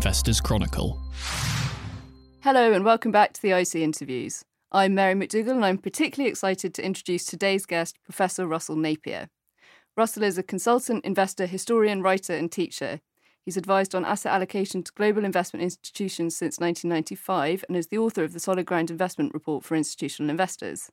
Investors 0.00 0.40
Chronicle. 0.40 0.98
Hello, 2.40 2.72
and 2.72 2.86
welcome 2.86 3.12
back 3.12 3.34
to 3.34 3.42
the 3.42 3.50
IC 3.50 3.74
interviews. 3.74 4.42
I'm 4.72 4.94
Mary 4.94 5.12
McDougall, 5.12 5.50
and 5.50 5.64
I'm 5.64 5.76
particularly 5.76 6.30
excited 6.30 6.72
to 6.72 6.82
introduce 6.82 7.26
today's 7.26 7.66
guest, 7.66 7.98
Professor 8.02 8.46
Russell 8.46 8.76
Napier. 8.76 9.28
Russell 9.98 10.22
is 10.22 10.38
a 10.38 10.42
consultant, 10.42 11.04
investor, 11.04 11.44
historian, 11.44 12.00
writer, 12.00 12.32
and 12.32 12.50
teacher. 12.50 13.02
He's 13.44 13.58
advised 13.58 13.94
on 13.94 14.06
asset 14.06 14.32
allocation 14.32 14.82
to 14.84 14.92
global 14.92 15.22
investment 15.22 15.64
institutions 15.64 16.34
since 16.34 16.58
1995 16.58 17.66
and 17.68 17.76
is 17.76 17.88
the 17.88 17.98
author 17.98 18.24
of 18.24 18.32
the 18.32 18.40
Solid 18.40 18.64
Ground 18.64 18.90
Investment 18.90 19.34
Report 19.34 19.64
for 19.64 19.74
Institutional 19.74 20.30
Investors. 20.30 20.90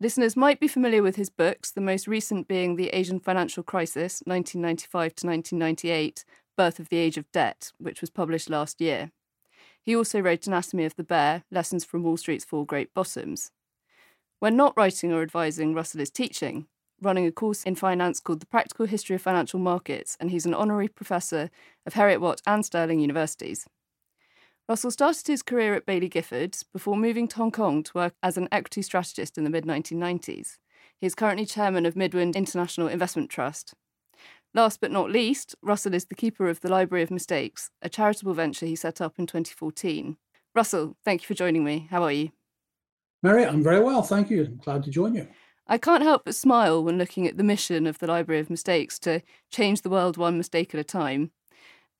Listeners 0.00 0.34
might 0.34 0.58
be 0.58 0.68
familiar 0.68 1.02
with 1.02 1.16
his 1.16 1.28
books, 1.28 1.70
the 1.70 1.82
most 1.82 2.08
recent 2.08 2.48
being 2.48 2.76
The 2.76 2.88
Asian 2.88 3.20
Financial 3.20 3.62
Crisis, 3.62 4.22
1995 4.24 5.14
to 5.16 5.26
1998, 5.26 6.24
Birth 6.60 6.78
of 6.78 6.90
the 6.90 6.98
Age 6.98 7.16
of 7.16 7.32
Debt, 7.32 7.72
which 7.78 8.02
was 8.02 8.10
published 8.10 8.50
last 8.50 8.82
year. 8.82 9.12
He 9.82 9.96
also 9.96 10.20
wrote 10.20 10.46
Anatomy 10.46 10.84
of 10.84 10.94
the 10.94 11.02
Bear 11.02 11.42
Lessons 11.50 11.86
from 11.86 12.02
Wall 12.02 12.18
Street's 12.18 12.44
Four 12.44 12.66
Great 12.66 12.92
Bottoms. 12.92 13.50
When 14.40 14.58
not 14.58 14.76
writing 14.76 15.10
or 15.10 15.22
advising, 15.22 15.72
Russell 15.72 16.02
is 16.02 16.10
teaching, 16.10 16.66
running 17.00 17.24
a 17.24 17.32
course 17.32 17.64
in 17.64 17.76
finance 17.76 18.20
called 18.20 18.40
The 18.40 18.46
Practical 18.46 18.84
History 18.84 19.16
of 19.16 19.22
Financial 19.22 19.58
Markets, 19.58 20.18
and 20.20 20.30
he's 20.30 20.44
an 20.44 20.52
honorary 20.52 20.88
professor 20.88 21.48
of 21.86 21.94
Heriot 21.94 22.20
Watt 22.20 22.42
and 22.46 22.62
Stirling 22.62 23.00
universities. 23.00 23.66
Russell 24.68 24.90
started 24.90 25.28
his 25.28 25.40
career 25.40 25.72
at 25.72 25.86
Baillie 25.86 26.10
Gifford 26.10 26.58
before 26.74 26.94
moving 26.94 27.26
to 27.28 27.36
Hong 27.36 27.52
Kong 27.52 27.82
to 27.84 27.92
work 27.94 28.12
as 28.22 28.36
an 28.36 28.48
equity 28.52 28.82
strategist 28.82 29.38
in 29.38 29.44
the 29.44 29.50
mid 29.50 29.64
1990s. 29.64 30.58
He 30.98 31.06
is 31.06 31.14
currently 31.14 31.46
chairman 31.46 31.86
of 31.86 31.96
Mid 31.96 32.12
Wynd 32.12 32.36
International 32.36 32.86
Investment 32.86 33.30
Trust. 33.30 33.72
Last 34.52 34.80
but 34.80 34.90
not 34.90 35.12
least, 35.12 35.54
Russell 35.62 35.94
is 35.94 36.06
the 36.06 36.16
keeper 36.16 36.48
of 36.48 36.60
the 36.60 36.68
Library 36.68 37.04
of 37.04 37.10
Mistakes, 37.10 37.70
a 37.82 37.88
charitable 37.88 38.34
venture 38.34 38.66
he 38.66 38.74
set 38.74 39.00
up 39.00 39.18
in 39.18 39.26
2014. 39.26 40.16
Russell, 40.56 40.96
thank 41.04 41.22
you 41.22 41.26
for 41.28 41.34
joining 41.34 41.62
me. 41.62 41.86
How 41.90 42.02
are 42.02 42.10
you? 42.10 42.30
Mary, 43.22 43.46
I'm 43.46 43.62
very 43.62 43.80
well, 43.80 44.02
thank 44.02 44.28
you. 44.28 44.44
I'm 44.44 44.56
glad 44.56 44.82
to 44.84 44.90
join 44.90 45.14
you. 45.14 45.28
I 45.68 45.78
can't 45.78 46.02
help 46.02 46.24
but 46.24 46.34
smile 46.34 46.82
when 46.82 46.98
looking 46.98 47.28
at 47.28 47.36
the 47.36 47.44
mission 47.44 47.86
of 47.86 48.00
the 48.00 48.08
Library 48.08 48.40
of 48.40 48.50
Mistakes 48.50 48.98
to 49.00 49.22
change 49.52 49.82
the 49.82 49.90
world 49.90 50.16
one 50.16 50.36
mistake 50.36 50.74
at 50.74 50.80
a 50.80 50.84
time. 50.84 51.30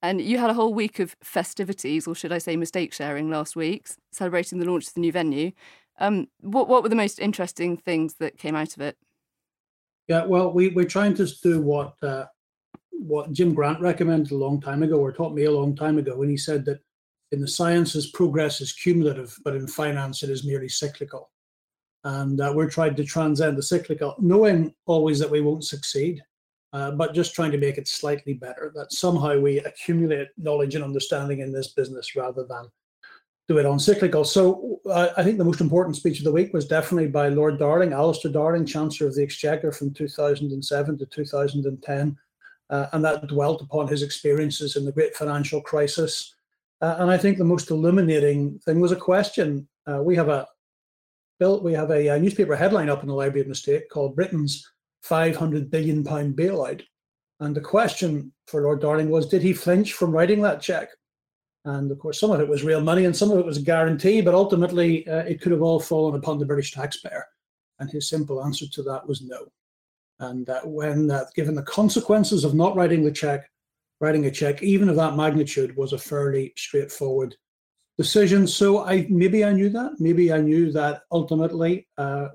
And 0.03 0.21
you 0.21 0.39
had 0.39 0.51
a 0.51 0.55
whole 0.55 0.75
week 0.75 0.99
of 0.99 1.15
festivities, 1.23 2.09
or 2.09 2.17
should 2.17 2.33
I 2.33 2.39
say 2.39 2.57
mistake 2.57 2.93
sharing, 2.93 3.31
last 3.31 3.55
week, 3.55 3.87
celebrating 4.11 4.59
the 4.59 4.69
launch 4.69 4.89
of 4.89 4.95
the 4.95 5.01
new 5.01 5.13
venue. 5.13 5.53
Um, 6.01 6.27
what, 6.41 6.67
what 6.67 6.83
were 6.83 6.89
the 6.89 6.97
most 6.97 7.21
interesting 7.21 7.77
things 7.77 8.15
that 8.15 8.39
came 8.39 8.57
out 8.57 8.75
of 8.75 8.81
it? 8.81 8.97
Yeah, 10.09 10.25
well, 10.25 10.51
we, 10.53 10.71
we're 10.71 10.87
trying 10.87 11.15
to 11.15 11.27
do 11.27 11.61
what 11.61 11.95
uh, 12.03 12.25
what 13.01 13.33
Jim 13.33 13.55
Grant 13.55 13.81
recommended 13.81 14.33
a 14.33 14.37
long 14.37 14.61
time 14.61 14.83
ago, 14.83 14.97
or 14.97 15.11
taught 15.11 15.35
me 15.35 15.45
a 15.45 15.51
long 15.51 15.75
time 15.75 15.99
ago, 15.99 16.17
when 16.17 16.29
he 16.29 16.37
said 16.37 16.65
that 16.67 16.81
in 17.33 17.41
the 17.41 17.49
sciences, 17.49 18.11
progress 18.11 18.61
is 18.61 18.73
cumulative, 18.73 19.37
but 19.45 19.57
in 19.57 19.67
finance, 19.67 20.23
it 20.23 20.31
is 20.31 20.45
merely 20.45 20.69
cyclical. 20.69 21.31
And 22.05 22.41
uh, 22.41 22.53
we're 22.55 22.71
trying 22.71 22.95
to 22.97 23.05
transcend 23.05 23.57
the 23.57 23.63
cyclical, 23.63 24.15
knowing 24.19 24.75
always 24.87 25.19
that 25.19 25.31
we 25.31 25.41
won't 25.41 25.65
succeed, 25.65 26.23
uh, 26.73 26.93
but 26.93 27.15
just 27.15 27.35
trying 27.35 27.53
to 27.53 27.59
make 27.59 27.79
it 27.79 27.89
slightly 27.89 28.35
better. 28.35 28.73
That 28.75 28.93
somehow 28.93 29.39
we 29.39 29.59
accumulate 29.61 30.29
knowledge 30.37 30.75
and 30.75 30.85
understanding 30.85 31.41
in 31.41 31.53
this 31.53 31.69
business 31.69 32.17
rather 32.17 32.45
than 32.45 32.67
do 33.49 33.59
it 33.59 33.67
on 33.67 33.79
cyclical. 33.79 34.25
So 34.25 34.81
uh, 34.89 35.09
I 35.17 35.23
think 35.23 35.39
the 35.39 35.45
most 35.45 35.61
important 35.61 35.97
speech 35.97 36.19
of 36.19 36.25
the 36.25 36.33
week 36.33 36.53
was 36.53 36.67
definitely 36.67 37.09
by 37.09 37.29
Lord 37.29 37.59
Darling, 37.59 37.93
Alistair 37.93 38.31
Darling, 38.31 38.65
Chancellor 38.65 39.09
of 39.09 39.15
the 39.15 39.23
Exchequer 39.23 39.73
from 39.73 39.93
2007 39.93 40.99
to 40.99 41.07
2010 41.07 42.17
uh, 42.71 42.87
and 42.93 43.05
that 43.05 43.27
dwelt 43.27 43.61
upon 43.61 43.89
his 43.89 44.03
experiences 44.03 44.77
in 44.77 44.85
the 44.85 44.93
great 44.93 45.15
financial 45.15 45.61
crisis. 45.61 46.35
Uh, 46.81 46.97
and 46.99 47.11
I 47.11 47.19
think 47.19 47.37
the 47.37 47.45
most 47.45 47.71
illuminating 47.71 48.59
thing 48.61 48.81
was 48.81 48.93
a 48.93 48.97
question. 48.97 49.69
Uh, 49.87 50.03
we 50.03 50.17
have 50.17 50.29
a 50.29 50.47
built, 51.39 51.63
we 51.63 51.73
have 51.73 51.91
a, 51.91 52.09
a, 52.09 52.19
newspaper 52.19 52.55
headline 52.55 52.89
up 52.89 53.03
in 53.03 53.09
the 53.09 53.15
Library 53.15 53.41
of 53.41 53.49
Mistake 53.49 53.89
called 53.91 54.15
Britain's 54.15 54.65
500 55.03 55.71
billion 55.71 56.05
pound 56.05 56.37
bailout. 56.37 56.83
And 57.41 57.57
the 57.57 57.61
question 57.61 58.33
for 58.47 58.63
Lord 58.63 58.81
Darling 58.81 59.11
was, 59.11 59.27
did 59.27 59.43
he 59.43 59.53
flinch 59.53 59.95
from 59.95 60.13
writing 60.13 60.43
that 60.43 60.61
check? 60.61 60.91
And 61.65 61.91
of 61.91 61.99
course, 61.99 62.21
some 62.21 62.31
of 62.31 62.41
it 62.41 62.49
was 62.49 62.63
real 62.63 62.81
money 62.81 63.05
and 63.05 63.17
some 63.17 63.31
of 63.31 63.39
it 63.39 63.45
was 63.45 63.59
a 63.59 63.63
guarantee, 63.63 64.21
but 64.21 64.35
ultimately 64.35 65.09
uh, 65.09 65.25
it 65.25 65.41
could 65.41 65.53
have 65.53 65.63
all 65.63 65.81
fallen 65.81 66.15
upon 66.15 66.39
the 66.39 66.47
British 66.47 66.73
taxpayer. 66.73 67.27
And 67.79 67.91
his 67.91 68.09
simple 68.09 68.45
answer 68.45 68.67
to 68.69 68.83
that 68.85 69.07
was 69.09 69.23
no. 69.23 69.47
And 70.21 70.47
that 70.47 70.67
when, 70.67 71.11
uh, 71.11 71.25
given 71.35 71.55
the 71.55 71.63
consequences 71.63 72.45
of 72.45 72.55
not 72.55 72.77
writing 72.77 73.03
the 73.05 73.11
check, 73.11 73.51
writing 74.01 74.27
a 74.27 74.31
check, 74.31 74.63
even 74.63 74.89
of 74.89 74.97
that 74.97 75.17
magnitude, 75.17 75.77
was 75.77 75.93
a 75.93 75.99
fairly 75.99 76.53
straightforward 76.57 77.37
decision. 77.97 78.47
So 78.47 78.85
I 78.85 79.07
maybe 79.11 79.45
I 79.45 79.53
knew 79.53 79.71
that. 79.71 79.93
Maybe 79.99 80.33
I 80.33 80.41
knew 80.41 80.73
that 80.73 81.03
ultimately, 81.11 81.89
uh, 81.99 82.29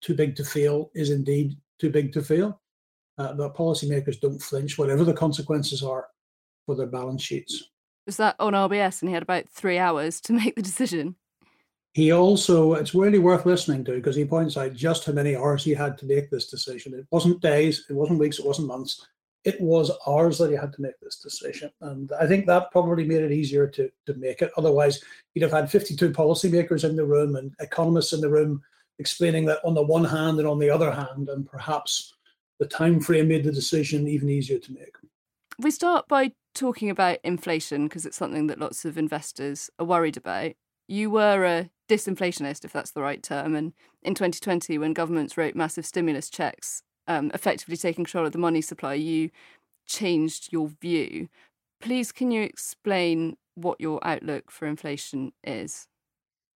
too 0.00 0.14
big 0.14 0.36
to 0.36 0.44
fail 0.44 0.90
is 0.94 1.10
indeed 1.10 1.56
too 1.80 1.90
big 1.90 2.12
to 2.12 2.22
fail. 2.22 2.60
Uh, 3.18 3.34
but 3.34 3.54
policymakers 3.54 4.20
don't 4.20 4.40
flinch, 4.40 4.78
whatever 4.78 5.04
the 5.04 5.12
consequences 5.12 5.82
are 5.82 6.06
for 6.64 6.74
their 6.74 6.86
balance 6.86 7.22
sheets. 7.22 7.70
Was 8.06 8.16
that 8.16 8.36
on 8.38 8.54
RBS, 8.54 9.02
and 9.02 9.08
he 9.08 9.14
had 9.14 9.22
about 9.22 9.48
three 9.48 9.78
hours 9.78 10.20
to 10.22 10.32
make 10.40 10.54
the 10.56 10.62
decision? 10.62 11.16
He 11.92 12.12
also, 12.12 12.74
it's 12.74 12.94
really 12.94 13.18
worth 13.18 13.46
listening 13.46 13.84
to 13.84 13.92
because 13.92 14.14
he 14.14 14.24
points 14.24 14.56
out 14.56 14.74
just 14.74 15.04
how 15.04 15.12
many 15.12 15.34
hours 15.34 15.64
he 15.64 15.74
had 15.74 15.98
to 15.98 16.06
make 16.06 16.30
this 16.30 16.46
decision. 16.46 16.94
It 16.94 17.06
wasn't 17.10 17.40
days, 17.40 17.86
it 17.90 17.94
wasn't 17.94 18.20
weeks, 18.20 18.38
it 18.38 18.46
wasn't 18.46 18.68
months. 18.68 19.06
It 19.42 19.60
was 19.60 19.90
hours 20.06 20.38
that 20.38 20.50
he 20.50 20.56
had 20.56 20.72
to 20.74 20.82
make 20.82 21.00
this 21.00 21.18
decision. 21.18 21.70
And 21.80 22.12
I 22.20 22.26
think 22.26 22.46
that 22.46 22.70
probably 22.70 23.04
made 23.04 23.22
it 23.22 23.32
easier 23.32 23.66
to, 23.68 23.90
to 24.06 24.14
make 24.14 24.42
it. 24.42 24.52
Otherwise, 24.56 25.02
he'd 25.34 25.42
have 25.42 25.50
had 25.50 25.70
52 25.70 26.10
policymakers 26.10 26.88
in 26.88 26.94
the 26.94 27.04
room 27.04 27.36
and 27.36 27.54
economists 27.58 28.12
in 28.12 28.20
the 28.20 28.30
room 28.30 28.62
explaining 29.00 29.46
that 29.46 29.64
on 29.64 29.74
the 29.74 29.82
one 29.82 30.04
hand 30.04 30.38
and 30.38 30.46
on 30.46 30.58
the 30.58 30.70
other 30.70 30.92
hand, 30.92 31.30
and 31.30 31.48
perhaps 31.48 32.14
the 32.60 32.66
time 32.66 33.00
frame 33.00 33.28
made 33.28 33.42
the 33.42 33.50
decision 33.50 34.06
even 34.06 34.28
easier 34.28 34.58
to 34.58 34.72
make. 34.72 34.94
We 35.58 35.70
start 35.70 36.06
by 36.06 36.32
talking 36.54 36.90
about 36.90 37.18
inflation 37.24 37.88
because 37.88 38.06
it's 38.06 38.16
something 38.16 38.46
that 38.48 38.60
lots 38.60 38.84
of 38.84 38.98
investors 38.98 39.70
are 39.78 39.86
worried 39.86 40.18
about. 40.18 40.52
You 40.86 41.10
were 41.10 41.44
a 41.44 41.70
disinflationist, 41.90 42.64
if 42.64 42.72
that's 42.72 42.92
the 42.92 43.02
right 43.02 43.22
term. 43.22 43.54
And 43.54 43.72
in 44.02 44.14
2020, 44.14 44.78
when 44.78 44.92
governments 44.92 45.36
wrote 45.36 45.54
massive 45.54 45.84
stimulus 45.84 46.30
checks, 46.30 46.82
um, 47.08 47.30
effectively 47.34 47.76
taking 47.76 48.04
control 48.04 48.26
of 48.26 48.32
the 48.32 48.38
money 48.38 48.60
supply, 48.60 48.94
you 48.94 49.30
changed 49.86 50.52
your 50.52 50.70
view. 50.80 51.28
Please, 51.80 52.12
can 52.12 52.30
you 52.30 52.42
explain 52.42 53.36
what 53.56 53.80
your 53.80 53.98
outlook 54.06 54.50
for 54.50 54.66
inflation 54.66 55.32
is? 55.42 55.88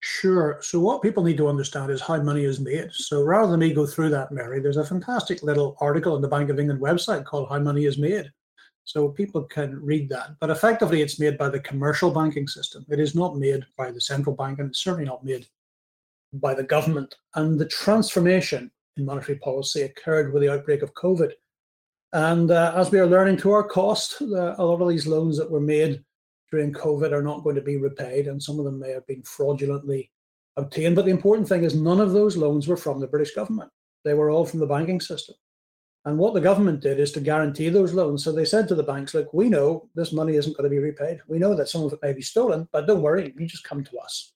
Sure. 0.01 0.59
So, 0.61 0.81
what 0.81 1.03
people 1.03 1.25
need 1.25 1.39
to 1.39 1.49
understand 1.49 1.91
is 1.91 2.01
how 2.01 2.23
money 2.23 2.45
is 2.45 2.61
made. 2.61 2.93
So, 2.93 3.23
rather 3.23 3.51
than 3.51 3.61
me 3.61 3.73
go 3.73 3.87
through 3.87 4.11
that, 4.11 4.31
Mary, 4.31 4.61
there's 4.61 4.77
a 4.77 4.85
fantastic 4.85 5.43
little 5.43 5.77
article 5.81 6.15
on 6.15 6.21
the 6.21 6.29
Bank 6.29 6.51
of 6.51 6.59
England 6.59 6.81
website 6.81 7.25
called 7.25 7.49
How 7.49 7.59
Money 7.59 7.87
is 7.87 7.97
Made. 7.97 8.31
So 8.85 9.09
people 9.09 9.43
can 9.43 9.83
read 9.83 10.09
that. 10.11 10.37
But 10.41 10.51
effectively, 10.51 11.01
it's 11.01 11.19
made 11.19 11.39
by 11.39 11.49
the 11.49 11.61
commercial 11.61 12.11
banking 12.11 12.47
system. 12.47 12.85
It 12.91 13.01
is 13.01 13.15
not 13.15 13.37
made 13.37 13.65
by 13.79 13.91
the 13.91 14.01
central 14.01 14.37
bank, 14.37 14.59
and 14.59 14.69
it's 14.69 14.83
certainly 14.83 15.07
not 15.07 15.25
made 15.25 15.47
by 16.35 16.55
the 16.55 16.63
government. 16.63 17.15
And 17.35 17.59
the 17.59 17.67
transformation 17.67 18.71
in 18.97 19.05
monetary 19.05 19.39
policy 19.39 19.83
occurred 19.83 20.33
with 20.33 20.43
the 20.43 20.53
outbreak 20.53 20.83
of 20.83 20.95
COVID. 20.95 21.33
And 22.13 22.51
uh, 22.51 22.75
as 22.77 22.91
we 22.91 23.01
are 23.01 23.07
learning 23.07 23.39
to 23.39 23.53
our 23.53 23.65
cost, 23.65 24.23
uh, 24.23 24.55
a 24.59 24.65
lot 24.65 24.81
of 24.81 24.89
these 24.89 25.07
loans 25.07 25.37
that 25.39 25.51
were 25.51 25.61
made 25.61 26.05
during 26.51 26.73
COVID 26.73 27.11
are 27.11 27.23
not 27.23 27.43
going 27.43 27.57
to 27.57 27.63
be 27.63 27.77
repaid, 27.77 28.29
and 28.29 28.41
some 28.41 28.59
of 28.59 28.65
them 28.65 28.79
may 28.79 28.91
have 28.91 29.07
been 29.07 29.23
fraudulently 29.23 30.11
obtained. 30.57 30.95
But 30.95 31.07
the 31.07 31.11
important 31.11 31.49
thing 31.49 31.65
is, 31.65 31.75
none 31.75 32.01
of 32.01 32.13
those 32.13 32.37
loans 32.37 32.69
were 32.69 32.77
from 32.77 33.01
the 33.01 33.09
British 33.09 33.35
government, 33.35 33.71
they 34.05 34.15
were 34.15 34.31
all 34.31 34.45
from 34.45 34.61
the 34.61 34.67
banking 34.67 35.01
system. 35.01 35.35
And 36.07 36.19
what 36.19 36.35
the 36.35 36.41
government 36.41 36.81
did 36.81 37.01
is 37.01 37.13
to 37.13 37.21
guarantee 37.21 37.71
those 37.71 37.95
loans. 37.95 38.23
So 38.23 38.31
they 38.31 38.45
said 38.45 38.69
to 38.69 38.75
the 38.75 38.83
banks, 38.83 39.15
look, 39.15 39.33
we 39.33 39.49
know 39.49 39.89
this 39.95 40.13
money 40.13 40.37
isn't 40.37 40.57
going 40.57 40.65
to 40.65 40.71
be 40.71 40.79
repaid. 40.79 41.21
We 41.29 41.39
know 41.39 41.55
that 41.55 41.69
some 41.69 41.83
of 41.83 41.93
it 41.95 42.01
may 42.03 42.13
be 42.13 42.21
stolen, 42.21 42.69
but 42.73 42.87
don't 42.87 43.01
worry, 43.01 43.33
you 43.39 43.47
just 43.47 43.65
come 43.65 43.83
to 43.85 43.99
us 43.99 44.33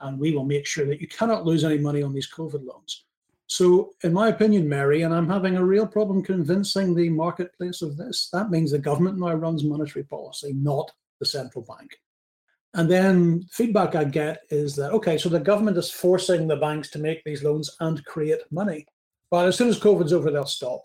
and 0.00 0.18
we 0.18 0.32
will 0.32 0.44
make 0.44 0.66
sure 0.66 0.86
that 0.86 1.00
you 1.00 1.08
cannot 1.08 1.44
lose 1.44 1.62
any 1.62 1.78
money 1.78 2.02
on 2.02 2.14
these 2.14 2.30
COVID 2.30 2.64
loans. 2.66 3.04
So, 3.48 3.90
in 4.04 4.12
my 4.12 4.28
opinion, 4.28 4.68
Mary, 4.68 5.02
and 5.02 5.12
I'm 5.12 5.28
having 5.28 5.56
a 5.56 5.64
real 5.64 5.86
problem 5.86 6.22
convincing 6.22 6.94
the 6.94 7.10
marketplace 7.10 7.82
of 7.82 7.96
this, 7.96 8.30
that 8.32 8.50
means 8.50 8.70
the 8.70 8.78
government 8.78 9.18
now 9.18 9.34
runs 9.34 9.64
monetary 9.64 10.04
policy, 10.04 10.52
not 10.54 10.90
the 11.18 11.26
central 11.26 11.64
bank. 11.64 11.96
And 12.74 12.88
then 12.88 13.42
feedback 13.50 13.96
I 13.96 14.04
get 14.04 14.42
is 14.50 14.76
that, 14.76 14.92
okay, 14.92 15.18
so 15.18 15.28
the 15.28 15.40
government 15.40 15.76
is 15.76 15.90
forcing 15.90 16.46
the 16.46 16.56
banks 16.56 16.90
to 16.90 17.00
make 17.00 17.24
these 17.24 17.42
loans 17.42 17.74
and 17.80 18.04
create 18.04 18.40
money. 18.52 18.86
But 19.30 19.46
as 19.46 19.56
soon 19.56 19.68
as 19.68 19.80
COVID's 19.80 20.12
over, 20.12 20.30
they'll 20.30 20.46
stop. 20.46 20.82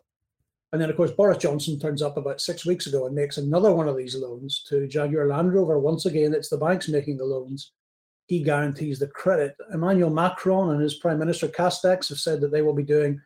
And 0.75 0.81
then, 0.81 0.89
of 0.89 0.97
course, 0.97 1.11
Boris 1.11 1.37
Johnson 1.37 1.79
turns 1.79 2.01
up 2.01 2.17
about 2.17 2.41
six 2.41 2.65
weeks 2.65 2.85
ago 2.85 3.05
and 3.05 3.15
makes 3.15 3.37
another 3.37 3.71
one 3.71 3.87
of 3.87 3.95
these 3.95 4.13
loans 4.13 4.61
to 4.67 4.89
Jaguar 4.89 5.25
Land 5.25 5.53
Rover. 5.53 5.79
Once 5.79 6.05
again, 6.05 6.33
it's 6.33 6.49
the 6.49 6.57
banks 6.57 6.89
making 6.89 7.15
the 7.15 7.23
loans. 7.23 7.71
He 8.27 8.43
guarantees 8.43 8.99
the 8.99 9.07
credit. 9.07 9.55
Emmanuel 9.73 10.09
Macron 10.09 10.71
and 10.71 10.81
his 10.81 10.95
Prime 10.95 11.17
Minister 11.17 11.47
Castex 11.47 12.09
have 12.09 12.17
said 12.17 12.41
that 12.41 12.51
they 12.51 12.61
will 12.61 12.73
be 12.73 12.83
doing 12.83 13.21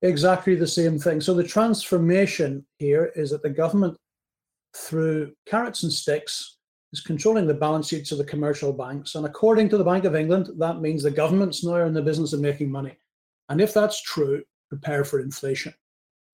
exactly 0.00 0.54
the 0.54 0.66
same 0.66 0.98
thing. 0.98 1.20
So 1.20 1.34
the 1.34 1.44
transformation 1.44 2.64
here 2.78 3.12
is 3.14 3.28
that 3.28 3.42
the 3.42 3.50
government, 3.50 3.98
through 4.74 5.34
carrots 5.44 5.82
and 5.82 5.92
sticks, 5.92 6.56
is 6.94 7.02
controlling 7.02 7.46
the 7.46 7.52
balance 7.52 7.88
sheets 7.88 8.10
of 8.10 8.16
the 8.16 8.24
commercial 8.24 8.72
banks. 8.72 9.16
And 9.16 9.26
according 9.26 9.68
to 9.68 9.76
the 9.76 9.84
Bank 9.84 10.06
of 10.06 10.16
England, 10.16 10.48
that 10.56 10.80
means 10.80 11.02
the 11.02 11.10
governments 11.10 11.62
now 11.62 11.84
in 11.84 11.92
the 11.92 12.00
business 12.00 12.32
of 12.32 12.40
making 12.40 12.70
money. 12.70 12.96
And 13.50 13.60
if 13.60 13.74
that's 13.74 14.00
true, 14.00 14.42
prepare 14.70 15.04
for 15.04 15.20
inflation 15.20 15.74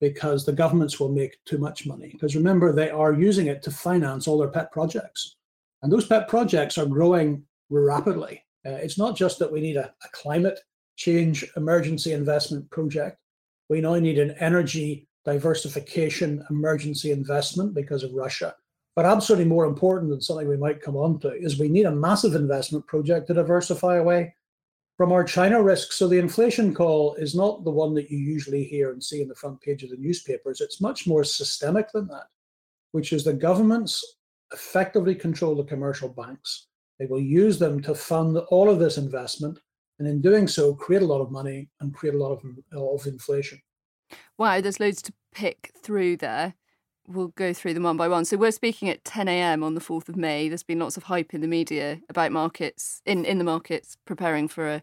because 0.02 0.44
the 0.44 0.52
governments 0.52 0.98
will 0.98 1.08
make 1.08 1.38
too 1.44 1.58
much 1.58 1.86
money. 1.86 2.08
Because 2.10 2.34
remember, 2.34 2.72
they 2.72 2.90
are 2.90 3.12
using 3.12 3.46
it 3.46 3.62
to 3.62 3.70
finance 3.70 4.26
all 4.26 4.36
their 4.36 4.48
pet 4.48 4.72
projects. 4.72 5.36
And 5.80 5.92
those 5.92 6.08
pet 6.08 6.26
projects 6.26 6.76
are 6.76 6.86
growing 6.86 7.44
rapidly. 7.70 8.42
Uh, 8.66 8.70
it's 8.70 8.98
not 8.98 9.16
just 9.16 9.38
that 9.38 9.50
we 9.50 9.60
need 9.60 9.76
a, 9.76 9.94
a 10.04 10.08
climate 10.10 10.58
change 10.96 11.46
emergency 11.56 12.14
investment 12.14 12.68
project. 12.70 13.16
We 13.68 13.80
now 13.80 13.94
need 13.94 14.18
an 14.18 14.34
energy 14.40 15.06
diversification 15.24 16.44
emergency 16.50 17.12
investment 17.12 17.72
because 17.72 18.02
of 18.02 18.12
Russia. 18.12 18.56
But 18.96 19.06
absolutely 19.06 19.44
more 19.44 19.66
important 19.66 20.10
than 20.10 20.20
something 20.20 20.48
we 20.48 20.56
might 20.56 20.82
come 20.82 20.96
on 20.96 21.20
to 21.20 21.32
is 21.32 21.60
we 21.60 21.68
need 21.68 21.86
a 21.86 21.94
massive 21.94 22.34
investment 22.34 22.88
project 22.88 23.28
to 23.28 23.34
diversify 23.34 23.98
away 23.98 24.34
from 25.02 25.10
our 25.10 25.24
China 25.24 25.60
risk. 25.60 25.90
So 25.90 26.06
the 26.06 26.20
inflation 26.20 26.72
call 26.72 27.14
is 27.14 27.34
not 27.34 27.64
the 27.64 27.72
one 27.72 27.92
that 27.94 28.08
you 28.08 28.18
usually 28.18 28.62
hear 28.62 28.92
and 28.92 29.02
see 29.02 29.20
in 29.20 29.26
the 29.26 29.34
front 29.34 29.60
page 29.60 29.82
of 29.82 29.90
the 29.90 29.96
newspapers. 29.96 30.60
It's 30.60 30.80
much 30.80 31.08
more 31.08 31.24
systemic 31.24 31.90
than 31.90 32.06
that, 32.06 32.26
which 32.92 33.12
is 33.12 33.24
the 33.24 33.32
governments 33.32 34.18
effectively 34.52 35.16
control 35.16 35.56
the 35.56 35.64
commercial 35.64 36.08
banks. 36.08 36.68
They 37.00 37.06
will 37.06 37.20
use 37.20 37.58
them 37.58 37.82
to 37.82 37.96
fund 37.96 38.38
all 38.50 38.70
of 38.70 38.78
this 38.78 38.96
investment, 38.96 39.58
and 39.98 40.06
in 40.06 40.20
doing 40.20 40.46
so, 40.46 40.72
create 40.72 41.02
a 41.02 41.06
lot 41.06 41.20
of 41.20 41.32
money 41.32 41.68
and 41.80 41.92
create 41.92 42.14
a 42.14 42.18
lot 42.18 42.30
of, 42.30 42.44
of 42.72 43.04
inflation. 43.04 43.60
Wow, 44.38 44.60
there's 44.60 44.78
loads 44.78 45.02
to 45.02 45.12
pick 45.34 45.72
through 45.82 46.18
there 46.18 46.54
we'll 47.06 47.28
go 47.28 47.52
through 47.52 47.74
them 47.74 47.82
one 47.82 47.96
by 47.96 48.08
one. 48.08 48.24
So 48.24 48.36
we're 48.36 48.52
speaking 48.52 48.88
at 48.88 49.04
10 49.04 49.28
a.m. 49.28 49.62
on 49.62 49.74
the 49.74 49.80
4th 49.80 50.08
of 50.08 50.16
May. 50.16 50.48
There's 50.48 50.62
been 50.62 50.78
lots 50.78 50.96
of 50.96 51.04
hype 51.04 51.34
in 51.34 51.40
the 51.40 51.48
media 51.48 52.00
about 52.08 52.32
markets 52.32 53.02
in 53.04 53.24
in 53.24 53.38
the 53.38 53.44
markets 53.44 53.96
preparing 54.04 54.48
for 54.48 54.68
a 54.68 54.82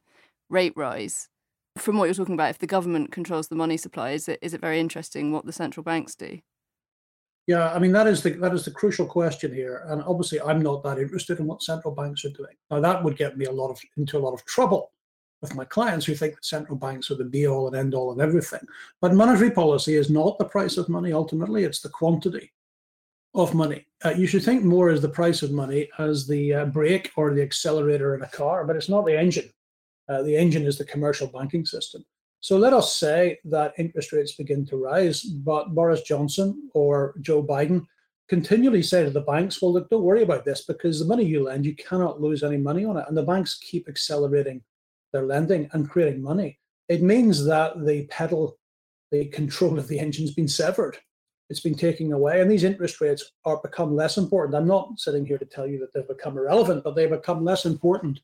rate 0.49 0.73
rise. 0.75 1.29
From 1.77 1.97
what 1.97 2.05
you're 2.05 2.15
talking 2.15 2.33
about, 2.33 2.49
if 2.49 2.59
the 2.59 2.67
government 2.67 3.11
controls 3.11 3.47
the 3.47 3.55
money 3.55 3.77
supply, 3.77 4.11
is 4.11 4.27
it 4.27 4.39
is 4.41 4.53
it 4.53 4.61
very 4.61 4.79
interesting 4.79 5.31
what 5.31 5.45
the 5.45 5.53
central 5.53 5.83
banks 5.83 6.15
do? 6.15 6.39
Yeah, 7.47 7.71
I 7.71 7.79
mean 7.79 7.91
that 7.93 8.07
is 8.07 8.21
the 8.21 8.31
that 8.31 8.53
is 8.53 8.65
the 8.65 8.71
crucial 8.71 9.05
question 9.05 9.53
here, 9.53 9.83
and 9.87 10.03
obviously 10.03 10.41
I'm 10.41 10.61
not 10.61 10.83
that 10.83 10.99
interested 10.99 11.39
in 11.39 11.47
what 11.47 11.63
central 11.63 11.93
banks 11.93 12.25
are 12.25 12.29
doing. 12.29 12.55
Now 12.69 12.79
that 12.79 13.03
would 13.03 13.17
get 13.17 13.37
me 13.37 13.45
a 13.45 13.51
lot 13.51 13.69
of 13.69 13.79
into 13.97 14.17
a 14.17 14.19
lot 14.19 14.33
of 14.33 14.45
trouble 14.45 14.91
with 15.41 15.55
my 15.55 15.65
clients 15.65 16.05
who 16.05 16.15
think 16.15 16.35
that 16.35 16.45
central 16.45 16.77
banks 16.77 17.09
are 17.09 17.15
the 17.15 17.23
be 17.23 17.47
all 17.47 17.67
and 17.67 17.75
end 17.75 17.95
all 17.95 18.11
of 18.11 18.19
everything. 18.19 18.59
But 19.01 19.13
monetary 19.13 19.51
policy 19.51 19.95
is 19.95 20.09
not 20.09 20.37
the 20.37 20.45
price 20.45 20.77
of 20.77 20.89
money 20.89 21.13
ultimately, 21.13 21.63
it's 21.63 21.81
the 21.81 21.89
quantity 21.89 22.51
of 23.35 23.53
money. 23.53 23.85
Uh, 24.03 24.09
you 24.09 24.27
should 24.27 24.43
think 24.43 24.63
more 24.63 24.89
as 24.89 25.01
the 25.01 25.09
price 25.09 25.43
of 25.43 25.51
money 25.51 25.89
as 25.97 26.27
the 26.27 26.53
uh, 26.53 26.65
brake 26.65 27.11
or 27.15 27.33
the 27.33 27.41
accelerator 27.41 28.15
in 28.15 28.21
a 28.23 28.29
car, 28.29 28.65
but 28.65 28.75
it's 28.75 28.89
not 28.89 29.05
the 29.05 29.17
engine. 29.17 29.49
Uh, 30.09 30.23
the 30.23 30.35
engine 30.35 30.65
is 30.65 30.77
the 30.77 30.85
commercial 30.85 31.27
banking 31.27 31.65
system. 31.65 32.03
So 32.41 32.57
let 32.57 32.73
us 32.73 32.95
say 32.95 33.37
that 33.45 33.73
interest 33.77 34.11
rates 34.11 34.33
begin 34.33 34.65
to 34.67 34.77
rise, 34.77 35.21
but 35.23 35.75
Boris 35.75 36.01
Johnson 36.01 36.69
or 36.73 37.15
Joe 37.21 37.43
Biden 37.43 37.85
continually 38.27 38.81
say 38.81 39.03
to 39.03 39.09
the 39.09 39.21
banks, 39.21 39.61
well, 39.61 39.73
look, 39.73 39.89
don't 39.89 40.03
worry 40.03 40.23
about 40.23 40.45
this 40.45 40.65
because 40.65 40.99
the 40.99 41.05
money 41.05 41.25
you 41.25 41.43
lend, 41.43 41.65
you 41.65 41.75
cannot 41.75 42.21
lose 42.21 42.43
any 42.43 42.57
money 42.57 42.85
on 42.85 42.97
it. 42.97 43.05
And 43.07 43.17
the 43.17 43.23
banks 43.23 43.59
keep 43.59 43.89
accelerating 43.89 44.61
they're 45.11 45.25
lending 45.25 45.69
and 45.73 45.89
creating 45.89 46.21
money, 46.21 46.59
it 46.87 47.01
means 47.01 47.45
that 47.45 47.85
the 47.85 48.05
pedal, 48.07 48.57
the 49.11 49.25
control 49.25 49.77
of 49.77 49.87
the 49.87 49.99
engine's 49.99 50.33
been 50.33 50.47
severed. 50.47 50.97
It's 51.49 51.61
been 51.61 51.75
taken 51.75 52.11
away, 52.13 52.41
and 52.41 52.51
these 52.51 52.63
interest 52.63 53.01
rates 53.01 53.31
are 53.43 53.59
become 53.63 53.95
less 53.95 54.17
important. 54.17 54.55
I'm 54.55 54.67
not 54.67 54.99
sitting 54.99 55.25
here 55.25 55.39
to 55.39 55.45
tell 55.45 55.65
you 55.65 55.79
that 55.79 55.93
they've 55.93 56.07
become 56.07 56.37
irrelevant, 56.37 56.83
but 56.83 56.95
they 56.95 57.07
become 57.07 57.43
less 57.43 57.65
important 57.65 58.19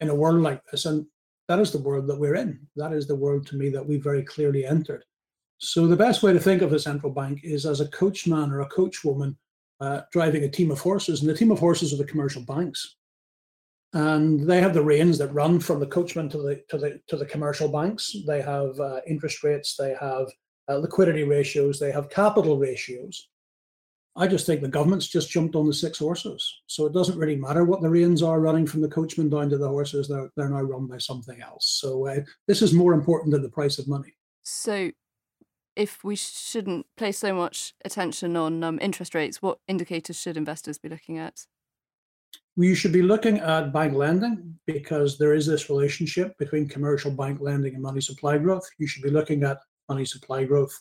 in 0.00 0.10
a 0.10 0.14
world 0.14 0.42
like 0.42 0.62
this. 0.66 0.84
And 0.84 1.06
that 1.48 1.58
is 1.58 1.72
the 1.72 1.78
world 1.78 2.06
that 2.08 2.18
we're 2.18 2.34
in. 2.34 2.66
That 2.76 2.92
is 2.92 3.06
the 3.06 3.16
world 3.16 3.46
to 3.48 3.56
me 3.56 3.68
that 3.70 3.86
we 3.86 3.96
very 3.98 4.22
clearly 4.22 4.66
entered. 4.66 5.04
So 5.58 5.86
the 5.86 5.96
best 5.96 6.22
way 6.22 6.32
to 6.32 6.40
think 6.40 6.62
of 6.62 6.70
the 6.70 6.78
central 6.78 7.12
bank 7.12 7.40
is 7.42 7.64
as 7.64 7.80
a 7.80 7.88
coachman 7.88 8.50
or 8.50 8.60
a 8.60 8.68
coachwoman 8.68 9.36
uh, 9.80 10.02
driving 10.12 10.44
a 10.44 10.48
team 10.48 10.70
of 10.70 10.80
horses, 10.80 11.20
and 11.20 11.30
the 11.30 11.36
team 11.36 11.50
of 11.50 11.58
horses 11.58 11.92
are 11.92 11.98
the 11.98 12.04
commercial 12.04 12.42
banks 12.42 12.96
and 13.96 14.46
they 14.46 14.60
have 14.60 14.74
the 14.74 14.82
reins 14.82 15.16
that 15.16 15.32
run 15.32 15.58
from 15.58 15.80
the 15.80 15.86
coachman 15.86 16.28
to 16.28 16.38
the 16.38 16.62
to 16.68 16.76
the 16.76 17.00
to 17.08 17.16
the 17.16 17.24
commercial 17.24 17.68
banks. 17.68 18.14
They 18.26 18.42
have 18.42 18.78
uh, 18.78 19.00
interest 19.06 19.42
rates, 19.42 19.74
they 19.76 19.96
have 19.98 20.26
uh, 20.68 20.76
liquidity 20.76 21.24
ratios, 21.24 21.78
they 21.78 21.92
have 21.92 22.10
capital 22.10 22.58
ratios. 22.58 23.28
I 24.16 24.26
just 24.26 24.46
think 24.46 24.62
the 24.62 24.68
government's 24.68 25.08
just 25.08 25.30
jumped 25.30 25.54
on 25.56 25.66
the 25.66 25.74
six 25.74 25.98
horses, 25.98 26.62
so 26.66 26.86
it 26.86 26.92
doesn't 26.92 27.18
really 27.18 27.36
matter 27.36 27.64
what 27.64 27.82
the 27.82 27.90
reins 27.90 28.22
are 28.22 28.40
running 28.40 28.66
from 28.66 28.80
the 28.80 28.88
coachman 28.88 29.28
down 29.28 29.50
to 29.50 29.58
the 29.58 29.68
horses. 29.68 30.08
They're 30.08 30.30
they're 30.36 30.48
now 30.48 30.62
run 30.62 30.86
by 30.86 30.98
something 30.98 31.40
else. 31.42 31.78
So 31.80 32.06
uh, 32.06 32.20
this 32.46 32.62
is 32.62 32.72
more 32.72 32.94
important 32.94 33.32
than 33.32 33.42
the 33.42 33.50
price 33.50 33.78
of 33.78 33.88
money. 33.88 34.14
So. 34.42 34.90
If 35.74 36.02
we 36.02 36.16
shouldn't 36.16 36.86
place 36.96 37.18
so 37.18 37.34
much 37.34 37.74
attention 37.84 38.34
on 38.34 38.64
um, 38.64 38.78
interest 38.80 39.14
rates, 39.14 39.42
what 39.42 39.58
indicators 39.68 40.18
should 40.18 40.38
investors 40.38 40.78
be 40.78 40.88
looking 40.88 41.18
at? 41.18 41.44
you 42.56 42.74
should 42.74 42.92
be 42.92 43.02
looking 43.02 43.38
at 43.38 43.72
bank 43.72 43.94
lending 43.94 44.58
because 44.66 45.18
there 45.18 45.34
is 45.34 45.46
this 45.46 45.68
relationship 45.68 46.36
between 46.38 46.68
commercial 46.68 47.10
bank 47.10 47.40
lending 47.40 47.74
and 47.74 47.82
money 47.82 48.00
supply 48.00 48.38
growth. 48.38 48.66
You 48.78 48.86
should 48.86 49.02
be 49.02 49.10
looking 49.10 49.42
at 49.42 49.58
money 49.88 50.06
supply 50.06 50.44
growth 50.44 50.72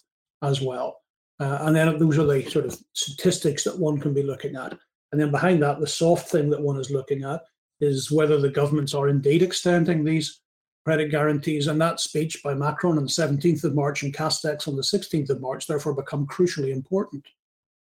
as 0.42 0.62
well. 0.62 1.02
Uh, 1.40 1.60
and 1.62 1.76
then 1.76 1.98
those 2.00 2.18
are 2.18 2.26
the 2.26 2.44
sort 2.50 2.66
of 2.66 2.78
statistics 2.94 3.64
that 3.64 3.78
one 3.78 4.00
can 4.00 4.14
be 4.14 4.24
looking 4.24 4.56
at. 4.56 4.78
And 5.12 5.22
then 5.22 5.32
behind 5.32 5.62
that, 5.64 5.80
the 5.80 5.88
soft 5.88 6.30
thing 6.30 6.50
that 6.50 6.62
one 6.62 6.78
is 6.78 6.92
looking 6.92 7.24
at 7.24 7.42
is 7.82 8.12
whether 8.12 8.40
the 8.40 8.50
governments 8.50 8.94
are 8.94 9.10
indeed 9.10 9.42
extending 9.42 10.04
these 10.04 10.42
credit 10.86 11.12
guarantees. 11.12 11.68
And 11.68 11.80
that 11.82 12.00
speech 12.00 12.42
by 12.44 12.54
Macron 12.54 12.98
on 12.98 13.04
the 13.04 13.10
17th 13.10 13.64
of 13.64 13.76
March 13.76 14.04
and 14.04 14.14
Castex 14.14 14.68
on 14.68 14.76
the 14.76 14.82
16th 14.82 15.30
of 15.30 15.42
March 15.42 15.68
therefore 15.68 15.94
become 15.94 16.28
crucially 16.28 16.72
important 16.72 17.26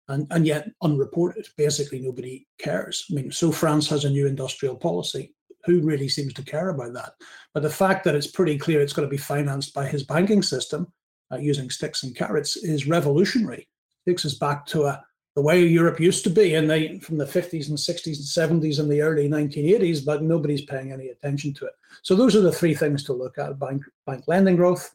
and, 0.07 0.27
and 0.31 0.45
yet 0.45 0.69
unreported. 0.81 1.47
Basically, 1.57 1.99
nobody 1.99 2.47
cares. 2.59 3.05
I 3.11 3.15
mean, 3.15 3.31
so 3.31 3.51
France 3.51 3.89
has 3.89 4.05
a 4.05 4.09
new 4.09 4.27
industrial 4.27 4.75
policy. 4.75 5.33
Who 5.65 5.81
really 5.81 6.09
seems 6.09 6.33
to 6.33 6.43
care 6.43 6.69
about 6.69 6.93
that? 6.93 7.13
But 7.53 7.63
the 7.63 7.69
fact 7.69 8.03
that 8.03 8.15
it's 8.15 8.27
pretty 8.27 8.57
clear 8.57 8.81
it's 8.81 8.93
going 8.93 9.07
to 9.07 9.11
be 9.11 9.17
financed 9.17 9.73
by 9.73 9.85
his 9.85 10.03
banking 10.03 10.43
system 10.43 10.91
uh, 11.33 11.37
using 11.37 11.69
sticks 11.69 12.03
and 12.03 12.15
carrots 12.15 12.57
is 12.57 12.87
revolutionary. 12.87 13.67
It 14.05 14.11
takes 14.11 14.25
us 14.25 14.35
back 14.35 14.65
to 14.67 14.83
a, 14.83 15.03
the 15.35 15.41
way 15.41 15.65
Europe 15.65 15.99
used 15.99 16.23
to 16.25 16.29
be 16.29 16.53
in 16.53 16.67
the 16.67 16.99
from 16.99 17.17
the 17.17 17.25
50s 17.25 17.69
and 17.69 17.77
60s 17.77 18.51
and 18.51 18.61
70s 18.63 18.79
and 18.79 18.91
the 18.91 19.01
early 19.01 19.27
1980s, 19.27 20.05
but 20.05 20.21
nobody's 20.21 20.65
paying 20.65 20.91
any 20.91 21.07
attention 21.07 21.53
to 21.55 21.65
it. 21.65 21.73
So 22.03 22.15
those 22.15 22.35
are 22.35 22.41
the 22.41 22.51
three 22.51 22.75
things 22.75 23.03
to 23.05 23.13
look 23.13 23.37
at: 23.37 23.59
bank 23.59 23.83
bank 24.05 24.25
lending 24.27 24.55
growth, 24.55 24.93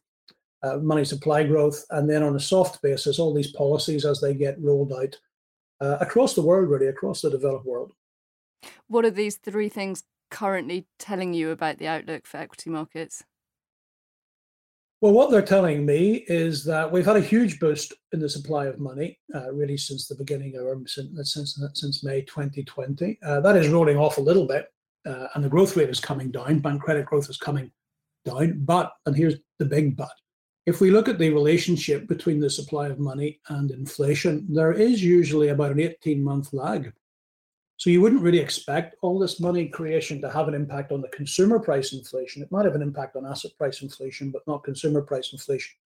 uh, 0.63 0.77
money 0.79 1.05
supply 1.05 1.43
growth, 1.45 1.85
and 1.91 2.09
then 2.09 2.23
on 2.23 2.37
a 2.37 2.41
soft 2.41 2.81
basis, 2.83 3.19
all 3.19 3.35
these 3.35 3.53
policies 3.53 4.05
as 4.05 4.21
they 4.21 4.35
get 4.35 4.61
rolled 4.61 4.93
out 4.93 5.19
uh, 5.81 5.99
across 6.01 6.35
the 6.35 6.43
world, 6.43 6.69
really, 6.69 6.87
across 6.87 7.23
the 7.23 7.31
developed 7.31 7.67
world. 7.67 7.93
What 8.87 9.05
are 9.05 9.11
these 9.11 9.37
three 9.37 9.69
things 9.69 10.05
currently 10.31 10.87
telling 10.99 11.33
you 11.35 11.51
about 11.51 11.79
the 11.79 11.87
outlook 11.87 12.27
for 12.27 12.39
equity 12.39 12.71
markets? 12.71 13.25
Well, 15.01 15.13
what 15.13 15.31
they're 15.31 15.43
telling 15.43 15.87
me 15.87 16.25
is 16.27 16.65
that 16.65 16.91
we've 16.91 17.07
had 17.07 17.15
a 17.15 17.21
huge 17.21 17.61
boost 17.61 17.93
in 18.13 18.19
the 18.19 18.29
supply 18.29 18.67
of 18.67 18.81
money, 18.81 19.21
uh, 19.33 19.53
really 19.53 19.77
since 19.77 20.09
the 20.09 20.17
beginning 20.17 20.57
of 20.57 20.67
um, 20.67 20.89
since 20.89 21.33
since, 21.33 21.63
since 21.75 22.03
May 22.03 22.23
2020. 22.23 23.17
Uh, 23.25 23.41
that 23.41 23.57
is 23.57 23.69
rolling 23.69 23.97
off 23.97 24.19
a 24.19 24.23
little 24.23 24.45
bit, 24.45 24.73
uh, 25.07 25.29
and 25.35 25.45
the 25.45 25.49
growth 25.49 25.77
rate 25.77 25.89
is 25.89 26.01
coming 26.01 26.33
down. 26.33 26.59
Bank 26.59 26.83
credit 26.83 27.07
growth 27.07 27.31
is 27.31 27.37
coming 27.37 27.71
down, 28.25 28.65
but 28.65 28.93
and 29.07 29.15
here's 29.15 29.37
the 29.61 29.65
big 29.65 29.97
but: 29.97 30.11
if 30.67 30.81
we 30.81 30.91
look 30.91 31.09
at 31.09 31.21
the 31.21 31.31
relationship 31.31 32.09
between 32.09 32.41
the 32.41 32.51
supply 32.51 32.89
of 32.89 32.99
money 32.99 33.41
and 33.51 33.71
inflation, 33.71 34.53
there 34.53 34.73
is 34.73 35.01
usually 35.01 35.51
about 35.51 35.71
an 35.71 35.79
18 35.79 36.25
month 36.25 36.53
lag. 36.53 36.93
So 37.79 37.91
you 37.91 38.01
wouldn't 38.01 38.23
really 38.23 38.41
expect 38.41 38.97
all 39.03 39.21
this 39.21 39.39
money 39.39 39.69
creation 39.69 40.21
to 40.21 40.31
have 40.31 40.49
an 40.49 40.55
impact 40.55 40.91
on 40.91 41.01
the 41.01 41.09
consumer 41.09 41.61
price 41.61 41.93
inflation. 41.93 42.43
It 42.43 42.51
might 42.51 42.65
have 42.65 42.75
an 42.75 42.83
impact 42.83 43.15
on 43.15 43.25
asset 43.25 43.53
price 43.57 43.83
inflation, 43.83 44.33
but 44.33 44.43
not 44.49 44.65
consumer 44.65 45.01
price 45.01 45.33
inflation 45.33 45.77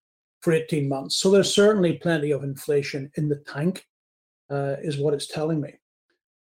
for 0.41 0.55
18 0.55 0.89
months. 0.89 1.19
So 1.19 1.31
there's 1.31 1.55
certainly 1.55 1.99
plenty 1.99 2.31
of 2.31 2.45
inflation 2.45 3.11
in 3.17 3.29
the 3.29 3.45
tank, 3.47 3.87
uh, 4.51 4.77
is 4.83 4.97
what 4.97 5.13
it's 5.13 5.27
telling 5.27 5.61
me. 5.61 5.75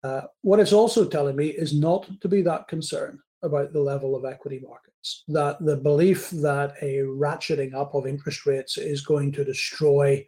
Uh, 0.04 0.22
what 0.42 0.60
it's 0.60 0.72
also 0.72 1.04
telling 1.04 1.36
me 1.36 1.48
is 1.48 1.74
not 1.74 2.08
to 2.22 2.28
be 2.28 2.44
that 2.44 2.68
concerned 2.68 3.18
about 3.42 3.74
the 3.74 3.82
level 3.82 4.16
of 4.16 4.26
equity 4.26 4.62
markets. 4.64 5.24
That 5.30 5.66
the 5.66 5.78
belief 5.78 6.30
that 6.30 6.76
a 6.84 7.00
ratcheting 7.00 7.74
up 7.74 7.96
of 7.96 8.06
interest 8.06 8.46
rates 8.46 8.78
is 8.78 9.02
going 9.02 9.32
to 9.32 9.44
destroy 9.44 10.26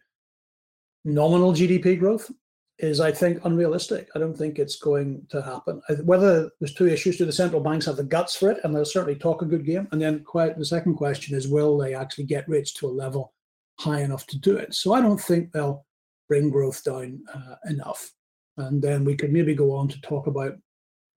nominal 1.06 1.54
GDP 1.54 2.00
growth 2.00 2.32
is, 2.82 3.00
I 3.00 3.12
think, 3.12 3.46
unrealistic. 3.46 4.10
I 4.16 4.20
don't 4.20 4.38
think 4.38 4.60
it's 4.60 4.78
going 4.78 5.26
to 5.30 5.42
happen. 5.42 5.82
Whether 6.04 6.50
there's 6.60 6.74
two 6.74 6.88
issues: 6.88 7.18
do 7.18 7.26
the 7.26 7.32
central 7.32 7.62
banks 7.62 7.86
have 7.86 7.98
the 7.98 8.04
guts 8.04 8.36
for 8.36 8.52
it, 8.52 8.60
and 8.64 8.76
they'll 8.76 8.86
certainly 8.86 9.18
talk 9.18 9.42
a 9.42 9.46
good 9.46 9.66
game? 9.66 9.88
And 9.92 10.02
then, 10.02 10.24
quite 10.24 10.58
the 10.58 10.66
second 10.66 10.96
question 10.96 11.36
is, 11.36 11.48
will 11.48 11.78
they 11.78 11.94
actually 11.94 12.26
get 12.26 12.50
rates 12.50 12.74
to 12.74 12.88
a 12.88 12.90
level 12.90 13.34
high 13.80 14.02
enough 14.02 14.28
to 14.28 14.40
do 14.40 14.58
it? 14.58 14.74
So 14.74 14.94
I 14.94 15.02
don't 15.02 15.22
think 15.22 15.52
they'll 15.52 15.86
bring 16.28 16.50
growth 16.50 16.84
down 16.84 17.22
uh, 17.34 17.56
enough. 17.66 18.12
And 18.58 18.82
then 18.82 19.04
we 19.04 19.16
could 19.16 19.34
maybe 19.34 19.56
go 19.56 19.74
on 19.74 19.88
to 19.90 20.02
talk 20.02 20.28
about 20.28 20.58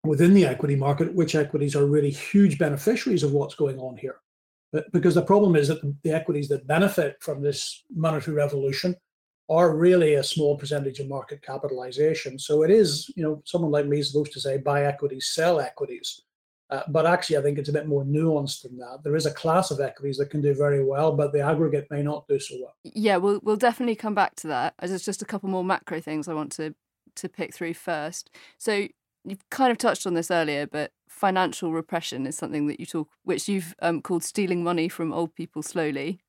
within 0.05 0.35
the 0.35 0.45
equity 0.45 0.77
market 0.77 1.15
which 1.15 1.35
equities 1.35 1.75
are 1.75 1.87
really 1.87 2.11
huge 2.11 2.59
beneficiaries 2.59 3.23
of 3.23 3.33
what's 3.33 3.55
going 3.55 3.79
on 3.79 3.97
here. 3.97 4.17
But 4.73 4.91
because 4.93 5.15
the 5.15 5.23
problem 5.23 5.55
is 5.55 5.69
that 5.69 5.81
the 6.03 6.11
equities 6.11 6.49
that 6.49 6.67
benefit 6.67 7.17
from 7.21 7.43
this 7.43 7.85
monetary 7.95 8.37
revolution 8.37 8.97
are 9.49 9.77
really 9.77 10.15
a 10.15 10.23
small 10.23 10.57
percentage 10.57 11.01
of 11.01 11.09
market 11.09 11.43
capitalization. 11.43 12.39
So 12.39 12.63
it 12.63 12.71
is, 12.71 13.11
you 13.15 13.23
know, 13.23 13.43
someone 13.45 13.71
like 13.71 13.87
me 13.87 14.01
is 14.01 14.11
supposed 14.11 14.33
to 14.33 14.41
say 14.41 14.57
buy 14.59 14.85
equities, 14.87 15.33
sell 15.35 15.61
equities. 15.61 16.23
Uh, 16.71 16.83
but 16.89 17.05
actually, 17.05 17.37
I 17.37 17.43
think 17.43 17.59
it's 17.59 17.69
a 17.69 17.73
bit 17.73 17.87
more 17.87 18.05
nuanced 18.05 18.63
than 18.63 18.79
that. 18.79 19.01
There 19.05 19.17
is 19.17 19.27
a 19.27 19.35
class 19.35 19.71
of 19.71 19.81
equities 19.81 20.17
that 20.17 20.31
can 20.31 20.41
do 20.41 20.55
very 20.55 20.83
well, 20.83 21.13
but 21.13 21.33
the 21.33 21.41
aggregate 21.41 21.87
may 21.91 22.03
not 22.03 22.27
do 22.27 22.41
so 22.41 22.57
well. 22.59 22.75
Yeah, 22.85 23.19
we'll 23.19 23.41
we'll 23.43 23.57
definitely 23.57 23.97
come 23.97 24.15
back 24.15 24.35
to 24.37 24.47
that. 24.49 24.75
As 24.79 24.91
there's 24.91 25.05
just 25.05 25.23
a 25.23 25.27
couple 25.27 25.51
more 25.51 25.63
macro 25.63 26.01
things 26.01 26.27
I 26.27 26.35
want 26.35 26.53
to 26.53 26.75
to 27.17 27.29
pick 27.29 27.55
through 27.55 27.75
first. 27.75 28.31
So 28.59 28.89
you've 29.25 29.49
kind 29.51 29.71
of 29.71 29.79
touched 29.79 30.07
on 30.07 30.15
this 30.15 30.31
earlier, 30.31 30.67
but 30.67 30.93
financial 31.09 31.73
repression 31.73 32.27
is 32.27 32.37
something 32.37 32.67
that 32.67 32.81
you 32.81 32.87
talk, 32.87 33.09
which 33.23 33.49
you've 33.49 33.75
um, 33.81 34.03
called 34.03 34.25
stealing 34.25 34.65
money 34.65 34.89
from 34.89 35.13
old 35.13 35.35
people 35.35 35.63
slowly. 35.63 36.21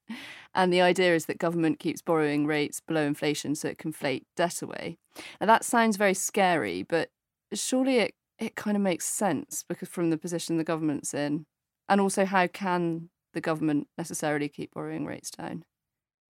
And 0.53 0.71
the 0.71 0.81
idea 0.81 1.15
is 1.15 1.25
that 1.25 1.37
government 1.37 1.79
keeps 1.79 2.01
borrowing 2.01 2.45
rates 2.45 2.79
below 2.79 3.01
inflation 3.01 3.55
so 3.55 3.67
it 3.67 3.77
can 3.77 3.89
inflate 3.89 4.25
debt 4.35 4.61
away. 4.61 4.97
And 5.39 5.49
that 5.49 5.65
sounds 5.65 5.97
very 5.97 6.13
scary, 6.13 6.83
but 6.83 7.09
surely 7.53 7.97
it, 7.97 8.13
it 8.39 8.55
kind 8.55 8.77
of 8.77 8.83
makes 8.83 9.05
sense 9.05 9.63
because 9.67 9.89
from 9.89 10.09
the 10.09 10.17
position 10.17 10.57
the 10.57 10.63
government's 10.63 11.13
in. 11.13 11.45
And 11.89 12.01
also, 12.01 12.25
how 12.25 12.47
can 12.47 13.09
the 13.33 13.41
government 13.41 13.87
necessarily 13.97 14.49
keep 14.49 14.73
borrowing 14.73 15.05
rates 15.05 15.31
down? 15.31 15.63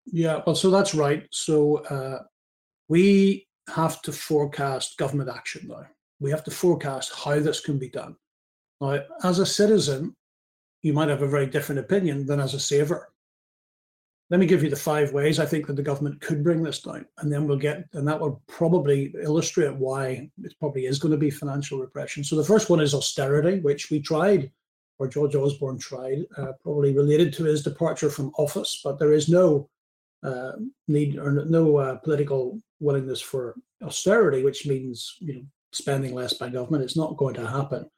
Yeah, 0.05 0.41
well, 0.45 0.55
so 0.55 0.69
that's 0.69 0.93
right. 0.93 1.27
So 1.31 1.77
uh, 1.85 2.23
we 2.87 3.47
have 3.73 4.01
to 4.03 4.11
forecast 4.11 4.97
government 4.97 5.29
action 5.29 5.67
now 5.67 5.85
we 6.19 6.31
have 6.31 6.43
to 6.43 6.51
forecast 6.51 7.13
how 7.15 7.39
this 7.39 7.59
can 7.59 7.77
be 7.77 7.89
done. 7.89 8.15
Now, 8.81 8.99
as 9.23 9.39
a 9.39 9.45
citizen, 9.45 10.15
you 10.81 10.93
might 10.93 11.09
have 11.09 11.21
a 11.21 11.27
very 11.27 11.47
different 11.47 11.79
opinion 11.79 12.25
than 12.25 12.39
as 12.39 12.53
a 12.53 12.59
saver. 12.59 13.11
Let 14.29 14.39
me 14.39 14.45
give 14.45 14.63
you 14.63 14.69
the 14.69 14.75
five 14.75 15.11
ways 15.11 15.39
I 15.39 15.45
think 15.45 15.65
that 15.67 15.75
the 15.75 15.81
government 15.81 16.21
could 16.21 16.43
bring 16.43 16.61
this 16.61 16.81
down, 16.81 17.05
and 17.17 17.31
then 17.31 17.47
we'll 17.47 17.57
get, 17.57 17.85
and 17.93 18.07
that 18.07 18.19
will 18.19 18.43
probably 18.47 19.13
illustrate 19.23 19.75
why 19.75 20.29
it 20.43 20.53
probably 20.59 20.85
is 20.85 20.99
going 20.99 21.11
to 21.11 21.17
be 21.17 21.31
financial 21.31 21.79
repression. 21.79 22.23
So 22.23 22.35
the 22.35 22.43
first 22.43 22.69
one 22.69 22.79
is 22.79 22.93
austerity, 22.93 23.59
which 23.59 23.89
we 23.89 23.99
tried, 23.99 24.51
or 24.99 25.07
George 25.07 25.35
Osborne 25.35 25.79
tried, 25.79 26.25
uh, 26.37 26.51
probably 26.61 26.93
related 26.93 27.33
to 27.33 27.45
his 27.45 27.63
departure 27.63 28.11
from 28.11 28.31
office, 28.37 28.81
but 28.83 28.99
there 28.99 29.13
is 29.13 29.29
no 29.29 29.67
uh, 30.21 30.51
need 30.87 31.17
or 31.17 31.45
no 31.45 31.77
uh, 31.77 31.95
political 31.95 32.59
willingness 32.79 33.21
for 33.21 33.55
austerity, 33.81 34.43
which 34.43 34.67
means 34.67 35.15
you 35.19 35.33
know 35.33 35.41
spending 35.71 36.13
less 36.13 36.33
by 36.33 36.49
government. 36.49 36.83
It's 36.83 36.97
not 36.97 37.17
going 37.17 37.35
to 37.35 37.47
happen. 37.47 37.89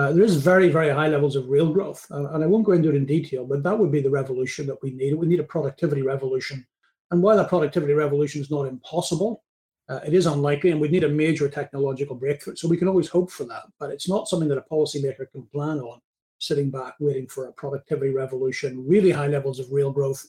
Uh, 0.00 0.10
there 0.12 0.24
is 0.24 0.36
very, 0.36 0.70
very 0.70 0.88
high 0.88 1.08
levels 1.08 1.36
of 1.36 1.50
real 1.50 1.70
growth, 1.70 2.06
uh, 2.10 2.32
and 2.32 2.42
I 2.42 2.46
won't 2.46 2.64
go 2.64 2.72
into 2.72 2.88
it 2.88 2.94
in 2.94 3.04
detail, 3.04 3.44
but 3.44 3.62
that 3.64 3.78
would 3.78 3.92
be 3.92 4.00
the 4.00 4.08
revolution 4.08 4.66
that 4.66 4.82
we 4.82 4.92
need. 4.92 5.12
We 5.12 5.26
need 5.26 5.40
a 5.40 5.52
productivity 5.54 6.00
revolution, 6.00 6.66
and 7.10 7.22
while 7.22 7.38
a 7.38 7.46
productivity 7.46 7.92
revolution 7.92 8.40
is 8.40 8.50
not 8.50 8.62
impossible, 8.62 9.44
uh, 9.90 10.00
it 10.06 10.14
is 10.14 10.24
unlikely, 10.24 10.70
and 10.70 10.80
we 10.80 10.88
need 10.88 11.04
a 11.04 11.08
major 11.10 11.50
technological 11.50 12.16
breakthrough. 12.16 12.56
So 12.56 12.66
we 12.66 12.78
can 12.78 12.88
always 12.88 13.10
hope 13.10 13.30
for 13.30 13.44
that, 13.44 13.64
but 13.78 13.90
it's 13.90 14.08
not 14.08 14.26
something 14.26 14.48
that 14.48 14.56
a 14.56 14.72
policymaker 14.72 15.30
can 15.30 15.42
plan 15.52 15.80
on, 15.80 16.00
sitting 16.38 16.70
back 16.70 16.94
waiting 16.98 17.26
for 17.26 17.48
a 17.48 17.52
productivity 17.52 18.10
revolution, 18.10 18.88
really 18.88 19.10
high 19.10 19.28
levels 19.28 19.60
of 19.60 19.70
real 19.70 19.92
growth, 19.92 20.26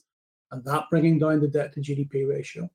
and 0.50 0.62
that 0.66 0.84
bringing 0.90 1.18
down 1.18 1.40
the 1.40 1.48
debt 1.48 1.72
to 1.72 1.80
GDP 1.80 2.28
ratio. 2.28 2.68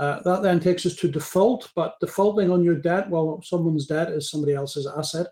Uh, 0.00 0.20
that 0.24 0.42
then 0.42 0.58
takes 0.58 0.84
us 0.84 0.96
to 0.96 1.06
default, 1.06 1.70
but 1.76 2.00
defaulting 2.00 2.50
on 2.50 2.64
your 2.64 2.74
debt, 2.74 3.08
well, 3.08 3.40
someone's 3.44 3.86
debt 3.86 4.10
is 4.10 4.28
somebody 4.28 4.54
else's 4.54 4.88
asset. 4.88 5.28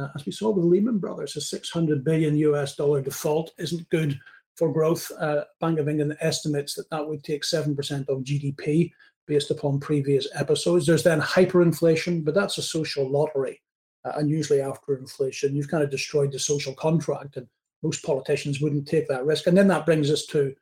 Uh, 0.00 0.08
as 0.14 0.24
we 0.24 0.32
saw 0.32 0.50
with 0.50 0.64
Lehman 0.64 0.98
Brothers, 0.98 1.36
a 1.36 1.40
600 1.40 2.04
billion 2.04 2.36
US 2.36 2.74
dollar 2.76 3.02
default 3.02 3.50
isn't 3.58 3.88
good 3.90 4.18
for 4.56 4.72
growth. 4.72 5.10
Uh, 5.18 5.44
Bank 5.60 5.78
of 5.78 5.88
England 5.88 6.16
estimates 6.20 6.74
that 6.74 6.88
that 6.90 7.06
would 7.06 7.22
take 7.22 7.42
7% 7.42 8.08
of 8.08 8.24
GDP 8.24 8.92
based 9.26 9.50
upon 9.50 9.78
previous 9.78 10.26
episodes. 10.34 10.86
There's 10.86 11.02
then 11.02 11.20
hyperinflation, 11.20 12.24
but 12.24 12.34
that's 12.34 12.58
a 12.58 12.62
social 12.62 13.08
lottery. 13.08 13.60
Uh, 14.04 14.12
and 14.16 14.30
usually 14.30 14.62
after 14.62 14.96
inflation, 14.96 15.54
you've 15.54 15.68
kind 15.68 15.84
of 15.84 15.90
destroyed 15.90 16.32
the 16.32 16.38
social 16.38 16.74
contract, 16.74 17.36
and 17.36 17.46
most 17.82 18.02
politicians 18.02 18.60
wouldn't 18.60 18.88
take 18.88 19.06
that 19.08 19.26
risk. 19.26 19.46
And 19.46 19.56
then 19.56 19.68
that 19.68 19.84
brings 19.84 20.10
us 20.10 20.24
to 20.26 20.54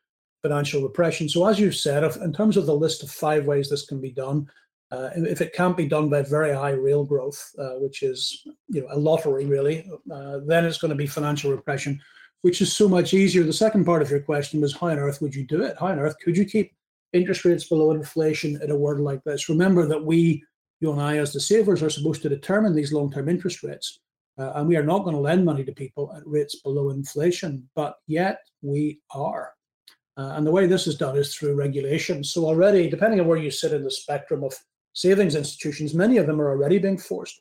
financial 0.42 0.82
repression. 0.82 1.28
So, 1.28 1.46
as 1.46 1.60
you've 1.60 1.76
said, 1.76 2.02
if, 2.02 2.16
in 2.16 2.32
terms 2.32 2.56
of 2.56 2.66
the 2.66 2.74
list 2.74 3.02
of 3.04 3.10
five 3.10 3.46
ways 3.46 3.70
this 3.70 3.86
can 3.86 4.00
be 4.00 4.10
done, 4.10 4.48
uh, 4.90 5.10
if 5.14 5.40
it 5.40 5.52
can't 5.52 5.76
be 5.76 5.86
done 5.86 6.08
by 6.08 6.22
very 6.22 6.54
high 6.54 6.70
real 6.70 7.04
growth, 7.04 7.52
uh, 7.58 7.74
which 7.74 8.02
is 8.02 8.46
you 8.68 8.80
know 8.80 8.88
a 8.90 8.98
lottery 8.98 9.44
really, 9.44 9.88
uh, 10.10 10.38
then 10.46 10.64
it's 10.64 10.78
going 10.78 10.90
to 10.90 10.96
be 10.96 11.06
financial 11.06 11.50
repression, 11.50 12.00
which 12.42 12.62
is 12.62 12.72
so 12.72 12.88
much 12.88 13.12
easier. 13.12 13.44
The 13.44 13.52
second 13.52 13.84
part 13.84 14.02
of 14.02 14.10
your 14.10 14.20
question 14.20 14.60
was 14.60 14.74
how 14.74 14.88
on 14.88 14.98
earth 14.98 15.20
would 15.20 15.34
you 15.34 15.44
do 15.44 15.62
it? 15.62 15.76
How 15.78 15.88
on 15.88 15.98
earth 15.98 16.16
could 16.24 16.36
you 16.36 16.46
keep 16.46 16.72
interest 17.12 17.44
rates 17.44 17.68
below 17.68 17.90
inflation 17.90 18.60
in 18.62 18.70
a 18.70 18.76
world 18.76 19.00
like 19.00 19.22
this? 19.24 19.48
Remember 19.48 19.86
that 19.86 20.02
we, 20.02 20.42
you 20.80 20.90
and 20.92 21.00
I, 21.00 21.18
as 21.18 21.32
the 21.32 21.40
savers, 21.40 21.82
are 21.82 21.90
supposed 21.90 22.22
to 22.22 22.28
determine 22.28 22.74
these 22.74 22.92
long-term 22.92 23.28
interest 23.28 23.62
rates. 23.62 24.00
Uh, 24.38 24.52
and 24.54 24.68
we 24.68 24.76
are 24.76 24.84
not 24.84 25.02
going 25.02 25.16
to 25.16 25.20
lend 25.20 25.44
money 25.44 25.64
to 25.64 25.72
people 25.72 26.12
at 26.16 26.26
rates 26.26 26.60
below 26.60 26.90
inflation, 26.90 27.68
but 27.74 27.96
yet 28.06 28.38
we 28.62 29.00
are. 29.10 29.52
Uh, 30.16 30.32
and 30.34 30.46
the 30.46 30.50
way 30.50 30.66
this 30.66 30.86
is 30.86 30.96
done 30.96 31.16
is 31.16 31.34
through 31.34 31.54
regulation. 31.54 32.24
So 32.24 32.44
already, 32.44 32.88
depending 32.88 33.20
on 33.20 33.26
where 33.26 33.38
you 33.38 33.50
sit 33.50 33.72
in 33.72 33.84
the 33.84 33.90
spectrum 33.90 34.44
of 34.44 34.54
savings 34.92 35.34
institutions, 35.34 35.94
many 35.94 36.16
of 36.16 36.26
them 36.26 36.40
are 36.40 36.50
already 36.50 36.78
being 36.78 36.98
forced 36.98 37.40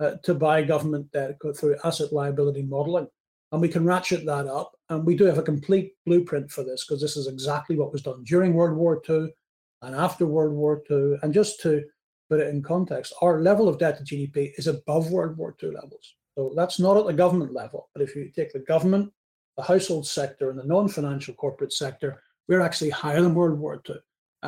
uh, 0.00 0.12
to 0.22 0.34
buy 0.34 0.62
government 0.62 1.10
debt 1.12 1.36
through 1.56 1.76
asset 1.84 2.12
liability 2.12 2.62
modeling. 2.62 3.06
And 3.52 3.60
we 3.60 3.68
can 3.68 3.84
ratchet 3.84 4.26
that 4.26 4.46
up. 4.46 4.72
And 4.88 5.04
we 5.04 5.16
do 5.16 5.24
have 5.24 5.38
a 5.38 5.42
complete 5.42 5.94
blueprint 6.04 6.50
for 6.50 6.64
this 6.64 6.84
because 6.84 7.00
this 7.00 7.16
is 7.16 7.28
exactly 7.28 7.76
what 7.76 7.92
was 7.92 8.02
done 8.02 8.24
during 8.24 8.54
World 8.54 8.76
War 8.76 9.00
II 9.08 9.28
and 9.82 9.94
after 9.94 10.26
World 10.26 10.52
War 10.52 10.82
II. 10.90 11.16
And 11.22 11.32
just 11.32 11.60
to 11.62 11.84
put 12.28 12.40
it 12.40 12.48
in 12.48 12.62
context, 12.62 13.14
our 13.22 13.40
level 13.40 13.68
of 13.68 13.78
debt 13.78 13.98
to 13.98 14.04
GDP 14.04 14.52
is 14.56 14.66
above 14.66 15.10
World 15.10 15.36
War 15.36 15.56
II 15.62 15.70
levels. 15.70 16.14
So 16.36 16.52
that's 16.56 16.78
not 16.78 16.96
at 16.96 17.06
the 17.06 17.12
government 17.12 17.54
level. 17.54 17.88
But 17.94 18.02
if 18.02 18.16
you 18.16 18.30
take 18.34 18.52
the 18.52 18.58
government 18.60 19.12
the 19.56 19.62
household 19.62 20.06
sector 20.06 20.50
and 20.50 20.58
the 20.58 20.64
non-financial 20.64 21.34
corporate 21.34 21.72
sector, 21.72 22.22
we're 22.48 22.60
actually 22.60 22.90
higher 22.90 23.22
than 23.22 23.34
World 23.34 23.58
War 23.58 23.80
II. 23.88 23.96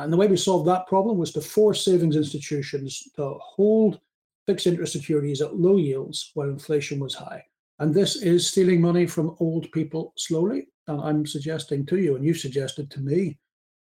And 0.03 0.13
the 0.13 0.17
way 0.17 0.27
we 0.27 0.37
solved 0.37 0.67
that 0.67 0.87
problem 0.87 1.17
was 1.17 1.31
to 1.33 1.41
force 1.41 1.83
savings 1.83 2.15
institutions 2.15 3.09
to 3.15 3.35
hold 3.41 3.99
fixed 4.47 4.67
interest 4.67 4.93
securities 4.93 5.41
at 5.41 5.55
low 5.55 5.77
yields 5.77 6.31
while 6.33 6.49
inflation 6.49 6.99
was 6.99 7.13
high. 7.13 7.45
And 7.79 7.93
this 7.93 8.17
is 8.17 8.47
stealing 8.47 8.81
money 8.81 9.05
from 9.07 9.35
old 9.39 9.71
people 9.71 10.13
slowly. 10.17 10.67
And 10.87 11.01
I'm 11.01 11.25
suggesting 11.25 11.85
to 11.87 11.97
you, 11.97 12.15
and 12.15 12.25
you've 12.25 12.39
suggested 12.39 12.89
to 12.91 12.99
me, 12.99 13.37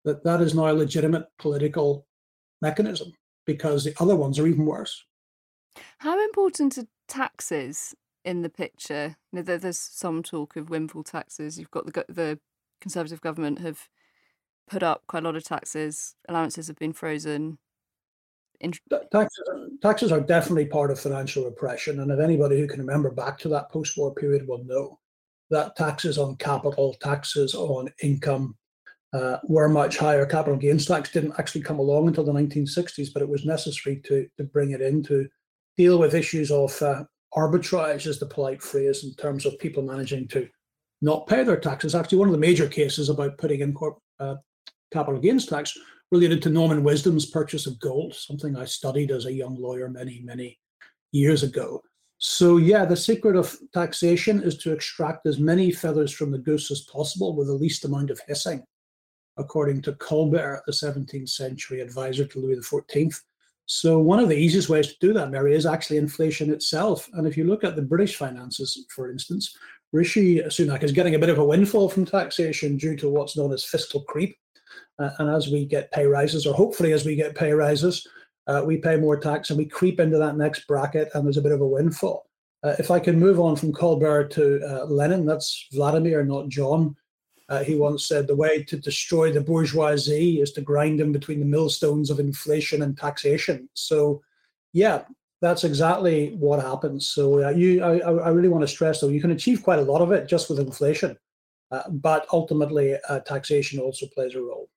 that 0.06 0.24
that 0.24 0.42
is 0.42 0.56
now 0.56 0.72
a 0.72 0.74
legitimate 0.74 1.26
political 1.38 2.08
mechanism 2.62 3.14
because 3.46 3.84
the 3.84 3.94
other 4.00 4.16
ones 4.16 4.40
are 4.40 4.48
even 4.48 4.66
worse. 4.66 5.06
How 6.00 6.24
important 6.24 6.78
are 6.78 6.88
taxes 7.08 7.94
in 8.26 8.42
the 8.42 8.50
picture. 8.50 9.18
You 9.32 9.44
know, 9.44 9.58
there's 9.58 9.78
some 9.78 10.24
talk 10.24 10.56
of 10.56 10.70
windfall 10.70 11.04
taxes. 11.04 11.60
You've 11.60 11.72
got 11.72 11.86
the 11.86 12.06
the 12.10 12.40
Conservative 12.82 13.20
government 13.20 13.60
have 13.60 13.90
put 14.70 14.84
up 14.84 15.04
quite 15.08 15.24
a 15.24 15.26
lot 15.26 15.36
of 15.36 15.44
taxes. 15.44 16.16
Allowances 16.28 16.68
have 16.68 16.78
been 16.78 16.94
frozen. 16.94 17.58
Taxes, 19.12 19.44
taxes 19.82 20.12
are 20.12 20.20
definitely 20.20 20.66
part 20.66 20.92
of 20.92 21.00
financial 21.00 21.46
repression, 21.46 22.02
and 22.02 22.12
if 22.12 22.20
anybody 22.20 22.60
who 22.60 22.68
can 22.68 22.80
remember 22.80 23.10
back 23.10 23.38
to 23.40 23.50
that 23.50 23.70
post-war 23.70 24.14
period 24.14 24.48
will 24.48 24.64
know 24.66 25.00
that 25.50 25.76
taxes 25.78 26.18
on 26.18 26.36
capital, 26.36 26.94
taxes 27.02 27.56
on 27.56 27.90
income, 28.04 28.58
uh, 29.14 29.38
were 29.48 29.70
much 29.70 29.98
higher. 29.98 30.26
Capital 30.26 30.58
gains 30.58 30.86
tax 30.86 31.12
didn't 31.12 31.34
actually 31.40 31.62
come 31.62 31.80
along 31.80 32.08
until 32.08 32.24
the 32.24 32.32
1960s, 32.32 33.12
but 33.14 33.22
it 33.22 33.30
was 33.30 33.46
necessary 33.46 34.02
to 34.06 34.28
to 34.38 34.44
bring 34.44 34.72
it 34.72 34.82
in 34.82 35.02
to 35.04 35.28
deal 35.78 35.98
with 35.98 36.14
issues 36.14 36.52
of 36.52 36.80
uh, 36.82 37.04
arbitrage 37.36 38.06
is 38.06 38.20
the 38.20 38.26
polite 38.26 38.62
phrase 38.62 39.04
in 39.04 39.14
terms 39.16 39.46
of 39.46 39.58
people 39.60 39.84
managing 39.84 40.28
to 40.28 40.48
not 41.02 41.28
pay 41.28 41.44
their 41.44 41.60
taxes. 41.60 41.96
Actually, 41.96 42.18
one 42.18 42.28
of 42.28 42.34
the 42.34 42.38
major 42.38 42.68
cases 42.68 43.10
about 43.10 43.38
putting 43.38 43.62
in 43.62 43.74
corp, 43.74 43.98
uh, 44.20 44.36
capital 44.92 45.20
gains 45.20 45.46
tax 45.46 45.78
related 46.12 46.42
to 46.42 46.50
Norman 46.50 46.84
Wisdom's 46.84 47.26
purchase 47.26 47.68
of 47.68 47.80
gold, 47.80 48.14
something 48.16 48.56
I 48.56 48.66
studied 48.66 49.12
as 49.12 49.26
a 49.26 49.34
young 49.34 49.56
lawyer 49.56 49.90
many, 49.90 50.22
many 50.24 50.60
years 51.12 51.44
ago. 51.44 51.82
So, 52.18 52.58
yeah, 52.58 52.84
the 52.84 52.98
secret 52.98 53.36
of 53.36 53.56
taxation 53.74 54.44
is 54.44 54.58
to 54.58 54.74
extract 54.74 55.26
as 55.26 55.40
many 55.40 55.72
feathers 55.72 56.12
from 56.12 56.32
the 56.32 56.38
goose 56.38 56.70
as 56.70 56.82
possible 56.82 57.36
with 57.36 57.48
the 57.48 57.54
least 57.54 57.86
amount 57.86 58.10
of 58.10 58.20
hissing, 58.28 58.64
according 59.38 59.82
to 59.84 59.94
Colbert, 59.94 60.64
the 60.66 60.74
17th 60.74 61.30
century 61.30 61.80
advisor 61.80 62.26
to 62.26 62.40
Louis 62.40 62.58
XIV. 62.58 63.16
So 63.68 64.00
one 64.00 64.20
of 64.20 64.28
the 64.28 64.36
easiest 64.36 64.68
ways 64.68 64.88
to 64.88 65.00
do 65.00 65.14
that, 65.14 65.30
Mary, 65.30 65.56
is 65.56 65.66
actually 65.66 65.98
inflation 65.98 66.52
itself. 66.52 67.08
And 67.14 67.28
if 67.28 67.38
you 67.38 67.46
look 67.46 67.64
at 67.64 67.76
the 67.76 67.84
British 67.84 68.18
finances, 68.18 68.86
for 68.94 69.12
instance, 69.12 69.56
Rishi 69.94 70.40
Sunak 70.40 70.84
is 70.84 70.92
getting 70.92 71.16
a 71.16 71.20
bit 71.20 71.30
of 71.30 71.38
a 71.38 71.46
windfall 71.46 71.88
from 71.88 72.06
taxation 72.06 72.78
due 72.78 72.96
to 72.98 73.10
what's 73.10 73.38
known 73.38 73.54
as 73.54 73.64
fiscal 73.64 74.02
creep. 74.02 74.36
Uh, 74.98 75.10
and 75.20 75.30
as 75.30 75.50
we 75.50 75.66
get 75.66 75.92
pay 75.92 76.06
rises, 76.06 76.46
or 76.46 76.54
hopefully 76.54 76.94
as 76.94 77.06
we 77.06 77.16
get 77.16 77.36
pay 77.36 77.52
rises, 77.52 78.06
uh, 78.48 78.64
we 78.66 78.78
pay 78.78 78.98
more 78.98 79.18
tax 79.18 79.50
and 79.50 79.58
we 79.58 79.66
creep 79.66 80.00
into 80.00 80.18
that 80.18 80.38
next 80.38 80.68
bracket, 80.68 81.10
and 81.14 81.26
there's 81.26 81.38
a 81.38 81.42
bit 81.42 81.52
of 81.52 81.62
a 81.62 81.68
windfall. 81.68 82.26
Uh, 82.64 82.76
if 82.80 82.92
I 82.92 83.00
can 83.00 83.20
move 83.20 83.40
on 83.40 83.56
from 83.56 83.72
Colbert 83.72 84.32
to 84.32 84.60
uh, 84.68 84.86
Lenin, 84.86 85.26
that's 85.26 85.68
Vladimir, 85.72 86.24
not 86.26 86.50
John. 86.50 86.96
Uh, 87.48 87.64
he 87.64 87.76
once 87.76 88.08
said 88.08 88.28
the 88.28 88.36
way 88.36 88.64
to 88.64 88.78
destroy 88.78 89.32
the 89.32 89.42
bourgeoisie 89.42 90.42
is 90.42 90.52
to 90.52 90.62
grind 90.62 91.00
them 91.00 91.12
between 91.12 91.40
the 91.40 91.46
millstones 91.46 92.10
of 92.10 92.20
inflation 92.20 92.84
and 92.84 92.98
taxation. 92.98 93.68
So, 93.74 94.22
yeah, 94.74 95.04
that's 95.42 95.64
exactly 95.64 96.36
what 96.38 96.62
happens. 96.62 97.10
So, 97.10 97.44
uh, 97.44 97.50
you, 97.50 97.84
I, 97.84 98.00
I, 98.00 98.30
really 98.30 98.50
want 98.50 98.62
to 98.62 98.68
stress 98.68 99.02
though, 99.02 99.08
you 99.08 99.22
can 99.22 99.32
achieve 99.32 99.64
quite 99.64 99.80
a 99.80 99.84
lot 99.84 100.02
of 100.02 100.12
it 100.12 100.28
just 100.28 100.50
with 100.50 100.60
inflation, 100.60 101.18
but 101.90 102.28
ultimately, 102.32 102.98
uh, 103.08 103.20
taxation 103.20 103.80
also 103.80 104.08
plays 104.08 104.36
a 104.36 104.42
role. 104.42 104.70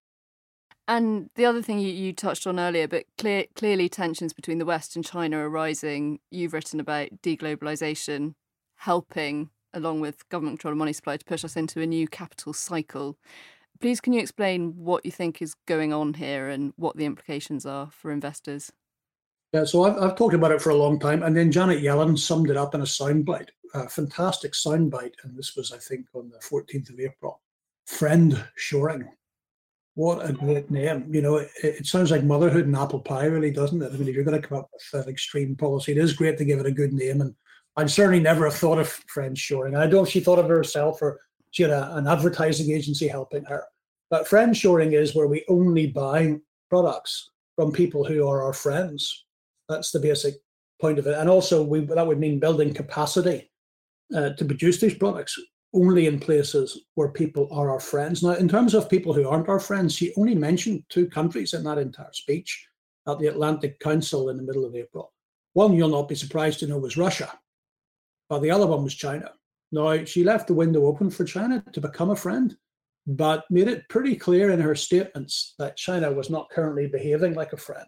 And 0.88 1.30
the 1.36 1.46
other 1.46 1.62
thing 1.62 1.78
you, 1.78 1.88
you 1.88 2.12
touched 2.12 2.46
on 2.46 2.58
earlier, 2.58 2.88
but 2.88 3.04
clear, 3.16 3.44
clearly 3.54 3.88
tensions 3.88 4.32
between 4.32 4.58
the 4.58 4.64
West 4.64 4.96
and 4.96 5.04
China 5.04 5.38
are 5.38 5.48
rising. 5.48 6.18
You've 6.30 6.52
written 6.52 6.80
about 6.80 7.22
deglobalization 7.22 8.34
helping, 8.76 9.50
along 9.72 10.00
with 10.00 10.28
government 10.28 10.58
control 10.58 10.72
of 10.72 10.78
money 10.78 10.92
supply, 10.92 11.16
to 11.16 11.24
push 11.24 11.44
us 11.44 11.56
into 11.56 11.80
a 11.80 11.86
new 11.86 12.08
capital 12.08 12.52
cycle. 12.52 13.16
Please, 13.80 14.00
can 14.00 14.12
you 14.12 14.20
explain 14.20 14.74
what 14.76 15.06
you 15.06 15.12
think 15.12 15.40
is 15.40 15.54
going 15.66 15.92
on 15.92 16.14
here 16.14 16.48
and 16.48 16.72
what 16.76 16.96
the 16.96 17.04
implications 17.04 17.64
are 17.64 17.88
for 17.90 18.10
investors? 18.10 18.72
Yeah, 19.52 19.64
so 19.64 19.84
I've, 19.84 19.96
I've 19.98 20.16
talked 20.16 20.34
about 20.34 20.50
it 20.52 20.62
for 20.62 20.70
a 20.70 20.76
long 20.76 20.98
time, 20.98 21.22
and 21.22 21.36
then 21.36 21.52
Janet 21.52 21.82
Yellen 21.82 22.18
summed 22.18 22.50
it 22.50 22.56
up 22.56 22.74
in 22.74 22.80
a 22.80 22.84
soundbite, 22.84 23.50
a 23.74 23.88
fantastic 23.88 24.52
soundbite, 24.52 25.14
and 25.22 25.36
this 25.36 25.56
was, 25.56 25.72
I 25.72 25.78
think, 25.78 26.06
on 26.14 26.30
the 26.30 26.38
14th 26.38 26.90
of 26.90 27.00
April. 27.00 27.40
Friend 27.86 28.44
shoring 28.56 29.08
what 29.94 30.28
a 30.28 30.32
great 30.32 30.70
name. 30.70 31.12
You 31.12 31.22
know, 31.22 31.36
it, 31.36 31.50
it, 31.62 31.86
sounds 31.86 32.10
like 32.10 32.24
motherhood 32.24 32.66
and 32.66 32.76
apple 32.76 33.00
pie, 33.00 33.26
really, 33.26 33.50
doesn't 33.50 33.82
it? 33.82 33.92
I 33.92 33.96
mean, 33.96 34.08
if 34.08 34.14
you're 34.14 34.24
going 34.24 34.40
to 34.40 34.46
come 34.46 34.58
up 34.58 34.70
with 34.72 35.04
an 35.04 35.10
extreme 35.10 35.54
policy, 35.54 35.92
it 35.92 35.98
is 35.98 36.14
great 36.14 36.38
to 36.38 36.44
give 36.44 36.58
it 36.58 36.66
a 36.66 36.72
good 36.72 36.92
name. 36.92 37.20
And 37.20 37.34
I'd 37.76 37.90
certainly 37.90 38.20
never 38.20 38.44
have 38.44 38.54
thought 38.54 38.78
of 38.78 38.88
friend 38.88 39.36
shoring. 39.36 39.76
I 39.76 39.82
don't 39.82 39.92
know 39.92 40.04
if 40.04 40.08
she 40.08 40.20
thought 40.20 40.38
of 40.38 40.46
it 40.46 40.50
herself 40.50 41.02
or 41.02 41.20
she 41.50 41.62
had 41.62 41.72
a, 41.72 41.94
an 41.96 42.06
advertising 42.06 42.74
agency 42.74 43.06
helping 43.06 43.44
her. 43.44 43.64
But 44.10 44.28
friend 44.28 44.56
shoring 44.56 44.92
is 44.92 45.14
where 45.14 45.26
we 45.26 45.44
only 45.48 45.86
buy 45.86 46.38
products 46.70 47.30
from 47.56 47.72
people 47.72 48.04
who 48.04 48.26
are 48.26 48.42
our 48.42 48.52
friends. 48.52 49.26
That's 49.68 49.90
the 49.90 50.00
basic 50.00 50.34
point 50.80 50.98
of 50.98 51.06
it. 51.06 51.18
And 51.18 51.28
also, 51.28 51.62
we 51.62 51.80
that 51.80 52.06
would 52.06 52.18
mean 52.18 52.38
building 52.38 52.74
capacity 52.74 53.50
uh, 54.14 54.30
to 54.30 54.44
produce 54.44 54.80
these 54.80 54.94
products 54.94 55.38
only 55.74 56.06
in 56.06 56.20
places 56.20 56.82
where 56.94 57.08
people 57.08 57.48
are 57.50 57.70
our 57.70 57.80
friends. 57.80 58.22
Now, 58.22 58.32
in 58.32 58.48
terms 58.48 58.74
of 58.74 58.90
people 58.90 59.14
who 59.14 59.26
aren't 59.26 59.48
our 59.48 59.60
friends, 59.60 59.94
she 59.94 60.12
only 60.16 60.34
mentioned 60.34 60.84
two 60.88 61.08
countries 61.08 61.54
in 61.54 61.64
that 61.64 61.78
entire 61.78 62.12
speech 62.12 62.66
at 63.08 63.18
the 63.18 63.28
Atlantic 63.28 63.80
Council 63.80 64.28
in 64.28 64.36
the 64.36 64.42
middle 64.42 64.64
of 64.64 64.76
April. 64.76 65.12
One 65.54 65.72
you'll 65.72 65.88
not 65.88 66.08
be 66.08 66.14
surprised 66.14 66.60
to 66.60 66.66
know 66.66 66.78
was 66.78 66.96
Russia, 66.96 67.30
but 68.28 68.40
the 68.40 68.50
other 68.50 68.66
one 68.66 68.84
was 68.84 68.94
China. 68.94 69.32
Now, 69.70 70.04
she 70.04 70.24
left 70.24 70.46
the 70.46 70.54
window 70.54 70.84
open 70.86 71.10
for 71.10 71.24
China 71.24 71.64
to 71.72 71.80
become 71.80 72.10
a 72.10 72.16
friend, 72.16 72.54
but 73.06 73.44
made 73.50 73.68
it 73.68 73.88
pretty 73.88 74.14
clear 74.14 74.50
in 74.50 74.60
her 74.60 74.74
statements 74.74 75.54
that 75.58 75.76
China 75.76 76.12
was 76.12 76.28
not 76.28 76.50
currently 76.50 76.86
behaving 76.86 77.34
like 77.34 77.54
a 77.54 77.56
friend. 77.58 77.86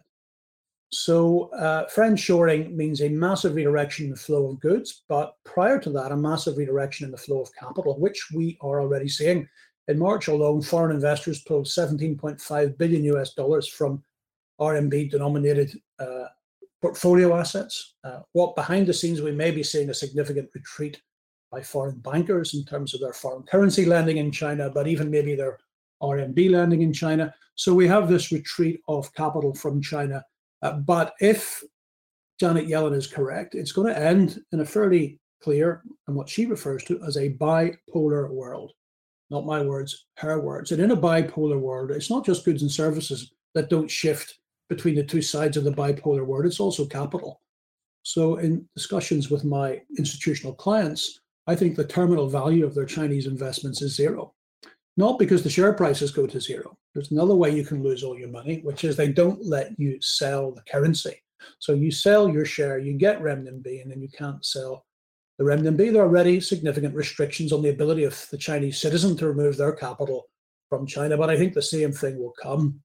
So, 0.95 1.49
uh, 1.49 1.87
friend 1.87 2.17
shoring 2.17 2.75
means 2.75 3.01
a 3.01 3.09
massive 3.09 3.55
redirection 3.55 4.05
in 4.05 4.11
the 4.11 4.17
flow 4.17 4.49
of 4.49 4.61
goods, 4.61 5.03
but 5.09 5.35
prior 5.43 5.77
to 5.79 5.89
that, 5.89 6.13
a 6.13 6.17
massive 6.17 6.57
redirection 6.57 7.05
in 7.05 7.11
the 7.11 7.17
flow 7.17 7.41
of 7.41 7.53
capital, 7.53 7.99
which 7.99 8.31
we 8.33 8.57
are 8.61 8.79
already 8.79 9.09
seeing. 9.09 9.47
In 9.89 9.99
March 9.99 10.29
alone, 10.29 10.61
foreign 10.61 10.95
investors 10.95 11.41
pulled 11.41 11.65
17.5 11.65 12.77
billion 12.77 13.03
US 13.15 13.33
dollars 13.33 13.67
from 13.67 14.03
RMB 14.59 15.11
denominated 15.11 15.79
uh, 15.99 16.27
portfolio 16.81 17.35
assets. 17.35 17.95
Uh, 18.03 18.21
what 18.31 18.55
behind 18.55 18.87
the 18.87 18.93
scenes, 18.93 19.21
we 19.21 19.31
may 19.31 19.51
be 19.51 19.63
seeing 19.63 19.89
a 19.89 19.93
significant 19.93 20.49
retreat 20.55 21.01
by 21.51 21.61
foreign 21.61 21.99
bankers 21.99 22.53
in 22.53 22.63
terms 22.63 22.93
of 22.93 23.01
their 23.01 23.13
foreign 23.13 23.43
currency 23.43 23.85
lending 23.85 24.17
in 24.17 24.31
China, 24.31 24.69
but 24.69 24.87
even 24.87 25.11
maybe 25.11 25.35
their 25.35 25.59
RMB 26.01 26.51
lending 26.51 26.83
in 26.83 26.93
China. 26.93 27.33
So 27.55 27.73
we 27.73 27.87
have 27.87 28.07
this 28.07 28.31
retreat 28.31 28.81
of 28.87 29.13
capital 29.13 29.53
from 29.53 29.81
China 29.81 30.23
uh, 30.65 30.73
but 30.73 31.13
if 31.19 31.63
Janet 32.39 32.67
Yellen 32.67 32.95
is 32.95 33.07
correct, 33.07 33.53
it's 33.53 33.71
going 33.71 33.87
to 33.87 33.99
end 33.99 34.41
in 34.51 34.61
a 34.61 34.65
fairly 34.65 35.19
clear 35.41 35.83
and 36.07 36.15
what 36.15 36.27
she 36.27 36.45
refers 36.45 36.83
to 36.85 37.01
as 37.03 37.17
a 37.17 37.33
bipolar 37.33 38.29
world. 38.29 38.71
Not 39.29 39.45
my 39.45 39.61
words, 39.61 40.05
her 40.17 40.39
words. 40.39 40.71
And 40.71 40.81
in 40.81 40.91
a 40.91 40.97
bipolar 40.97 41.59
world, 41.59 41.91
it's 41.91 42.09
not 42.09 42.25
just 42.25 42.45
goods 42.45 42.61
and 42.61 42.71
services 42.71 43.31
that 43.53 43.69
don't 43.69 43.89
shift 43.89 44.39
between 44.69 44.95
the 44.95 45.03
two 45.03 45.21
sides 45.21 45.57
of 45.57 45.63
the 45.63 45.71
bipolar 45.71 46.25
world, 46.25 46.45
it's 46.45 46.59
also 46.59 46.85
capital. 46.85 47.41
So, 48.01 48.37
in 48.37 48.67
discussions 48.75 49.29
with 49.29 49.43
my 49.43 49.81
institutional 49.97 50.53
clients, 50.53 51.21
I 51.47 51.55
think 51.55 51.75
the 51.75 51.87
terminal 51.87 52.27
value 52.27 52.65
of 52.65 52.73
their 52.73 52.85
Chinese 52.85 53.27
investments 53.27 53.81
is 53.81 53.95
zero. 53.95 54.33
Not 54.97 55.19
because 55.19 55.43
the 55.43 55.49
share 55.49 55.73
prices 55.73 56.11
go 56.11 56.25
to 56.25 56.39
zero. 56.39 56.77
There's 56.93 57.11
another 57.11 57.35
way 57.35 57.49
you 57.53 57.65
can 57.65 57.83
lose 57.83 58.03
all 58.03 58.17
your 58.17 58.29
money, 58.29 58.61
which 58.63 58.83
is 58.83 58.95
they 58.95 59.11
don't 59.11 59.45
let 59.45 59.77
you 59.77 59.99
sell 60.01 60.51
the 60.51 60.61
currency. 60.61 61.21
So 61.59 61.73
you 61.73 61.91
sell 61.91 62.29
your 62.29 62.45
share, 62.45 62.79
you 62.79 62.93
get 62.93 63.21
renminbi, 63.21 63.81
and 63.81 63.91
then 63.91 64.01
you 64.01 64.09
can't 64.09 64.43
sell 64.45 64.85
the 65.37 65.43
renminbi. 65.43 65.91
There 65.91 66.01
are 66.01 66.07
already 66.07 66.39
significant 66.39 66.95
restrictions 66.95 67.51
on 67.51 67.61
the 67.61 67.69
ability 67.69 68.05
of 68.05 68.25
the 68.31 68.37
Chinese 68.37 68.79
citizen 68.79 69.17
to 69.17 69.27
remove 69.27 69.57
their 69.57 69.73
capital 69.73 70.27
from 70.69 70.87
China, 70.87 71.17
but 71.17 71.29
I 71.29 71.37
think 71.37 71.53
the 71.53 71.61
same 71.61 71.91
thing 71.91 72.17
will 72.17 72.33
come 72.41 72.81